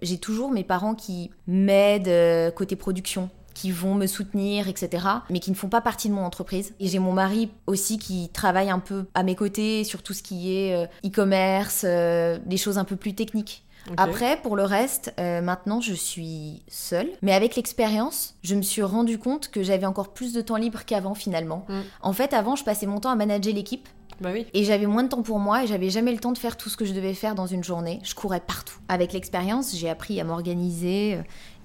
j'ai 0.02 0.18
toujours 0.18 0.50
mes 0.50 0.64
parents 0.64 0.94
qui 0.94 1.30
m'aident 1.46 2.54
côté 2.54 2.76
production 2.76 3.30
qui 3.58 3.72
vont 3.72 3.96
me 3.96 4.06
soutenir, 4.06 4.68
etc., 4.68 5.04
mais 5.30 5.40
qui 5.40 5.50
ne 5.50 5.56
font 5.56 5.68
pas 5.68 5.80
partie 5.80 6.08
de 6.08 6.14
mon 6.14 6.22
entreprise. 6.22 6.74
Et 6.78 6.86
j'ai 6.86 7.00
mon 7.00 7.12
mari 7.12 7.50
aussi 7.66 7.98
qui 7.98 8.28
travaille 8.28 8.70
un 8.70 8.78
peu 8.78 9.06
à 9.14 9.24
mes 9.24 9.34
côtés 9.34 9.82
sur 9.82 10.04
tout 10.04 10.12
ce 10.12 10.22
qui 10.22 10.56
est 10.56 10.76
euh, 10.76 10.86
e-commerce, 11.04 11.82
euh, 11.84 12.38
des 12.46 12.56
choses 12.56 12.78
un 12.78 12.84
peu 12.84 12.94
plus 12.94 13.14
techniques. 13.14 13.64
Après, 13.96 14.40
pour 14.42 14.54
le 14.54 14.62
reste, 14.64 15.12
euh, 15.18 15.40
maintenant, 15.40 15.80
je 15.80 15.94
suis 15.94 16.62
seule. 16.68 17.08
Mais 17.22 17.32
avec 17.32 17.56
l'expérience, 17.56 18.36
je 18.42 18.54
me 18.54 18.62
suis 18.62 18.82
rendu 18.82 19.18
compte 19.18 19.48
que 19.48 19.62
j'avais 19.62 19.86
encore 19.86 20.12
plus 20.12 20.32
de 20.32 20.40
temps 20.40 20.56
libre 20.56 20.84
qu'avant, 20.84 21.14
finalement. 21.14 21.64
Mm. 21.68 21.80
En 22.02 22.12
fait, 22.12 22.34
avant, 22.34 22.54
je 22.54 22.62
passais 22.64 22.86
mon 22.86 23.00
temps 23.00 23.10
à 23.10 23.16
manager 23.16 23.54
l'équipe. 23.54 23.88
Bah 24.20 24.30
oui. 24.32 24.46
Et 24.52 24.62
j'avais 24.62 24.86
moins 24.86 25.04
de 25.04 25.08
temps 25.08 25.22
pour 25.22 25.38
moi 25.38 25.64
et 25.64 25.66
j'avais 25.66 25.90
jamais 25.90 26.12
le 26.12 26.18
temps 26.18 26.32
de 26.32 26.38
faire 26.38 26.56
tout 26.56 26.68
ce 26.68 26.76
que 26.76 26.84
je 26.84 26.92
devais 26.92 27.14
faire 27.14 27.34
dans 27.34 27.46
une 27.46 27.64
journée. 27.64 28.00
Je 28.02 28.14
courais 28.14 28.40
partout. 28.40 28.78
Avec 28.88 29.12
l'expérience, 29.12 29.74
j'ai 29.74 29.88
appris 29.88 30.20
à 30.20 30.24
m'organiser 30.24 31.18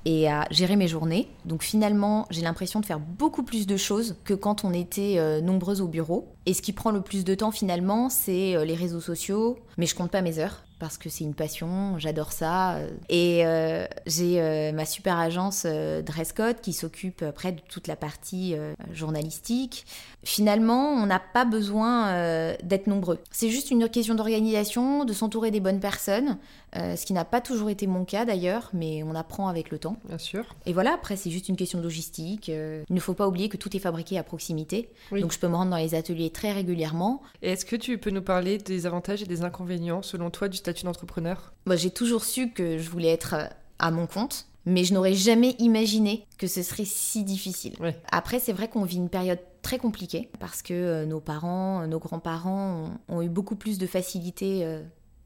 et 0.05 0.29
à 0.29 0.47
gérer 0.51 0.75
mes 0.75 0.87
journées. 0.87 1.27
Donc 1.45 1.63
finalement, 1.63 2.25
j'ai 2.29 2.41
l'impression 2.41 2.79
de 2.79 2.85
faire 2.85 2.99
beaucoup 2.99 3.43
plus 3.43 3.65
de 3.67 3.77
choses 3.77 4.15
que 4.25 4.33
quand 4.33 4.65
on 4.65 4.73
était 4.73 5.15
euh, 5.17 5.41
nombreuses 5.41 5.81
au 5.81 5.87
bureau. 5.87 6.27
Et 6.45 6.53
ce 6.53 6.61
qui 6.61 6.73
prend 6.73 6.91
le 6.91 7.01
plus 7.01 7.23
de 7.23 7.35
temps 7.35 7.51
finalement, 7.51 8.09
c'est 8.09 8.55
euh, 8.55 8.65
les 8.65 8.75
réseaux 8.75 8.99
sociaux, 8.99 9.57
mais 9.77 9.85
je 9.85 9.95
compte 9.95 10.11
pas 10.11 10.21
mes 10.21 10.39
heures 10.39 10.63
parce 10.79 10.97
que 10.97 11.07
c'est 11.07 11.23
une 11.23 11.33
passion, 11.33 11.97
j'adore 11.97 12.33
ça. 12.33 12.77
Et 13.07 13.45
euh, 13.45 13.85
j'ai 14.05 14.73
ma 14.73 14.85
super 14.85 15.17
agence 15.17 15.65
Dresscode 15.65 16.59
qui 16.59 16.73
s'occupe 16.73 17.21
après 17.21 17.53
de 17.53 17.61
toute 17.69 17.87
la 17.87 17.95
partie 17.95 18.55
journalistique. 18.91 19.85
Finalement, 20.25 20.89
on 20.89 21.05
n'a 21.05 21.21
pas 21.21 21.45
besoin 21.45 22.53
d'être 22.63 22.87
nombreux. 22.87 23.19
C'est 23.31 23.47
juste 23.47 23.71
une 23.71 23.87
question 23.87 24.13
d'organisation, 24.13 25.05
de 25.05 25.13
s'entourer 25.13 25.51
des 25.51 25.61
bonnes 25.61 25.79
personnes, 25.79 26.37
ce 26.73 27.05
qui 27.05 27.13
n'a 27.13 27.25
pas 27.25 27.41
toujours 27.41 27.69
été 27.69 27.87
mon 27.87 28.05
cas 28.05 28.25
d'ailleurs, 28.25 28.69
mais 28.73 29.03
on 29.03 29.15
apprend 29.15 29.47
avec 29.47 29.69
le 29.69 29.79
temps. 29.79 29.97
Bien 30.07 30.17
sûr. 30.17 30.55
Et 30.65 30.73
voilà, 30.73 30.93
après 30.93 31.15
c'est 31.15 31.31
juste 31.31 31.49
une 31.49 31.55
question 31.55 31.79
de 31.79 31.83
logistique. 31.83 32.47
il 32.47 32.83
ne 32.89 32.99
faut 32.99 33.13
pas 33.13 33.27
oublier 33.27 33.49
que 33.49 33.57
tout 33.57 33.75
est 33.75 33.79
fabriqué 33.79 34.17
à 34.17 34.23
proximité. 34.23 34.89
Donc 35.11 35.31
je 35.31 35.39
peux 35.39 35.47
me 35.47 35.55
rendre 35.55 35.71
dans 35.71 35.77
les 35.77 35.95
ateliers 35.95 36.29
très 36.29 36.51
régulièrement. 36.51 37.21
Est-ce 37.41 37.65
que 37.65 37.75
tu 37.75 37.97
peux 37.97 38.09
nous 38.09 38.21
parler 38.21 38.57
des 38.57 38.85
avantages 38.85 39.21
et 39.21 39.25
des 39.25 39.43
inconvénients, 39.43 40.01
selon 40.01 40.29
toi, 40.29 40.47
du 40.47 40.57
statut 40.57 40.85
d'entrepreneur? 40.85 41.53
Moi, 41.65 41.75
j'ai 41.75 41.91
toujours 41.91 42.23
su 42.23 42.51
que 42.51 42.77
je 42.77 42.89
voulais 42.89 43.09
être 43.09 43.35
euh, 43.35 43.45
à 43.79 43.91
mon 43.91 44.07
compte, 44.07 44.47
mais 44.65 44.83
je 44.83 44.93
n'aurais 44.93 45.13
jamais 45.13 45.55
imaginé 45.59 46.25
que 46.37 46.47
ce 46.47 46.63
serait 46.63 46.85
si 46.85 47.23
difficile. 47.23 47.75
Après, 48.11 48.39
c'est 48.39 48.53
vrai 48.53 48.67
qu'on 48.67 48.83
vit 48.83 48.97
une 48.97 49.09
période 49.09 49.39
très 49.61 49.77
compliquée 49.77 50.29
parce 50.39 50.61
que 50.61 50.73
euh, 50.73 51.05
nos 51.05 51.19
parents, 51.19 51.87
nos 51.87 51.99
grands-parents 51.99 52.89
ont, 53.07 53.21
eu 53.21 53.29
beaucoup 53.29 53.55
plus 53.55 53.77
de 53.77 53.87
facilité 53.87 54.63
euh, 54.63 54.81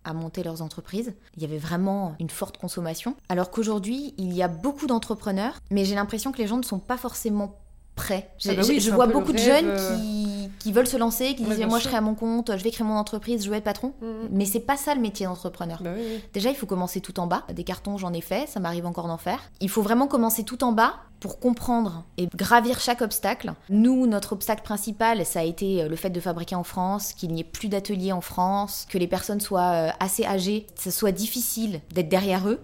à 0.07 0.13
monter 0.13 0.43
leurs 0.43 0.61
entreprises. 0.61 1.13
Il 1.35 1.43
y 1.43 1.45
avait 1.45 1.57
vraiment 1.57 2.15
une 2.19 2.29
forte 2.29 2.57
consommation. 2.57 3.15
Alors 3.29 3.51
qu'aujourd'hui, 3.51 4.13
il 4.17 4.33
y 4.33 4.41
a 4.41 4.47
beaucoup 4.47 4.87
d'entrepreneurs, 4.87 5.59
mais 5.69 5.85
j'ai 5.85 5.95
l'impression 5.95 6.31
que 6.31 6.37
les 6.37 6.47
gens 6.47 6.57
ne 6.57 6.63
sont 6.63 6.79
pas 6.79 6.97
forcément 6.97 7.59
prêts. 7.95 8.29
Ah 8.45 8.53
bah 8.53 8.61
je 8.61 8.91
vois 8.91 9.07
beaucoup 9.07 9.33
de 9.33 9.37
jeunes 9.39 9.75
qui 9.75 10.27
qui 10.59 10.71
veulent 10.71 10.87
se 10.87 10.97
lancer, 10.97 11.35
qui 11.35 11.43
disent 11.43 11.65
moi 11.65 11.79
je 11.79 11.85
serai 11.85 11.97
à 11.97 12.01
mon 12.01 12.15
compte, 12.15 12.51
je 12.55 12.63
vais 12.63 12.71
créer 12.71 12.85
mon 12.85 12.95
entreprise, 12.95 13.43
je 13.43 13.49
vais 13.49 13.57
être 13.57 13.63
patron. 13.63 13.93
Mm, 14.01 14.05
mm. 14.05 14.29
Mais 14.31 14.45
c'est 14.45 14.59
pas 14.59 14.77
ça 14.77 14.95
le 14.95 15.01
métier 15.01 15.25
d'entrepreneur. 15.25 15.81
Bah 15.81 15.91
Déjà, 16.33 16.49
il 16.49 16.55
faut 16.55 16.65
commencer 16.65 17.01
tout 17.01 17.19
en 17.19 17.27
bas. 17.27 17.43
Des 17.53 17.63
cartons, 17.63 17.97
j'en 17.97 18.13
ai 18.13 18.21
fait, 18.21 18.47
ça 18.47 18.59
m'arrive 18.59 18.85
encore 18.85 19.07
d'en 19.07 19.17
faire. 19.17 19.39
Il 19.61 19.69
faut 19.69 19.81
vraiment 19.81 20.07
commencer 20.07 20.43
tout 20.43 20.63
en 20.63 20.71
bas 20.71 20.95
pour 21.19 21.39
comprendre 21.39 22.05
et 22.17 22.27
gravir 22.27 22.79
chaque 22.79 23.01
obstacle. 23.01 23.53
Nous, 23.69 24.07
notre 24.07 24.33
obstacle 24.33 24.63
principal, 24.63 25.25
ça 25.25 25.39
a 25.39 25.43
été 25.43 25.83
euh, 25.83 25.89
le 25.89 25.95
fait 25.95 26.09
de 26.09 26.19
fabriquer 26.19 26.55
en 26.55 26.63
France, 26.63 27.13
qu'il 27.13 27.31
n'y 27.31 27.41
ait 27.41 27.43
plus 27.43 27.69
d'ateliers 27.69 28.11
en 28.11 28.21
France, 28.21 28.87
que 28.89 28.97
les 28.97 29.07
personnes 29.07 29.39
soient 29.39 29.71
euh, 29.73 29.89
assez 29.99 30.25
âgées, 30.25 30.67
que 30.75 30.83
ce 30.83 30.91
soit 30.91 31.11
difficile 31.11 31.81
d'être 31.93 32.09
derrière 32.09 32.47
eux. 32.47 32.59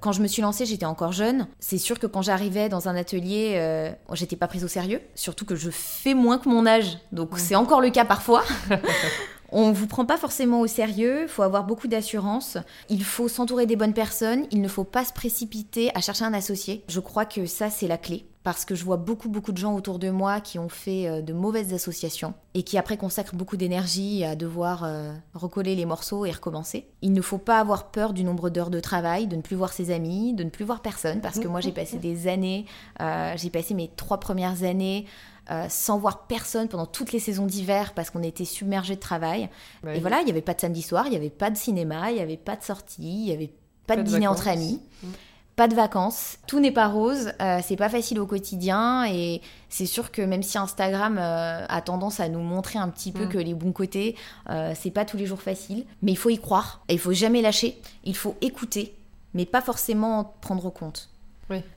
Quand 0.00 0.12
je 0.12 0.22
me 0.22 0.26
suis 0.26 0.42
lancée, 0.42 0.66
j'étais 0.66 0.86
encore 0.86 1.12
jeune. 1.12 1.46
C'est 1.60 1.78
sûr 1.78 1.98
que 1.98 2.06
quand 2.06 2.22
j'arrivais 2.22 2.68
dans 2.68 2.88
un 2.88 2.96
atelier, 2.96 3.54
euh, 3.56 3.92
j'étais 4.12 4.36
pas 4.36 4.48
prise 4.48 4.64
au 4.64 4.68
sérieux. 4.68 5.00
Surtout 5.14 5.44
que 5.44 5.56
je 5.56 5.70
fais 5.70 6.14
moins 6.14 6.38
que 6.38 6.48
mon 6.48 6.66
âge. 6.66 6.98
Donc 7.12 7.38
c'est 7.38 7.56
encore 7.56 7.80
le 7.80 7.90
cas 7.90 8.04
parfois. 8.04 8.42
On 9.54 9.68
ne 9.68 9.74
vous 9.74 9.86
prend 9.86 10.06
pas 10.06 10.16
forcément 10.16 10.60
au 10.60 10.66
sérieux, 10.66 11.24
il 11.24 11.28
faut 11.28 11.42
avoir 11.42 11.64
beaucoup 11.64 11.86
d'assurance, 11.86 12.56
il 12.88 13.04
faut 13.04 13.28
s'entourer 13.28 13.66
des 13.66 13.76
bonnes 13.76 13.92
personnes, 13.92 14.46
il 14.50 14.62
ne 14.62 14.68
faut 14.68 14.82
pas 14.84 15.04
se 15.04 15.12
précipiter 15.12 15.90
à 15.94 16.00
chercher 16.00 16.24
un 16.24 16.32
associé. 16.32 16.82
Je 16.88 17.00
crois 17.00 17.26
que 17.26 17.44
ça 17.44 17.68
c'est 17.68 17.86
la 17.86 17.98
clé 17.98 18.24
parce 18.44 18.64
que 18.64 18.74
je 18.74 18.82
vois 18.82 18.96
beaucoup 18.96 19.28
beaucoup 19.28 19.52
de 19.52 19.58
gens 19.58 19.74
autour 19.74 19.98
de 19.98 20.08
moi 20.08 20.40
qui 20.40 20.58
ont 20.58 20.70
fait 20.70 21.06
euh, 21.06 21.20
de 21.20 21.34
mauvaises 21.34 21.74
associations 21.74 22.32
et 22.54 22.62
qui 22.62 22.78
après 22.78 22.96
consacrent 22.96 23.36
beaucoup 23.36 23.58
d'énergie 23.58 24.24
à 24.24 24.36
devoir 24.36 24.84
euh, 24.84 25.12
recoller 25.34 25.76
les 25.76 25.84
morceaux 25.84 26.24
et 26.24 26.30
recommencer. 26.30 26.88
Il 27.02 27.12
ne 27.12 27.20
faut 27.20 27.38
pas 27.38 27.60
avoir 27.60 27.90
peur 27.90 28.14
du 28.14 28.24
nombre 28.24 28.48
d'heures 28.48 28.70
de 28.70 28.80
travail, 28.80 29.26
de 29.26 29.36
ne 29.36 29.42
plus 29.42 29.54
voir 29.54 29.74
ses 29.74 29.90
amis, 29.90 30.32
de 30.32 30.44
ne 30.44 30.50
plus 30.50 30.64
voir 30.64 30.80
personne 30.80 31.20
parce 31.20 31.38
que 31.38 31.46
moi 31.46 31.60
j'ai 31.60 31.72
passé 31.72 31.98
des 31.98 32.26
années, 32.26 32.64
euh, 33.02 33.34
j'ai 33.36 33.50
passé 33.50 33.74
mes 33.74 33.90
trois 33.96 34.18
premières 34.18 34.62
années 34.62 35.04
euh, 35.50 35.66
sans 35.68 35.98
voir 35.98 36.26
personne 36.28 36.68
pendant 36.68 36.86
toutes 36.86 37.12
les 37.12 37.18
saisons 37.18 37.46
d'hiver 37.46 37.94
parce 37.94 38.10
qu'on 38.10 38.22
était 38.22 38.44
submergé 38.44 38.94
de 38.94 39.00
travail. 39.00 39.48
Et 39.92 39.98
voilà, 39.98 40.20
il 40.20 40.24
n'y 40.24 40.30
avait 40.30 40.40
pas 40.40 40.54
de 40.54 40.60
samedi 40.60 40.82
soir, 40.82 41.06
il 41.06 41.10
n'y 41.10 41.16
avait 41.16 41.30
pas 41.30 41.50
de 41.50 41.56
cinéma, 41.56 42.12
il 42.12 42.14
n'y 42.14 42.20
avait 42.20 42.36
pas 42.36 42.54
de 42.54 42.62
sortie, 42.62 43.02
il 43.02 43.24
n'y 43.24 43.32
avait 43.32 43.52
pas, 43.88 43.96
de, 43.96 44.02
dîner 44.02 44.28
entre 44.28 44.46
amis. 44.46 44.80
Mm. 45.02 45.08
Pas 45.56 45.66
de 45.66 45.74
vacances, 45.74 46.38
tout 46.46 46.60
n'est 46.60 46.70
pas 46.70 46.86
rose, 46.86 47.32
euh, 47.42 47.58
c'est 47.62 47.76
pas 47.76 47.88
facile 47.88 48.20
au 48.20 48.26
quotidien 48.26 49.04
et 49.04 49.42
c'est 49.68 49.84
sûr 49.84 50.12
que 50.12 50.22
même 50.22 50.42
si 50.42 50.56
Instagram 50.56 51.18
euh, 51.18 51.66
a 51.68 51.82
tendance 51.82 52.20
à 52.20 52.28
nous 52.28 52.40
montrer 52.40 52.78
un 52.78 52.88
petit 52.88 53.10
peu 53.10 53.24
mm. 53.24 53.28
que 53.28 53.38
les 53.38 53.54
bons 53.54 53.72
côtés, 53.72 54.14
c'est 54.74 54.92
pas 54.92 55.04
tous 55.04 55.16
les 55.16 55.26
jours 55.26 55.42
facile, 55.42 55.84
mais 56.02 56.12
il 56.12 56.16
faut 56.16 56.30
y 56.30 56.38
croire 56.38 56.84
et 56.88 56.94
il 56.94 57.00
faut 57.00 57.12
jamais 57.12 57.42
lâcher, 57.42 57.82
il 58.04 58.16
faut 58.16 58.36
écouter, 58.40 58.94
mais 59.34 59.44
pas 59.44 59.60
forcément 59.60 60.36
prendre 60.40 60.70
compte. 60.70 61.10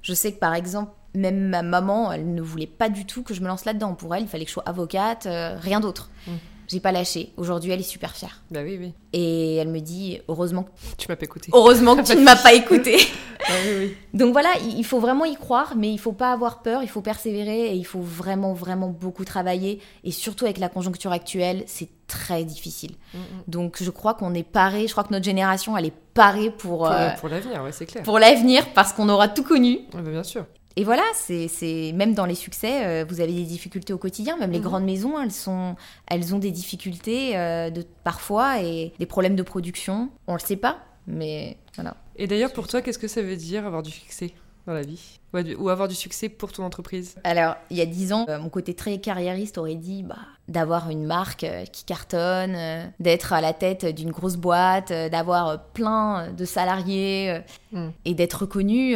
Je 0.02 0.14
sais 0.14 0.32
que 0.32 0.40
par 0.40 0.54
exemple, 0.54 0.92
même 1.16 1.50
ma 1.50 1.62
maman, 1.62 2.12
elle 2.12 2.34
ne 2.34 2.42
voulait 2.42 2.68
pas 2.68 2.90
du 2.90 3.06
tout 3.06 3.24
que 3.24 3.34
je 3.34 3.42
me 3.42 3.48
lance 3.48 3.66
là-dedans. 3.66 3.94
Pour 3.94 4.16
elle, 4.16 4.24
il 4.24 4.28
fallait 4.28 4.46
que 4.46 4.50
je 4.50 4.54
sois 4.54 4.68
avocate, 4.68 5.26
euh, 5.26 5.58
rien 5.60 5.80
d'autre. 5.80 6.10
Mm. 6.28 6.32
J'ai 6.68 6.80
pas 6.80 6.92
lâché. 6.92 7.32
Aujourd'hui, 7.38 7.72
elle 7.72 7.80
est 7.80 7.84
super 7.84 8.16
fière. 8.16 8.42
Bah 8.50 8.62
oui, 8.64 8.78
oui. 8.80 8.94
Et 9.14 9.58
elle 9.58 9.68
me 9.68 9.80
dit, 9.80 10.20
heureusement 10.28 10.64
que... 10.64 10.70
Tu 10.98 11.08
m'as 11.08 11.16
pas 11.16 11.26
écouté. 11.26 11.52
Heureusement 11.54 11.96
que 11.96 12.02
tu 12.02 12.16
ne 12.16 12.24
m'as 12.24 12.36
pas 12.36 12.54
écouté. 12.54 12.98
Ah 13.48 13.54
oui, 13.64 13.74
oui. 13.78 13.98
Donc 14.16 14.32
voilà, 14.32 14.50
il 14.60 14.84
faut 14.84 15.00
vraiment 15.00 15.24
y 15.24 15.36
croire, 15.36 15.76
mais 15.78 15.92
il 15.92 16.00
faut 16.00 16.14
pas 16.14 16.32
avoir 16.32 16.64
peur, 16.64 16.82
il 16.82 16.90
faut 16.90 17.02
persévérer 17.02 17.68
et 17.68 17.76
il 17.76 17.84
faut 17.84 18.02
vraiment, 18.02 18.54
vraiment 18.54 18.88
beaucoup 18.88 19.24
travailler. 19.24 19.82
Et 20.04 20.10
surtout 20.10 20.46
avec 20.46 20.58
la 20.58 20.68
conjoncture 20.68 21.12
actuelle, 21.12 21.64
c'est 21.68 21.90
très 22.08 22.44
difficile. 22.44 22.94
Mm, 23.14 23.18
mm. 23.18 23.22
Donc 23.48 23.78
je 23.84 23.92
crois 23.92 24.16
qu'on 24.16 24.34
est 24.34 24.42
paré, 24.42 24.88
je 24.88 24.94
crois 24.94 25.04
que 25.04 25.14
notre 25.14 25.26
génération, 25.26 25.78
elle 25.78 25.86
est 25.86 25.94
parée 26.16 26.50
pour... 26.50 26.80
Pour, 26.80 26.92
euh, 26.92 27.10
pour 27.20 27.30
l'avenir, 27.30 27.62
ouais, 27.62 27.72
c'est 27.72 27.86
clair. 27.86 28.02
Pour 28.02 28.18
l'avenir, 28.18 28.66
parce 28.74 28.94
qu'on 28.94 29.10
aura 29.10 29.28
tout 29.28 29.44
connu. 29.44 29.82
bah 29.94 30.00
bien 30.02 30.24
sûr. 30.24 30.46
Et 30.78 30.84
voilà, 30.84 31.04
c'est 31.14 31.94
même 31.96 32.14
dans 32.14 32.26
les 32.26 32.36
succès, 32.36 32.86
euh, 32.86 33.06
vous 33.08 33.22
avez 33.22 33.32
des 33.32 33.44
difficultés 33.44 33.94
au 33.94 33.98
quotidien. 33.98 34.38
Même 34.38 34.52
les 34.52 34.60
mhm. 34.60 34.66
grandes 34.66 34.84
maisons, 34.84 35.20
elles 35.20 35.32
sont, 35.32 35.76
elles 36.08 36.36
ont 36.36 36.40
des 36.40 36.52
difficultés 36.52 37.38
euh, 37.38 37.70
de 37.70 37.86
parfois 38.04 38.62
et 38.62 38.92
des 39.00 39.06
problèmes 39.06 39.38
de 39.38 39.44
production. 39.44 40.10
On 40.28 40.34
le 40.34 40.40
sait 40.40 40.58
pas, 40.58 40.80
mais 41.08 41.58
voilà. 41.76 41.96
Et 42.18 42.28
d'ailleurs, 42.28 42.52
pour 42.52 42.68
toi, 42.68 42.82
qu'est-ce 42.82 43.00
que 43.00 43.08
ça 43.08 43.22
veut 43.22 43.38
dire 43.38 43.66
avoir 43.66 43.84
du 43.84 43.92
succès 43.92 44.32
dans 44.68 44.74
la 44.74 44.82
vie? 44.82 45.20
Ou 45.58 45.70
avoir 45.70 45.88
du 45.88 45.96
succès 45.96 46.28
pour 46.28 46.52
ton 46.52 46.64
entreprise? 46.64 47.16
Alors, 47.24 47.56
il 47.70 47.78
y 47.78 47.82
a 47.82 47.86
dix 47.86 48.12
ans, 48.12 48.26
euh, 48.28 48.40
mon 48.40 48.50
côté 48.50 48.74
très 48.74 48.98
carriériste 49.00 49.58
aurait 49.58 49.76
dit 49.76 50.04
bah, 50.04 50.16
d'avoir 50.50 50.90
une 50.90 51.06
marque 51.06 51.46
qui 51.72 51.86
cartonne, 51.86 52.58
d'être 53.00 53.32
à 53.32 53.40
la 53.40 53.54
tête 53.54 53.86
d'une 53.86 54.12
grosse 54.12 54.38
boîte, 54.38 54.92
d'avoir 54.92 55.68
plein 55.68 56.32
de 56.32 56.46
salariés 56.46 57.42
hmm. 57.72 57.90
et 58.04 58.14
d'être 58.14 58.42
reconnu 58.42 58.96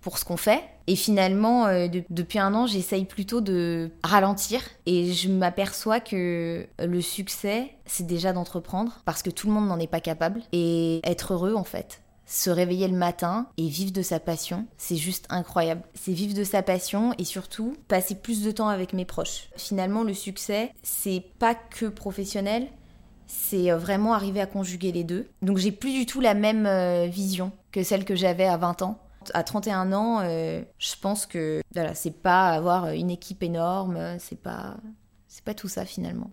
pour 0.00 0.18
ce 0.18 0.24
qu'on 0.24 0.38
fait. 0.38 0.62
Et 0.90 0.96
finalement, 0.96 1.68
depuis 2.10 2.40
un 2.40 2.52
an, 2.52 2.66
j'essaye 2.66 3.04
plutôt 3.04 3.40
de 3.40 3.92
ralentir 4.02 4.60
et 4.86 5.12
je 5.12 5.28
m'aperçois 5.28 6.00
que 6.00 6.66
le 6.80 7.00
succès, 7.00 7.70
c'est 7.86 8.08
déjà 8.08 8.32
d'entreprendre 8.32 9.00
parce 9.04 9.22
que 9.22 9.30
tout 9.30 9.46
le 9.46 9.52
monde 9.52 9.68
n'en 9.68 9.78
est 9.78 9.86
pas 9.86 10.00
capable 10.00 10.42
et 10.50 11.00
être 11.04 11.34
heureux 11.34 11.54
en 11.54 11.62
fait 11.62 12.02
se 12.26 12.48
réveiller 12.48 12.86
le 12.86 12.96
matin 12.96 13.48
et 13.56 13.66
vivre 13.66 13.90
de 13.90 14.02
sa 14.02 14.20
passion, 14.20 14.66
c'est 14.78 14.96
juste 14.96 15.26
incroyable. 15.30 15.82
C'est 15.94 16.12
vivre 16.12 16.32
de 16.32 16.44
sa 16.44 16.62
passion 16.62 17.12
et 17.18 17.24
surtout 17.24 17.76
passer 17.88 18.14
plus 18.14 18.42
de 18.42 18.52
temps 18.52 18.68
avec 18.68 18.92
mes 18.92 19.04
proches. 19.04 19.48
Finalement, 19.56 20.04
le 20.04 20.14
succès, 20.14 20.72
c'est 20.84 21.24
pas 21.40 21.56
que 21.56 21.86
professionnel, 21.86 22.68
c'est 23.26 23.72
euh, 23.72 23.78
vraiment 23.78 24.14
arriver 24.14 24.40
à 24.40 24.46
conjuguer 24.46 24.92
les 24.92 25.02
deux. 25.02 25.28
Donc 25.42 25.58
j'ai 25.58 25.72
plus 25.72 25.92
du 25.92 26.06
tout 26.06 26.20
la 26.20 26.34
même 26.34 26.66
euh, 26.66 27.06
vision 27.06 27.50
que 27.72 27.82
celle 27.82 28.04
que 28.04 28.14
j'avais 28.14 28.46
à 28.46 28.56
20 28.56 28.82
ans. 28.82 29.00
À 29.34 29.44
31 29.44 29.92
ans, 29.92 30.20
euh, 30.22 30.62
je 30.78 30.94
pense 31.00 31.26
que 31.26 31.60
voilà, 31.74 31.94
c'est 31.94 32.10
pas 32.10 32.48
avoir 32.48 32.90
une 32.90 33.10
équipe 33.10 33.42
énorme, 33.42 34.18
c'est 34.18 34.40
pas 34.40 34.76
c'est 35.28 35.44
pas 35.44 35.54
tout 35.54 35.68
ça 35.68 35.84
finalement 35.84 36.30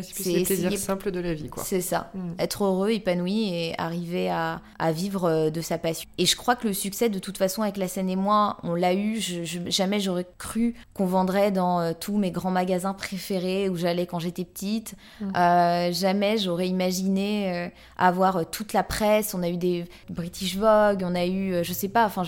c'est 0.00 0.32
le 0.32 0.44
plaisir 0.44 0.78
simple 0.78 1.10
de 1.10 1.20
la 1.20 1.34
vie, 1.34 1.48
quoi. 1.48 1.62
C'est 1.64 1.80
ça. 1.80 2.10
Mm. 2.14 2.32
Être 2.38 2.64
heureux, 2.64 2.90
épanoui 2.90 3.48
et 3.48 3.74
arriver 3.78 4.30
à, 4.30 4.60
à, 4.78 4.92
vivre 4.92 5.24
euh, 5.24 5.50
de 5.50 5.60
sa 5.60 5.78
passion. 5.78 6.08
Et 6.18 6.26
je 6.26 6.36
crois 6.36 6.56
que 6.56 6.66
le 6.66 6.72
succès, 6.72 7.08
de 7.08 7.18
toute 7.18 7.38
façon, 7.38 7.62
avec 7.62 7.76
la 7.76 7.88
scène 7.88 8.08
et 8.08 8.16
moi, 8.16 8.58
on 8.62 8.74
l'a 8.74 8.94
eu. 8.94 9.20
Je, 9.20 9.42
jamais 9.66 10.00
j'aurais 10.00 10.26
cru 10.38 10.74
qu'on 10.94 11.06
vendrait 11.06 11.50
dans 11.50 11.80
euh, 11.80 11.92
tous 11.98 12.16
mes 12.16 12.30
grands 12.30 12.50
magasins 12.50 12.94
préférés 12.94 13.68
où 13.68 13.76
j'allais 13.76 14.06
quand 14.06 14.18
j'étais 14.18 14.44
petite. 14.44 14.94
Mm. 15.20 15.32
Euh, 15.36 15.92
jamais 15.92 16.38
j'aurais 16.38 16.68
imaginé 16.68 17.70
avoir 17.96 18.48
toute 18.50 18.72
la 18.72 18.82
presse. 18.82 19.34
On 19.34 19.42
a 19.42 19.48
eu 19.48 19.56
des 19.56 19.84
British 20.08 20.56
Vogue, 20.56 21.02
on 21.04 21.14
a 21.14 21.26
eu, 21.26 21.62
je 21.62 21.72
sais 21.72 21.88
pas, 21.88 22.06
enfin, 22.06 22.22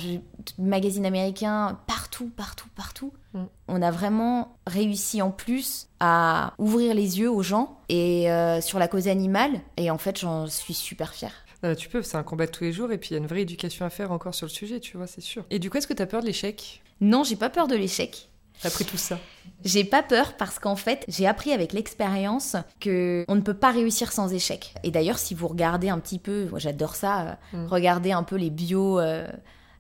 magazines 0.59 1.07
américains 1.07 1.79
partout, 1.87 2.31
partout, 2.37 2.69
partout. 2.75 3.13
Mm. 3.35 3.45
On 3.69 3.83
a 3.83 3.91
vraiment 3.91 4.57
réussi 4.67 5.21
en 5.21 5.31
plus 5.31 5.89
à 6.01 6.55
ouvrir 6.59 6.95
les 6.95 7.19
yeux 7.19 7.31
aux 7.31 7.43
gens 7.43 7.79
et 7.89 8.31
euh, 8.31 8.61
sur 8.61 8.79
la 8.79 8.89
cause 8.89 9.09
animale. 9.09 9.61
Et 9.77 9.91
en 9.91 9.99
fait, 9.99 10.19
j'en 10.19 10.47
suis 10.47 10.75
super 10.75 11.13
fière. 11.13 11.33
tu 11.77 11.89
peux, 11.89 12.03
c'est 12.03 12.17
un 12.17 12.23
combat 12.23 12.47
de 12.47 12.51
tous 12.51 12.65
les 12.65 12.73
jours 12.73 12.93
et 12.93 12.99
puis 12.99 13.11
il 13.11 13.13
y 13.13 13.17
a 13.17 13.19
une 13.19 13.27
vraie 13.27 13.43
éducation 13.43 13.85
à 13.85 13.91
faire 13.91 14.13
encore 14.13 14.35
sur 14.35 14.47
le 14.47 14.53
sujet, 14.53 14.81
tu 14.81 14.97
vois, 14.97 15.07
c'est 15.07 15.21
sûr. 15.21 15.45
Et 15.51 15.59
du 15.59 15.71
coup, 15.71 15.79
est-ce 15.79 15.87
que 15.87 15.95
tu 15.95 16.03
as 16.03 16.07
peur 16.07 16.21
de 16.21 16.27
l'échec? 16.27 16.83
Non, 17.01 17.25
j'ai 17.25 17.37
pas 17.37 17.51
peur 17.51 17.67
de 17.67 17.77
l'échec. 17.77 18.29
Après 18.63 18.85
tout 18.85 18.97
ça? 18.97 19.19
J'ai 19.65 19.85
pas 19.85 20.03
peur 20.03 20.37
parce 20.37 20.59
qu'en 20.59 20.77
fait, 20.77 21.05
j'ai 21.09 21.27
appris 21.27 21.53
avec 21.53 21.73
l'expérience 21.73 22.57
que 22.81 23.25
on 23.29 23.35
ne 23.35 23.41
peut 23.41 23.55
pas 23.55 23.73
réussir 23.73 24.13
sans 24.13 24.33
échec. 24.33 24.75
Et 24.85 24.91
d'ailleurs, 24.91 25.19
si 25.19 25.35
vous 25.35 25.49
regardez 25.49 25.89
un 25.89 25.99
petit 25.99 26.19
peu, 26.19 26.47
moi 26.51 26.59
j'adore 26.59 26.95
ça, 26.95 27.39
euh, 27.55 27.65
mm. 27.65 27.67
regardez 27.67 28.13
un 28.13 28.23
peu 28.23 28.37
les 28.37 28.51
bios 28.51 29.01
euh, 29.01 29.27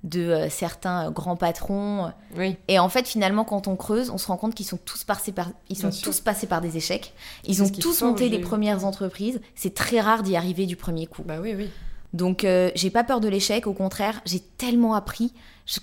de 0.04 0.20
euh, 0.20 0.48
certains 0.50 1.10
grands 1.10 1.34
patrons. 1.34 2.12
Et 2.68 2.78
en 2.78 2.88
fait, 2.88 3.08
finalement, 3.08 3.44
quand 3.44 3.66
on 3.66 3.74
creuse, 3.74 4.10
on 4.10 4.18
se 4.18 4.26
rend 4.28 4.36
compte 4.36 4.54
qu'ils 4.54 4.66
sont 4.66 4.76
tous 4.76 5.02
passés 5.02 5.32
par, 5.32 5.48
ils 5.68 5.76
sont 5.76 5.90
tous 5.90 6.20
passés 6.20 6.46
par 6.46 6.60
des 6.60 6.76
échecs. 6.76 7.14
Ils 7.44 7.62
ont 7.62 7.68
tous 7.68 8.02
monté 8.02 8.28
les 8.28 8.38
premières 8.38 8.84
entreprises. 8.84 9.40
C'est 9.54 9.74
très 9.74 10.00
rare 10.00 10.22
d'y 10.22 10.36
arriver 10.36 10.66
du 10.66 10.76
premier 10.76 11.06
coup. 11.06 11.22
Bah 11.24 11.38
oui, 11.40 11.54
oui. 11.56 11.70
Donc, 12.12 12.44
euh, 12.44 12.70
j'ai 12.76 12.90
pas 12.90 13.02
peur 13.02 13.20
de 13.20 13.28
l'échec. 13.28 13.66
Au 13.66 13.72
contraire, 13.72 14.20
j'ai 14.24 14.40
tellement 14.40 14.94
appris. 14.94 15.32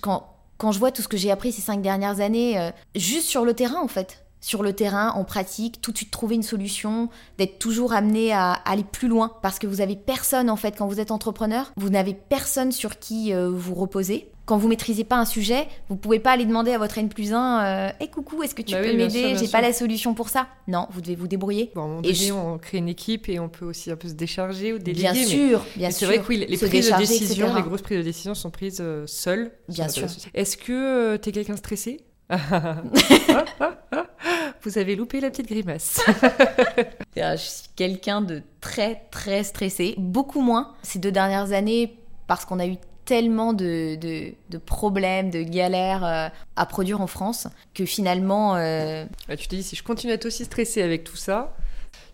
quand, 0.00 0.34
quand 0.56 0.72
je 0.72 0.78
vois 0.78 0.92
tout 0.92 1.02
ce 1.02 1.08
que 1.08 1.16
j'ai 1.16 1.30
appris 1.30 1.52
ces 1.52 1.60
cinq 1.60 1.82
dernières 1.82 2.20
années, 2.20 2.58
euh, 2.58 2.70
juste 2.94 3.28
sur 3.28 3.44
le 3.44 3.52
terrain, 3.54 3.80
en 3.82 3.88
fait 3.88 4.24
sur 4.42 4.62
le 4.62 4.74
terrain, 4.74 5.12
en 5.12 5.24
pratique, 5.24 5.80
tout 5.80 5.92
de 5.92 5.96
suite 5.96 6.10
trouver 6.10 6.34
une 6.34 6.42
solution, 6.42 7.08
d'être 7.38 7.58
toujours 7.58 7.94
amené 7.94 8.32
à 8.32 8.52
aller 8.52 8.84
plus 8.84 9.08
loin. 9.08 9.32
Parce 9.40 9.58
que 9.58 9.66
vous 9.66 9.80
avez 9.80 9.96
personne, 9.96 10.50
en 10.50 10.56
fait, 10.56 10.74
quand 10.76 10.86
vous 10.88 11.00
êtes 11.00 11.12
entrepreneur, 11.12 11.72
vous 11.76 11.88
n'avez 11.88 12.12
personne 12.12 12.72
sur 12.72 12.98
qui 12.98 13.32
euh, 13.32 13.48
vous 13.48 13.74
reposer. 13.74 14.28
Quand 14.44 14.58
vous 14.58 14.66
maîtrisez 14.66 15.04
pas 15.04 15.16
un 15.16 15.24
sujet, 15.24 15.68
vous 15.88 15.94
pouvez 15.94 16.18
pas 16.18 16.32
aller 16.32 16.44
demander 16.44 16.72
à 16.72 16.78
votre 16.78 16.98
N 16.98 17.08
plus 17.08 17.32
1 17.32 17.64
euh, 17.64 17.92
Eh 18.00 18.08
coucou, 18.08 18.42
est-ce 18.42 18.56
que 18.56 18.62
tu 18.62 18.74
bah 18.74 18.82
peux 18.82 18.92
m'aider? 18.92 19.36
J'ai 19.36 19.46
pas 19.46 19.60
la 19.60 19.72
solution 19.72 20.14
pour 20.14 20.28
ça. 20.28 20.48
Non, 20.66 20.88
vous 20.90 21.00
devez 21.00 21.14
vous 21.14 21.28
débrouiller. 21.28 21.70
Bon, 21.76 22.02
et 22.02 22.32
on 22.32 22.58
crée 22.58 22.78
une 22.78 22.88
équipe 22.88 23.28
et 23.28 23.38
on 23.38 23.48
peut 23.48 23.64
aussi 23.64 23.92
un 23.92 23.96
peu 23.96 24.08
se 24.08 24.14
décharger 24.14 24.72
ou 24.72 24.78
déléguer. 24.78 25.12
Bien 25.12 25.14
sûr, 25.14 25.64
bien 25.76 25.90
sûr. 25.92 25.98
C'est 26.00 26.06
vrai 26.06 26.18
que 26.18 26.28
oui, 26.28 26.44
les 26.48 26.56
prises 26.56 26.90
de 26.90 26.98
décision, 26.98 27.54
les 27.54 27.62
grosses 27.62 27.82
prises 27.82 27.98
de 27.98 28.02
décision 28.02 28.34
sont 28.34 28.50
prises 28.50 28.80
euh, 28.80 29.06
seules. 29.06 29.52
Bien 29.68 29.88
sûr. 29.88 30.08
Est-ce 30.34 30.56
que 30.56 31.16
tu 31.18 31.28
es 31.28 31.32
quelqu'un 31.32 31.56
stressé? 31.56 32.00
Vous 34.62 34.78
avez 34.78 34.96
loupé 34.96 35.20
la 35.20 35.30
petite 35.30 35.48
grimace. 35.48 36.00
je 37.16 37.36
suis 37.36 37.68
quelqu'un 37.76 38.22
de 38.22 38.42
très 38.60 39.02
très 39.10 39.44
stressé, 39.44 39.94
beaucoup 39.98 40.40
moins 40.40 40.74
ces 40.82 40.98
deux 40.98 41.12
dernières 41.12 41.52
années 41.52 41.96
parce 42.26 42.44
qu'on 42.44 42.58
a 42.58 42.66
eu 42.66 42.76
tellement 43.04 43.52
de, 43.52 43.96
de, 43.96 44.58
problèmes, 44.58 45.30
de 45.30 45.42
galères 45.42 46.04
euh, 46.04 46.28
à 46.56 46.66
produire 46.66 47.00
en 47.00 47.06
France 47.06 47.48
que 47.74 47.84
finalement... 47.84 48.56
Euh, 48.56 49.04
tu 49.36 49.48
te 49.48 49.56
dis, 49.56 49.62
si 49.62 49.76
je 49.76 49.82
continue 49.82 50.12
à 50.12 50.14
être 50.14 50.26
aussi 50.26 50.44
stressé 50.44 50.82
avec 50.82 51.04
tout 51.04 51.16
ça, 51.16 51.54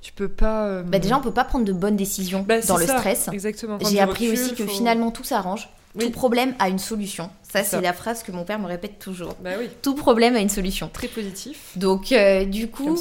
tu 0.01 0.13
peux 0.13 0.29
pas... 0.29 0.67
Euh, 0.67 0.83
bah 0.83 0.99
déjà, 0.99 1.19
on 1.19 1.21
peut 1.21 1.33
pas 1.33 1.45
prendre 1.45 1.65
de 1.65 1.73
bonnes 1.73 1.97
décisions 1.97 2.45
bah, 2.47 2.61
dans 2.63 2.79
le 2.79 2.87
stress. 2.87 3.29
Exactement. 3.29 3.79
J'ai 3.89 4.01
appris 4.01 4.31
aussi 4.31 4.55
que 4.55 4.67
finalement 4.67 5.11
tout 5.11 5.25
s'arrange. 5.25 5.69
Tout 5.99 6.11
problème 6.11 6.55
a 6.59 6.69
une 6.69 6.79
solution. 6.79 7.31
Ça, 7.43 7.65
c'est 7.65 7.81
la 7.81 7.93
phrase 7.93 8.23
que 8.23 8.33
mon 8.33 8.45
père 8.45 8.59
me 8.59 8.67
répète 8.67 8.99
toujours. 8.99 9.35
Bah 9.41 9.51
oui. 9.59 9.69
Tout 9.83 9.95
problème 9.95 10.37
a 10.37 10.41
une 10.41 10.49
solution. 10.49 10.91
Très 10.93 11.09
positif. 11.09 11.77
Donc, 11.77 12.13
euh, 12.13 12.45
du 12.45 12.69
coup, 12.69 12.97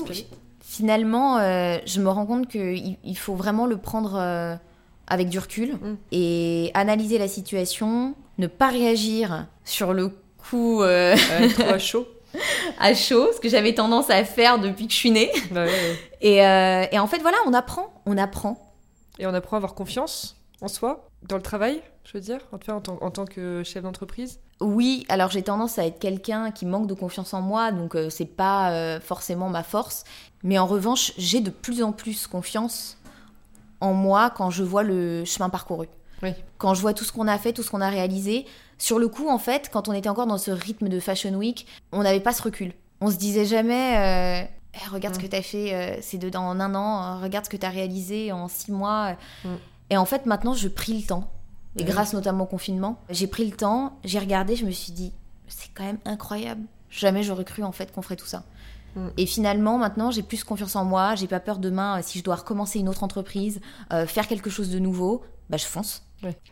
finalement, 0.61 1.37
euh, 1.37 1.77
je 1.85 1.99
me 1.99 2.09
rends 2.09 2.25
compte 2.25 2.47
qu'il 2.47 2.97
il 3.03 3.17
faut 3.17 3.35
vraiment 3.35 3.65
le 3.65 3.77
prendre 3.77 4.15
euh, 4.15 4.55
avec 5.07 5.27
du 5.29 5.39
recul 5.39 5.73
mm. 5.73 5.97
et 6.11 6.71
analyser 6.73 7.17
la 7.17 7.27
situation, 7.27 8.15
ne 8.37 8.47
pas 8.47 8.69
réagir 8.69 9.47
sur 9.65 9.93
le 9.93 10.09
coup. 10.37 10.81
trop 10.81 11.69
à 11.69 11.79
chaud. 11.79 12.07
à 12.79 12.93
chaud, 12.93 13.31
ce 13.33 13.39
que 13.39 13.49
j'avais 13.49 13.73
tendance 13.73 14.09
à 14.09 14.23
faire 14.23 14.59
depuis 14.59 14.87
que 14.87 14.93
je 14.93 14.97
suis 14.97 15.11
née. 15.11 15.31
Bah 15.51 15.65
et, 16.21 16.35
et 16.35 16.99
en 16.99 17.07
fait, 17.07 17.19
voilà, 17.19 17.37
on 17.45 17.53
apprend, 17.53 17.93
on 18.05 18.17
apprend. 18.17 18.63
Et 19.19 19.25
on 19.25 19.33
apprend 19.33 19.55
à 19.55 19.57
avoir 19.57 19.73
confiance 19.73 20.36
en 20.61 20.67
soi, 20.67 21.09
dans 21.23 21.35
le 21.35 21.41
travail, 21.41 21.81
je 22.03 22.13
veux 22.13 22.21
dire, 22.21 22.39
en, 22.51 22.57
en, 22.73 22.81
en 23.01 23.11
tant 23.11 23.25
que 23.25 23.63
chef 23.63 23.83
d'entreprise? 23.83 24.39
Oui, 24.59 25.05
alors 25.07 25.29
j'ai 25.29 25.43
tendance 25.43 25.77
à 25.77 25.85
être 25.85 25.99
quelqu'un 25.99 26.51
qui 26.51 26.65
manque 26.65 26.87
de 26.87 26.95
confiance 26.95 27.33
en 27.33 27.41
moi, 27.41 27.71
donc 27.71 27.95
euh, 27.95 28.09
c'est 28.09 28.25
pas 28.25 28.71
euh, 28.71 28.99
forcément 28.99 29.49
ma 29.49 29.63
force. 29.63 30.03
Mais 30.43 30.57
en 30.57 30.65
revanche, 30.65 31.13
j'ai 31.17 31.41
de 31.41 31.51
plus 31.51 31.83
en 31.83 31.91
plus 31.91 32.25
confiance 32.25 32.97
en 33.79 33.93
moi 33.93 34.31
quand 34.31 34.49
je 34.49 34.63
vois 34.63 34.81
le 34.83 35.25
chemin 35.25 35.49
parcouru. 35.49 35.87
Oui. 36.23 36.33
Quand 36.57 36.73
je 36.73 36.81
vois 36.81 36.95
tout 36.95 37.03
ce 37.03 37.11
qu'on 37.11 37.27
a 37.27 37.37
fait, 37.37 37.53
tout 37.53 37.61
ce 37.61 37.69
qu'on 37.69 37.81
a 37.81 37.89
réalisé. 37.89 38.47
Sur 38.79 38.97
le 38.97 39.07
coup, 39.07 39.29
en 39.29 39.37
fait, 39.37 39.69
quand 39.71 39.87
on 39.87 39.93
était 39.93 40.09
encore 40.09 40.25
dans 40.25 40.39
ce 40.39 40.49
rythme 40.49 40.89
de 40.89 40.99
Fashion 40.99 41.35
Week, 41.35 41.67
on 41.91 42.01
n'avait 42.01 42.19
pas 42.19 42.33
ce 42.33 42.41
recul. 42.41 42.73
On 42.99 43.11
se 43.11 43.17
disait 43.17 43.45
jamais. 43.45 44.43
Euh, 44.43 44.47
eh, 44.73 44.89
regarde 44.89 45.13
ce 45.13 45.19
mm. 45.19 45.23
que 45.23 45.27
tu 45.27 45.35
as 45.35 45.41
fait 45.43 45.99
c'est 46.01 46.17
dedans 46.17 46.47
en 46.47 46.59
un 46.59 46.73
an, 46.73 47.21
regarde 47.21 47.45
ce 47.45 47.49
que 47.51 47.57
tu 47.57 47.65
as 47.65 47.69
réalisé 47.69 48.31
en 48.31 48.47
six 48.47 48.71
mois. 48.71 49.15
Mm. 49.45 49.49
Et 49.89 49.97
en 49.97 50.05
fait, 50.05 50.25
maintenant, 50.25 50.53
je 50.53 50.67
pris 50.67 50.97
le 50.99 51.05
temps. 51.05 51.31
Et 51.79 51.83
grâce 51.83 52.13
notamment 52.13 52.45
au 52.45 52.47
confinement, 52.47 52.99
j'ai 53.09 53.27
pris 53.27 53.45
le 53.45 53.55
temps, 53.55 53.99
j'ai 54.03 54.17
regardé, 54.17 54.55
je 54.55 54.65
me 54.65 54.71
suis 54.71 54.91
dit, 54.91 55.13
c'est 55.47 55.69
quand 55.75 55.83
même 55.83 55.99
incroyable. 56.05 56.63
Jamais 56.89 57.21
j'aurais 57.21 57.45
cru 57.45 57.61
en 57.61 57.71
fait 57.71 57.91
qu'on 57.91 58.01
ferait 58.01 58.15
tout 58.15 58.25
ça. 58.25 58.43
Mm. 58.95 59.07
Et 59.17 59.25
finalement, 59.25 59.77
maintenant, 59.77 60.09
j'ai 60.09 60.23
plus 60.23 60.43
confiance 60.43 60.75
en 60.75 60.85
moi. 60.85 61.15
J'ai 61.15 61.27
pas 61.27 61.39
peur 61.39 61.59
demain, 61.59 61.99
euh, 61.99 62.01
si 62.03 62.19
je 62.19 62.23
dois 62.23 62.35
recommencer 62.35 62.79
une 62.79 62.89
autre 62.89 63.03
entreprise, 63.03 63.61
euh, 63.93 64.07
faire 64.07 64.27
quelque 64.27 64.49
chose 64.49 64.71
de 64.71 64.79
nouveau, 64.79 65.23
bah, 65.49 65.57
je 65.57 65.65
fonce. 65.65 66.03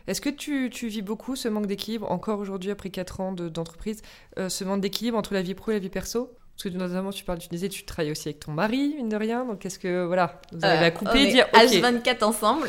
Est-ce 0.06 0.20
que 0.20 0.30
tu, 0.30 0.70
tu, 0.70 0.86
vis 0.86 1.02
beaucoup 1.02 1.34
ce 1.34 1.48
manque 1.48 1.66
d'équilibre, 1.66 2.08
encore 2.10 2.38
aujourd'hui, 2.38 2.70
après 2.70 2.90
4 2.90 3.20
ans 3.20 3.32
d'entreprise, 3.32 4.00
euh, 4.38 4.48
ce 4.48 4.62
manque 4.62 4.80
d'équilibre 4.80 5.18
entre 5.18 5.34
la 5.34 5.42
vie 5.42 5.54
pro 5.54 5.72
et 5.72 5.74
la 5.74 5.80
vie 5.80 5.88
perso? 5.88 6.30
Parce 6.56 6.72
que 6.72 6.78
notamment, 6.78 7.10
tu 7.10 7.22
parles, 7.22 7.38
tu 7.38 7.48
disais, 7.48 7.68
tu 7.68 7.84
travailles 7.84 8.12
aussi 8.12 8.28
avec 8.28 8.40
ton 8.40 8.50
mari, 8.50 8.94
mine 8.96 9.10
de 9.10 9.16
rien. 9.16 9.44
Donc, 9.44 9.66
est-ce 9.66 9.78
que, 9.78 10.06
voilà, 10.06 10.40
vous 10.52 10.64
avez 10.64 10.86
à 10.86 10.90
couper 10.90 11.24
et 11.24 11.30
dire. 11.30 11.46
H24 11.52 12.24
ensemble. 12.24 12.68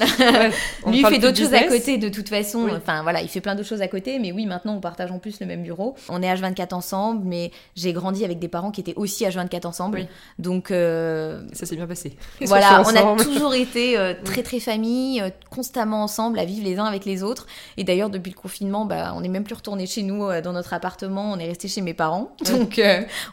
Lui, 0.87 0.99
il 0.99 1.05
fait 1.07 1.19
d'autres 1.19 1.37
choses 1.37 1.53
à 1.53 1.63
côté, 1.63 1.97
de 1.97 2.09
toute 2.09 2.27
façon. 2.27 2.67
Enfin, 2.69 3.01
voilà, 3.03 3.21
il 3.21 3.29
fait 3.29 3.39
plein 3.39 3.55
d'autres 3.55 3.69
choses 3.69 3.81
à 3.81 3.87
côté. 3.87 4.19
Mais 4.19 4.33
oui, 4.33 4.45
maintenant, 4.45 4.75
on 4.75 4.81
partage 4.81 5.09
en 5.09 5.19
plus 5.19 5.39
le 5.39 5.45
même 5.45 5.63
bureau. 5.63 5.95
On 6.09 6.21
est 6.21 6.27
H24 6.27 6.73
ensemble, 6.73 7.23
mais 7.23 7.51
j'ai 7.77 7.93
grandi 7.93 8.25
avec 8.25 8.39
des 8.39 8.49
parents 8.49 8.71
qui 8.71 8.81
étaient 8.81 8.95
aussi 8.97 9.23
H24 9.23 9.67
ensemble. 9.67 10.05
Donc. 10.37 10.69
Euh, 10.69 11.43
Ça 11.53 11.65
s'est 11.65 11.77
bien 11.77 11.87
passé. 11.87 12.17
voilà, 12.41 12.83
on 12.85 12.93
a 12.93 13.23
toujours 13.23 13.53
été 13.53 13.97
euh, 13.97 14.13
très, 14.21 14.43
très 14.43 14.59
famille, 14.59 15.21
euh, 15.21 15.29
constamment 15.49 16.03
ensemble, 16.03 16.39
à 16.39 16.45
vivre 16.45 16.65
les 16.65 16.77
uns 16.77 16.85
avec 16.85 17.05
les 17.05 17.23
autres. 17.23 17.47
Et 17.77 17.85
d'ailleurs, 17.85 18.09
depuis 18.09 18.31
le 18.31 18.37
confinement, 18.37 18.83
bah, 18.83 19.13
on 19.15 19.21
n'est 19.21 19.29
même 19.29 19.45
plus 19.45 19.55
retourné 19.55 19.85
chez 19.85 20.03
nous 20.03 20.29
dans 20.41 20.51
notre 20.51 20.73
appartement. 20.73 21.31
On 21.31 21.39
est 21.39 21.47
resté 21.47 21.69
chez 21.69 21.79
mes 21.79 21.93
parents. 21.93 22.35
Donc, 22.51 22.81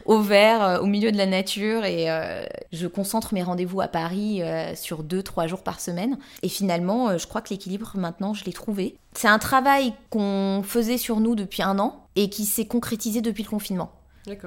au 0.05 0.21
vert 0.21 0.44
euh, 0.53 0.79
au 0.79 0.85
milieu 0.85 1.11
de 1.11 1.17
la 1.17 1.25
nature 1.25 1.85
et 1.85 2.09
euh, 2.09 2.45
je 2.71 2.87
concentre 2.87 3.33
mes 3.33 3.43
rendez-vous 3.43 3.81
à 3.81 3.87
Paris 3.87 4.41
euh, 4.41 4.75
sur 4.75 5.03
deux, 5.03 5.23
trois 5.23 5.47
jours 5.47 5.63
par 5.63 5.79
semaine. 5.79 6.17
Et 6.41 6.49
finalement, 6.49 7.17
je 7.17 7.27
crois 7.27 7.41
que 7.41 7.49
l'équilibre 7.49 7.93
maintenant, 7.95 8.33
je 8.33 8.45
l'ai 8.45 8.53
trouvé. 8.53 8.97
C'est 9.13 9.27
un 9.27 9.39
travail 9.39 9.93
qu'on 10.09 10.61
faisait 10.63 10.97
sur 10.97 11.19
nous 11.19 11.35
depuis 11.35 11.63
un 11.63 11.79
an 11.79 12.05
et 12.15 12.29
qui 12.29 12.45
s'est 12.45 12.65
concrétisé 12.65 13.21
depuis 13.21 13.43
le 13.43 13.49
confinement. 13.49 13.91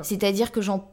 C'est-à-dire 0.03 0.51
que 0.51 0.61
j'en 0.61 0.88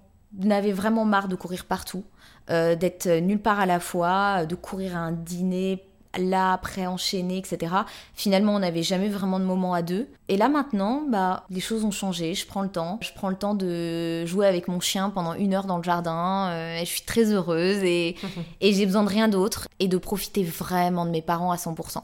avais 0.50 0.72
vraiment 0.72 1.06
marre 1.06 1.28
de 1.28 1.36
courir 1.36 1.66
partout, 1.66 2.04
euh, 2.50 2.76
d'être 2.76 3.08
nulle 3.08 3.42
part 3.42 3.60
à 3.60 3.66
la 3.66 3.80
fois, 3.80 4.46
de 4.46 4.56
courir 4.56 4.96
à 4.96 5.00
un 5.00 5.12
dîner 5.12 5.84
là 6.18 6.54
après 6.54 6.86
enchaîné, 6.88 7.38
etc. 7.38 7.74
Finalement, 8.14 8.56
on 8.56 8.60
n'avait 8.60 8.84
jamais 8.84 9.10
vraiment 9.10 9.40
de 9.40 9.46
moment 9.46 9.74
à 9.74 9.82
deux. 9.82 10.08
Et 10.28 10.38
là 10.38 10.50
maintenant, 10.50 11.04
bah, 11.10 11.46
les 11.50 11.60
choses 11.60 11.84
ont 11.84 11.92
changé. 11.92 12.34
Je 12.34 12.46
prends 12.48 12.62
le 12.62 12.70
temps. 12.70 13.00
Je 13.02 13.12
prends 13.14 13.30
le 13.30 13.36
temps 13.36 13.56
de 13.56 14.26
jouer 14.26 14.48
avec 14.48 14.68
mon 14.68 14.80
chien 14.80 15.10
pendant 15.10 15.34
une 15.34 15.54
heure 15.54 15.66
dans 15.66 15.78
le 15.78 15.84
jardin. 15.84 16.50
euh, 16.50 16.78
et 16.78 16.86
je 16.86 16.90
suis 16.90 17.04
très 17.04 17.32
heureuse 17.32 17.84
et, 17.84 18.16
et 18.62 18.74
j'ai 18.74 18.86
besoin 18.86 19.04
de 19.04 19.10
rien 19.10 19.28
d'autre 19.28 19.68
et 19.80 19.88
de 19.88 19.98
profiter 19.98 20.44
vraiment 20.44 21.06
de 21.06 21.12
mes 21.12 21.22
parents 21.22 21.52
à 21.52 21.58
100%. 21.58 22.02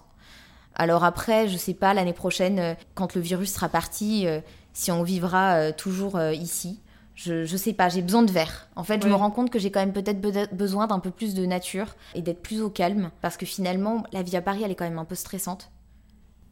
Alors 0.75 1.03
après, 1.03 1.47
je 1.47 1.57
sais 1.57 1.73
pas, 1.73 1.93
l'année 1.93 2.13
prochaine, 2.13 2.59
euh, 2.59 2.73
quand 2.95 3.15
le 3.15 3.21
virus 3.21 3.53
sera 3.53 3.69
parti, 3.69 4.25
euh, 4.25 4.39
si 4.73 4.91
on 4.91 5.03
vivra 5.03 5.55
euh, 5.55 5.71
toujours 5.75 6.19
ici, 6.31 6.79
je, 7.23 7.45
je 7.45 7.57
sais 7.57 7.73
pas, 7.73 7.89
j'ai 7.89 8.01
besoin 8.01 8.23
de 8.23 8.31
verre. 8.31 8.67
En 8.75 8.83
fait, 8.83 9.01
je 9.03 9.07
me 9.07 9.13
rends 9.15 9.31
compte 9.31 9.49
que 9.49 9.59
j'ai 9.59 9.69
quand 9.71 9.79
même 9.79 9.93
peut-être 9.93 10.19
be- 10.21 10.53
besoin 10.53 10.87
d'un 10.87 10.99
peu 10.99 11.11
plus 11.11 11.33
de 11.33 11.45
nature 11.45 11.95
et 12.15 12.21
d'être 12.21 12.41
plus 12.41 12.61
au 12.61 12.69
calme, 12.69 13.11
parce 13.21 13.37
que 13.37 13.45
finalement, 13.45 14.03
la 14.11 14.21
vie 14.23 14.35
à 14.37 14.41
Paris, 14.41 14.61
elle 14.63 14.71
est 14.71 14.75
quand 14.75 14.85
même 14.89 14.99
un 14.99 15.05
peu 15.05 15.15
stressante. 15.15 15.69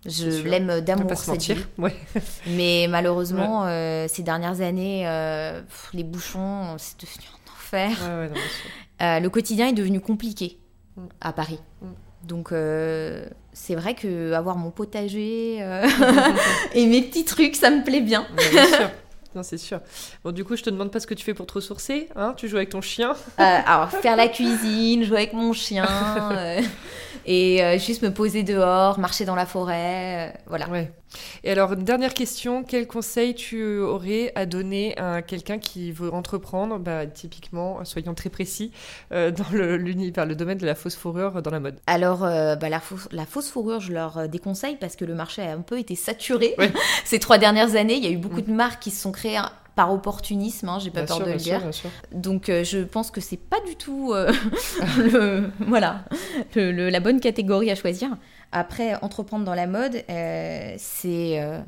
Je 0.06 0.44
l'aime 0.44 0.68
va 0.68 0.80
d'amour, 0.82 1.18
cette 1.18 1.42
vie. 1.44 1.66
Ouais. 1.78 1.94
Mais 2.48 2.88
malheureusement, 2.90 3.66
euh, 3.66 4.06
ces 4.08 4.24
dernières 4.24 4.62
années, 4.62 5.06
euh, 5.08 5.62
pff, 5.62 5.90
les 5.94 6.04
bouchons, 6.06 6.76
c'est 6.78 7.00
devenu 7.02 7.26
un 7.28 7.52
enfer. 7.52 7.90
Non. 8.30 8.34
Euh, 9.02 9.22
le 9.22 9.30
quotidien 9.30 9.68
est 9.70 9.74
devenu 9.74 10.02
compliqué 10.02 10.58
Mm. 10.98 11.02
à 11.22 11.32
Paris. 11.32 11.60
Mm. 11.82 11.88
Donc 12.28 12.52
euh, 12.52 13.26
c'est 13.54 13.76
vrai 13.76 13.96
que 13.96 14.34
avoir 14.34 14.58
mon 14.58 14.72
potager 14.72 15.60
euh, 15.62 15.88
et 16.74 16.86
mes 16.86 17.02
petits 17.04 17.24
trucs, 17.24 17.56
ça 17.56 17.70
me 17.70 17.82
plaît 17.82 18.02
bien. 18.02 18.28
Bien 18.52 18.66
sûr. 18.68 18.90
Non, 19.36 19.44
c'est 19.44 19.58
sûr. 19.58 19.80
Bon, 20.24 20.32
du 20.32 20.44
coup, 20.44 20.56
je 20.56 20.64
te 20.64 20.70
demande 20.70 20.92
pas 20.92 21.00
ce 21.00 21.08
que 21.08 21.14
tu 21.14 21.24
fais 21.24 21.34
pour 21.34 21.46
te 21.46 21.54
ressourcer. 21.54 22.10
Hein 22.16 22.34
tu 22.36 22.48
joues 22.48 22.58
avec 22.58 22.70
ton 22.70 22.82
chien. 22.82 23.12
Euh, 23.40 23.60
alors 23.66 23.90
faire 23.90 24.16
la 24.16 24.28
cuisine, 24.28 25.04
jouer 25.04 25.18
avec 25.18 25.34
mon 25.34 25.54
chien 25.54 25.86
euh, 26.32 26.62
et 27.26 27.64
euh, 27.64 27.78
juste 27.78 28.02
me 28.02 28.12
poser 28.12 28.44
dehors, 28.44 28.98
marcher 29.00 29.26
dans 29.26 29.36
la 29.36 29.46
forêt, 29.46 30.34
voilà. 30.48 30.68
Ouais. 30.70 30.92
Et 31.44 31.52
alors, 31.52 31.74
une 31.74 31.84
dernière 31.84 32.14
question. 32.14 32.64
Quel 32.64 32.86
conseil 32.88 33.34
tu 33.36 33.80
aurais 33.80 34.32
à 34.36 34.46
donner 34.46 34.98
à 34.98 35.22
quelqu'un 35.22 35.58
qui 35.58 35.92
veut 35.92 36.14
entreprendre, 36.14 36.78
bah, 36.80 37.06
typiquement, 37.08 37.84
soyons 37.86 38.14
très 38.14 38.30
précis, 38.30 38.72
euh, 39.12 39.32
dans 39.32 39.46
le, 39.52 39.78
l'univers, 39.78 40.26
le 40.26 40.36
domaine 40.36 40.58
de 40.58 40.66
la 40.66 40.76
fausse 40.76 40.96
fourrure 40.96 41.42
dans 41.42 41.52
la 41.52 41.60
mode 41.60 41.80
Alors, 41.88 42.24
euh, 42.24 42.56
bah, 42.56 42.70
la, 42.70 42.80
fausse, 42.80 43.08
la 43.12 43.26
fausse 43.26 43.50
fourrure, 43.50 43.80
je 43.80 43.92
leur 43.94 44.18
euh, 44.18 44.28
déconseille 44.28 44.78
parce 44.80 44.96
que 44.96 45.06
le 45.06 45.16
marché 45.16 45.42
a 45.42 45.52
un 45.54 45.62
peu 45.62 45.80
été 45.80 45.96
saturé 45.96 46.54
Ouais. 46.58 46.72
ces 47.06 47.20
trois 47.20 47.38
dernières 47.38 47.76
années. 47.76 47.96
Il 47.96 48.04
y 48.04 48.08
a 48.08 48.12
eu 48.12 48.18
beaucoup 48.18 48.42
de 48.42 48.52
marques 48.52 48.82
qui 48.82 48.92
se 48.92 49.02
sont 49.02 49.12
créées 49.12 49.38
hein, 49.38 49.52
par 49.76 49.94
opportunisme, 49.94 50.68
hein, 50.70 50.78
j'ai 50.80 50.90
pas 50.92 51.04
Bien 51.04 51.08
peur 51.08 51.18
sûr, 51.18 51.26
de 51.26 51.32
le 51.32 51.38
dire. 51.38 51.54
sûr, 51.56 51.62
bien 51.62 51.72
sûr. 51.72 51.90
Donc 52.12 52.50
euh, 52.50 52.64
je 52.64 52.80
pense 52.80 53.12
que 53.12 53.22
c'est 53.22 53.38
pas 53.38 53.60
du 53.66 53.76
tout 53.78 54.12
euh, 54.14 54.32
le, 54.98 55.50
voilà, 55.66 56.04
le- 56.56 56.72
le- 56.72 56.90
la 56.90 57.00
bonne 57.00 57.20
catégorie 57.20 57.72
à 57.72 57.76
choisir. 57.76 58.10
Après, 58.52 58.96
entreprendre 59.04 59.46
dans 59.46 59.56
la 59.56 59.68
mode, 59.68 60.04
euh, 60.10 60.76
c'est... 60.78 61.42
euh, 61.42 61.62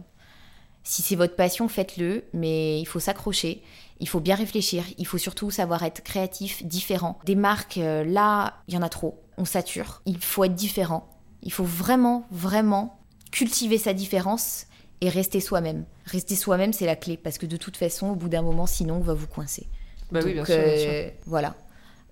si 0.84 1.04
c'est 1.04 1.16
votre 1.16 1.36
passion, 1.36 1.68
faites-le, 1.68 2.24
mais 2.34 2.80
il 2.80 2.86
faut 2.86 3.00
s'accrocher, 3.00 3.62
il 4.00 4.10
faut 4.10 4.20
bien 4.20 4.36
réfléchir, 4.36 4.84
il 4.98 5.06
faut 5.06 5.20
surtout 5.20 5.52
savoir 5.52 5.84
être 5.84 6.02
créatif, 6.04 6.64
différent. 6.66 7.20
Des 7.26 7.36
marques, 7.36 7.78
euh, 7.78 8.04
là, 8.04 8.56
il 8.68 8.74
y 8.74 8.78
en 8.78 8.82
a 8.82 8.90
trop, 8.90 9.22
on 9.38 9.46
sature, 9.46 10.02
il 10.08 10.18
faut 10.24 10.44
être 10.44 10.56
différent. 10.56 11.08
Il 11.44 11.52
faut 11.54 11.64
vraiment, 11.64 12.26
vraiment 12.32 13.00
cultiver 13.32 13.78
sa 13.78 13.94
différence 13.94 14.66
et 15.02 15.10
rester 15.10 15.40
soi-même. 15.40 15.86
Rester 16.06 16.36
soi-même, 16.36 16.74
c'est 16.74 16.88
la 16.88 16.96
clé, 16.96 17.16
parce 17.16 17.38
que 17.38 17.46
de 17.46 17.58
toute 17.58 17.78
façon, 17.78 18.10
au 18.10 18.16
bout 18.16 18.30
d'un 18.30 18.42
moment, 18.42 18.66
sinon, 18.66 18.96
on 18.96 19.02
va 19.02 19.14
vous 19.14 19.28
coincer. 19.28 19.68
Bah 20.12 20.22
oui, 20.24 20.34
bien 20.34 20.42
Donc, 20.42 20.48
sûr, 20.48 20.64
bien 20.64 20.78
sûr. 20.78 20.94
euh, 20.94 21.10
voilà. 21.28 21.56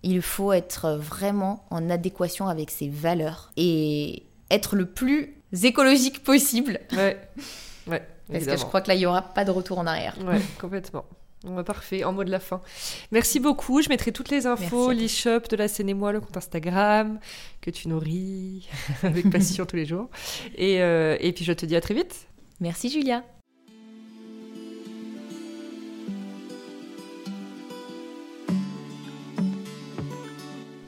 Il 0.03 0.22
faut 0.22 0.53
être 0.53 0.91
vraiment 0.91 1.65
en 1.72 1.89
adéquation 1.89 2.47
avec 2.47 2.72
ses 2.72 2.88
valeurs 2.88 3.51
et 3.57 4.24
être 4.52 4.76
le 4.76 4.86
plus 4.86 5.36
écologique 5.64 6.24
possible. 6.24 6.80
Ouais. 6.93 7.18
Ouais, 7.88 8.04
Parce 8.32 8.45
que 8.45 8.58
je 8.58 8.66
crois 8.66 8.82
que 8.82 8.88
là, 8.89 8.95
il 8.95 9.00
n'y 9.00 9.06
aura 9.06 9.22
pas 9.22 9.45
de 9.45 9.52
retour 9.52 9.80
en 9.80 9.88
arrière. 9.88 10.16
Ouais, 10.26 10.39
complètement. 10.60 11.06
Parfait, 11.66 12.04
en 12.04 12.12
mot 12.12 12.26
de 12.26 12.32
la 12.32 12.39
fin. 12.39 12.62
Merci 13.12 13.39
beaucoup. 13.39 13.82
Je 13.82 13.88
mettrai 13.88 14.12
toutes 14.12 14.30
les 14.30 14.45
infos, 14.45 14.91
l'e-shop 14.91 15.41
de 15.50 15.56
la 15.56 15.70
Seine 15.70 15.88
et 15.88 15.93
moi, 15.93 16.12
le 16.12 16.20
compte 16.20 16.36
Instagram, 16.36 17.18
que 17.62 17.72
tu 17.72 17.88
nourris 17.88 18.68
avec 19.04 19.30
passion 19.30 19.66
tous 19.66 19.78
les 19.78 19.86
jours. 19.86 20.10
Et, 20.56 20.82
euh, 20.82 21.16
et 21.22 21.32
puis 21.32 21.45
je 21.45 21.54
te 21.54 21.66
dis 21.66 21.78
à 21.78 21.82
très 21.82 21.93
vite. 21.93 22.28
Merci 22.60 22.89
Julia. 22.89 23.24